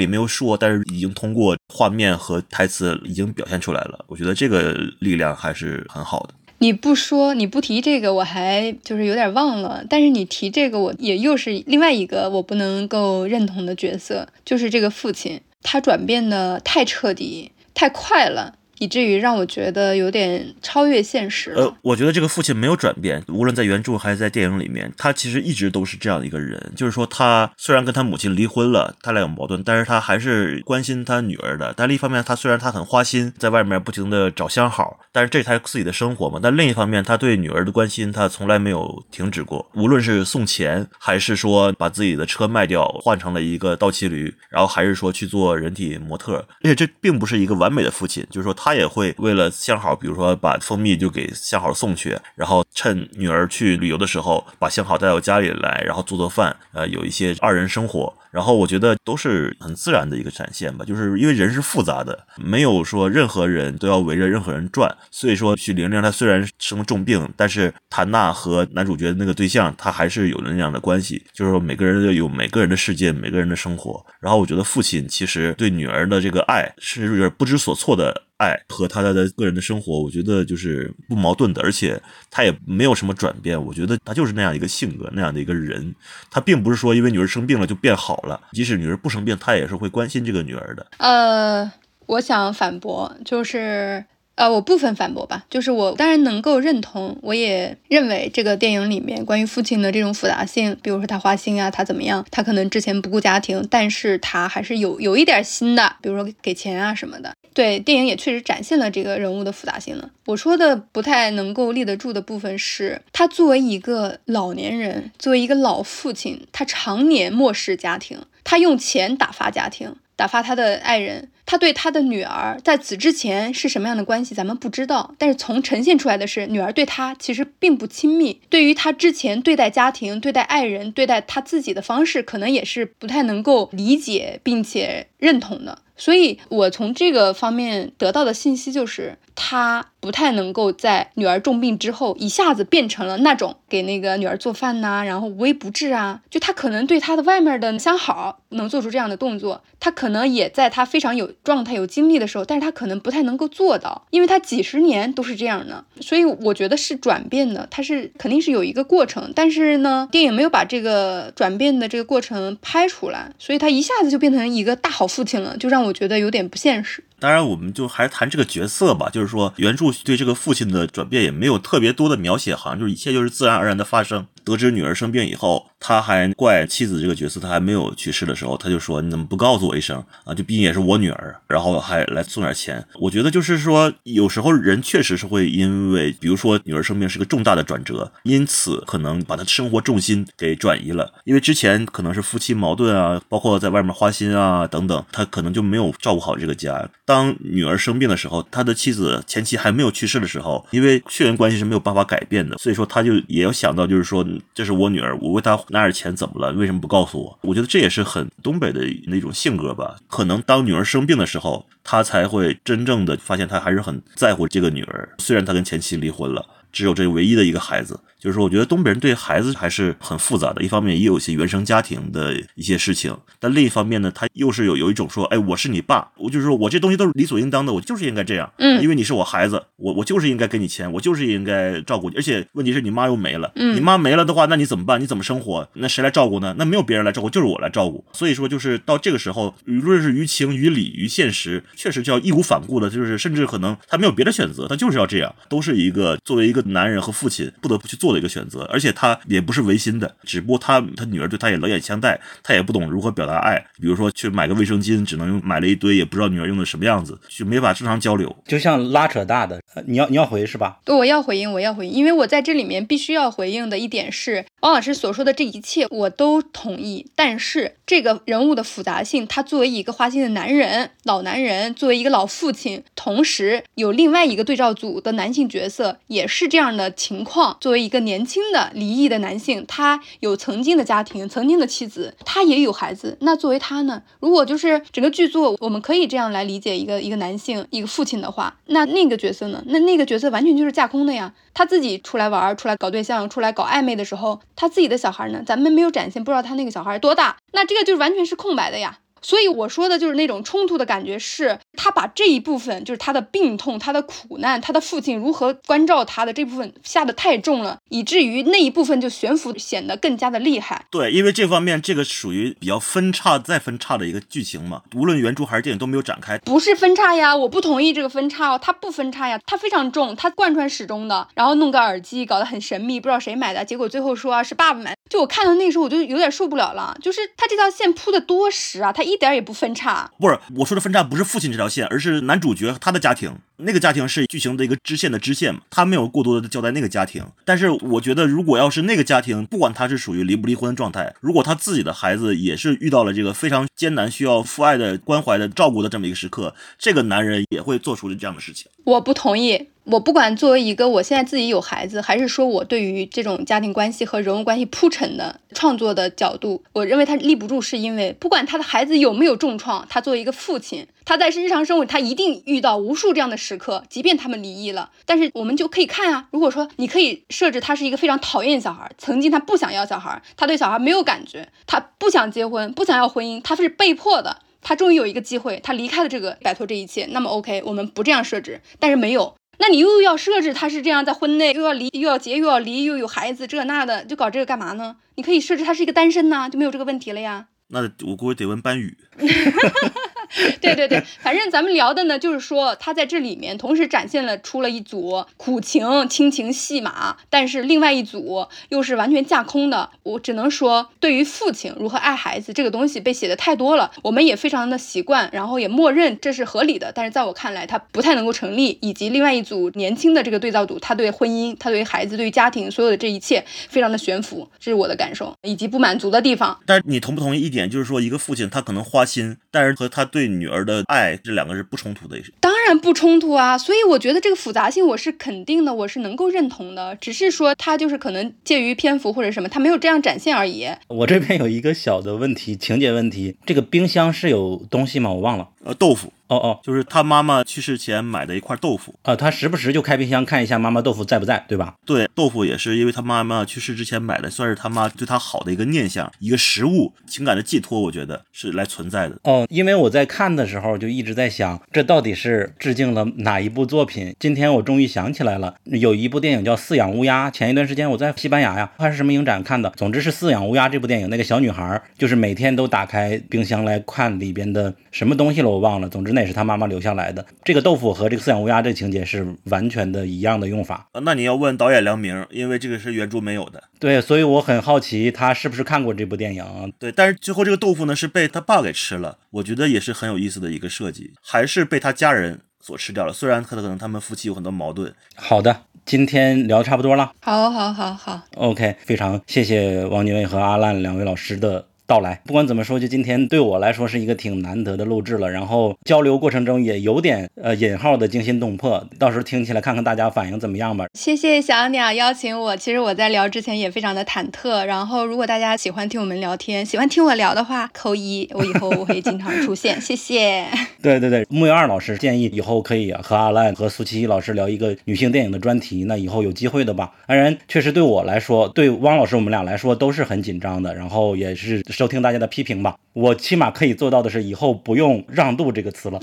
[0.00, 4.04] 里没有说，但是已经通过画面和台词已经表现出来了。
[4.08, 6.34] 我觉得这个力量还是很好的。
[6.58, 9.84] 你不说，你不提这个，我还就是有点忘了。
[9.88, 15.40] 但是你提这个，我也又是另外一个我不能够认同的角色，就是这个父亲。
[15.62, 18.56] 他转变的太彻底，太快了。
[18.80, 21.52] 以至于让我觉得有点超越现实。
[21.54, 26.72] 呃，我觉得这个父亲没有转变，无论在原著还是在电影里面，他其实一直都是这样的一个人。
[26.74, 31.74] 就是说，他虽然跟他母亲离婚了，他俩有矛盾，但是他还是关心他女儿的。
[31.76, 36.40] 但另一方面，他虽然他很花心，在外面不停的找相好，但是这是他自己的生活嘛。
[36.42, 39.70] 但另一方面，他对女儿的关心，他从来没有停止过。
[39.74, 48.69] 无论是送钱，还是说把自己的车卖掉换成了一个倒骑驴，然后还是说去做人体模特，而且这并不是一个完美的父亲，就是说他。
[48.70, 58.16] 他也会为了相好，比如说把蜂蜜就给相好送去，然后趁女儿去旅游的时候，把相好带到家里来，然后做做饭，呃，有一些二人生活。
[58.30, 64.96] 然后我觉得都是很自然的一个展现吧，就是因为人是复杂的，没有说任何人都要围着任何人转。
[65.10, 74.06] 所以说许玲玲她虽然生了重病，但是谭娜和男主角的那个对象，他还是有了那样的关系，就是说每个人都有每个人的世界，每个人的生活。
[74.20, 78.22] 然后我觉得父亲其实对女儿的这个爱是有点不知所措的。
[78.40, 82.00] 爱和他的个人的生活，我觉得就是不矛盾的，而且
[82.30, 83.62] 他也没有什么转变。
[83.66, 85.94] 我觉得他就是那样一个性格，那样的一个人。
[86.30, 90.86] 他并不是说因为女儿生病了就变好了，即使女儿不生病，他也是会关心这个女儿的。
[90.96, 91.70] 呃，
[92.06, 94.04] 我想反驳，就是。
[94.40, 107.34] 呃，我部分反驳吧，就是我当然能够认同，我也认为这个电影里面关于父亲的这种复杂性，比如说他花心啊，他怎么样，他可能之前不顾家庭，但是他还是有有一点心的，比如说给钱啊什么的。
[107.52, 110.08] 对，电影也确实展现了这个人物的复杂性了。
[110.24, 119.94] 我说的不太能够立得住的部分是，他作为一个老年人，作为一个老父亲，他常年漠视家庭，他用钱打发家庭。
[120.16, 125.16] 打发他的爱人，他对他的女儿在此之前是什么样的关系，咱们不知道。
[125.18, 128.40] 但是从呈现出来的是，女儿对他其实并不亲密。
[128.48, 135.82] 对于他之前对待家庭、对待爱人、对待他自己的方式，可能也是不太能够理解并且认同的。
[136.00, 146.22] 所以，我从这个方面得到的信息就是，他不太能够在女儿重病之后一下子变成了那种给那个女儿做饭呐，然后无微不至啊。
[146.30, 155.84] 就他可能对他的外面的相好能做出这样的动作，他可能也在他非常有状态、有精力的时候，但是他可能不太能够做到，因为他几十年都是这样的。
[156.00, 165.89] 所以我觉得是转变的，他是肯定是有一个过程，但是呢，电影没有把这个转变的这个过程拍出来，所以他一下子就变成一个大好父亲了，就让我。
[165.90, 167.02] 我觉得有点不现实。
[167.18, 169.10] 当然，我们就还是谈这个角色吧。
[169.10, 174.24] 就是说，原著对这个父亲的转变也没有特别多的描写，好像就是一切就是自然而然的发生。
[174.50, 180.34] 得知女儿生病以后，他还怪妻子这个角色，他还没有去世的时候，他就说你怎么不告诉我一声啊？
[180.34, 182.84] 就毕竟也是我女儿，然后还来送点钱。
[183.00, 191.12] 我觉得就是说，有时候人确实是会因为，比如说女儿生病是个重大的转折，因此可能把他生活重心给转移了。
[191.24, 196.88] 因为之前可能是夫妻矛盾啊，包括在外面花心啊等等，他可能就没有照顾好这个家。
[197.04, 206.52] 当女儿生病的时候，他的妻子前妻还没有去世的时候，因为血缘关系是没有办法改变的，所以说他就也要想到，就是说这是我女儿，我为她拿点钱怎么了？
[206.52, 207.38] 为什么不告诉我？
[207.42, 209.96] 我觉得这也是很东北的那种性格吧。
[210.08, 215.08] 可能当女儿生病的时候，他才会真正的发现，他还是很在乎这个女儿。
[215.18, 217.98] 虽然他跟前妻离婚了，只有这唯一的一个孩子。
[218.20, 220.62] 就是说，我觉得东北人对孩子还是很复杂的。
[220.62, 232.16] 一方面也有一些原生家庭的一些事情，但另一方面呢，他又是有有一种说，哎，我是你爸，我就是说我这东西都是理所应当的，我就是应该这样，嗯，因为你是我孩子，我我就是应该给你钱，我就是应该照顾你。
[232.16, 235.00] 而且问题是你妈又没了，嗯，你妈没了的话，那你怎么办？
[235.00, 235.66] 你怎么生活？
[235.72, 236.54] 那谁来照顾呢？
[236.58, 238.04] 那没有别人来照顾，就是我来照顾。
[238.12, 248.90] 所以说，就是到这个时候，无论是于情于理于现实，确实就要义无反顾的，就是甚至可能他没有别的选择，他就是要这样，都是一个作为一个男人和父亲不得不去做的一个选择，而且。
[249.00, 253.56] 他也不是违心的，只不过他他女儿对他也冷眼相待，他也不懂如何表达爱。
[253.80, 258.36] 比如说去买个卫生巾，只能用买了一堆，也不知道女儿用的什么样子，就没法正常交流。
[258.46, 260.80] 就像拉扯大的，你要你要回是吧？
[260.84, 267.06] 对，我要回应，我要回应，因为我在这里面必须要回应的一点是，王老师所说的这一切我都同意。
[267.14, 278.70] 但是这个人物的复杂性，他作为一个花心的男人，老男人，作为一个老父亲，同时有另外一个对照组的男性角色也是这样的情况，作为一个年轻的。
[278.74, 283.16] 离异的男性，他有曾经的家庭，曾经的妻子，他也有孩子。
[283.20, 284.02] 那作为他呢？
[284.18, 289.62] 如果就是整个剧作，我们可以这样来理解一个一个男性，一个父亲的话，那那个角色呢？
[289.66, 291.32] 那那个角色完全就是架空的呀。
[291.54, 295.42] 他自己出来玩，出来搞对象，出来搞暧昧的时候，他自己的小孩呢？
[295.46, 297.36] 咱们没有展现，不知道他那个小孩多大。
[297.52, 298.98] 那这个就完全是空白的呀。
[299.22, 310.86] 所以我说的就是那种冲突的感觉，是他把这一部分，就是他的病痛、他的苦难、他的父亲如何关照他的这部分下的太重了，以至于那一部分就悬浮显得更加的厉害。
[310.90, 316.38] 对，因为这方面这个属于比较分叉再分叉的一个剧情嘛，无论原著还是电影都没有展开。
[316.38, 321.28] 不是分叉呀，我不同意这个分叉哦，它不分叉呀，它非常重，它贯穿始终的。
[321.34, 324.94] 然后弄个耳机搞得很神秘，不知道谁买的，结果最后说啊是爸爸买。
[325.08, 330.10] 就我看到那个时候我就有点受不了了，就是他这条线铺的多实啊，他一点也不分叉。
[330.18, 333.32] 不是我说的分叉，不是父亲这条线，而是男主角他的家庭。
[333.62, 337.26] 那个家庭是剧情的一个支线的支线嘛，他没有过多的交代那个家庭。
[337.44, 348.70] 但是我觉得，如果要是那个家庭，不管他是属于离不离婚的状态，如果他自己的孩子也是遇到了这个非常艰难、需要父爱的关怀的照顾的这么一个时刻，这个男人也会做出这样的事情。
[348.84, 349.69] 我不同意。
[349.84, 366.28] 我不管作为一个我现在自己有孩子，还是说我对于这种家庭关系和人物关系铺陈的创作的角度，我认为他立不住，是因为不管他的孩子有没有重创，他作为一个父亲，他在日常生活他一定遇到无数这样的时刻，即便他们离异了，但是我们就可以看啊。
[366.30, 374.40] 如果说你可以设置他是一个非常讨厌小孩，曾经他不想要小孩，他对小孩没有感觉，他不想结婚，不想要婚姻，他是被迫的。
[374.62, 377.08] 他终于有一个机会，他离开了这个，摆脱这一切。
[377.12, 379.34] 那么 OK，我们不这样设置，但是没有。
[379.60, 384.96] 那你又要设置他是这样，在婚内又要离，又要结，又要离，又有孩子，这那的，就搞这个干嘛呢？
[385.16, 387.48] 你可以设置他是一个单身呢，就没有这个问题了呀。
[387.68, 388.96] 那我估计得问班宇。
[390.60, 399.90] 对对对，反正咱们聊的呢，就是说他在这里面同时展现了出了一组苦情亲情戏码，但是另外一组又是完全架空的。
[400.04, 406.92] 我只能说，对于父亲如何爱孩子这个东西被写的太多了，我们也非常的习惯，然后也默认这是合理的。
[406.94, 408.70] 但是在我看来，他不太能够成立。
[408.80, 416.58] 以及另外一组年轻的这个对照组，他对婚姻、他对孩子、对家庭所有的这一切非常的悬浮，这是我的感受以及不满足的地方。
[416.66, 422.20] 但是你同不同意一点，就是说一个父亲他可能花心，但是和他对女儿的爱这两个是不冲突的。
[422.40, 426.94] 当然不冲突啊，所以我觉得这个复杂性我是肯定的，我是能够认同的。
[426.96, 430.68] 只是说他就是可能介于篇幅或者什么，他没有这样展现而已。
[430.88, 435.10] 我这边有一个小的问题，情节问题，这个冰箱是有东西吗？
[435.10, 435.48] 我忘了。
[435.64, 436.12] 呃，豆腐。
[436.30, 441.74] 哦哦，就是他妈妈去世前买的一块豆腐啊，他时不时就开冰箱看一下妈妈豆腐在不在，对吧？
[441.84, 449.18] 对，豆腐也是因为他妈妈去世之前买的，算是他妈对他好的一个念想，一个食物情感的寄托，我觉得是来存在的。
[449.24, 454.14] 哦，因为我在看的时候就一直在想，这到底是致敬了哪一部作品？
[454.20, 457.28] 今天我终于想起来了，有一部电影叫《饲养乌鸦》。
[457.32, 459.72] 前一段时间我在西班牙呀，还是什么影展看的。
[459.76, 465.88] 总之是《饲养乌鸦》这部电影，那个小女孩就是每天都打开冰箱来看里边的什么东西了，我忘了。
[465.88, 467.24] 总之那也是他妈妈留下来的。
[467.44, 470.88] 这个豆腐和这个饲养乌鸦这个情节是完全的一样的用法。
[471.02, 473.62] 那你要问导演梁明，因为这个是原著没有的。
[473.78, 476.44] 对，所以我很好奇他是不是看过这部电影。
[476.78, 483.12] 对，但是最后这个豆腐呢是被他爸给吃了，我觉得也是很有意思的一个设计，还是被他家人所吃掉了。
[483.12, 484.92] 虽然可能他们夫妻有很多矛盾。
[485.14, 487.12] 好的，今天聊的差不多了。
[487.20, 488.22] 好，好，好，好。
[488.36, 491.66] OK，非常谢谢王宁卫和阿烂两位老师的。
[491.90, 495.28] 到来，不管怎么说，就今天对我来说是一个挺难得的录制了。
[495.28, 500.86] 然后交流过程中也有点呃引号的惊心动魄，到时候听起来看看大家反应怎么样吧。
[500.94, 504.64] 谢谢小鸟邀请我，其实我在聊之前也非常的忐忑。
[504.64, 509.80] 然后如果大家喜欢听我们聊天，喜欢听我聊的话，扣一，我以后我会经常出现。
[509.80, 510.46] 谢谢。
[510.80, 515.82] 对对对，木有二老师建议以后可以和阿烂和苏琪老师聊一个女性电影的专题。
[515.88, 516.92] 那以后有机会的吧。
[517.08, 520.72] 当然，确实对我来说，对汪老师我们俩来说都是很紧张的。
[520.72, 521.60] 然后也是。
[521.80, 525.98] 收听大家的批评吧，我起码可以做到的是，以后不用“让渡”这个词了。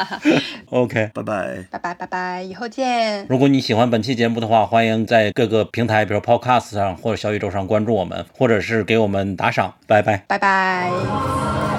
[0.72, 3.26] OK，拜拜，拜拜，拜拜，以后见。
[3.28, 9.74] 如果你喜欢本期节目的话，欢迎在各个平台，比如 Podcast 上或者小宇宙上关注我们，或者是给我们打赏。
[9.86, 11.73] 拜拜，拜拜。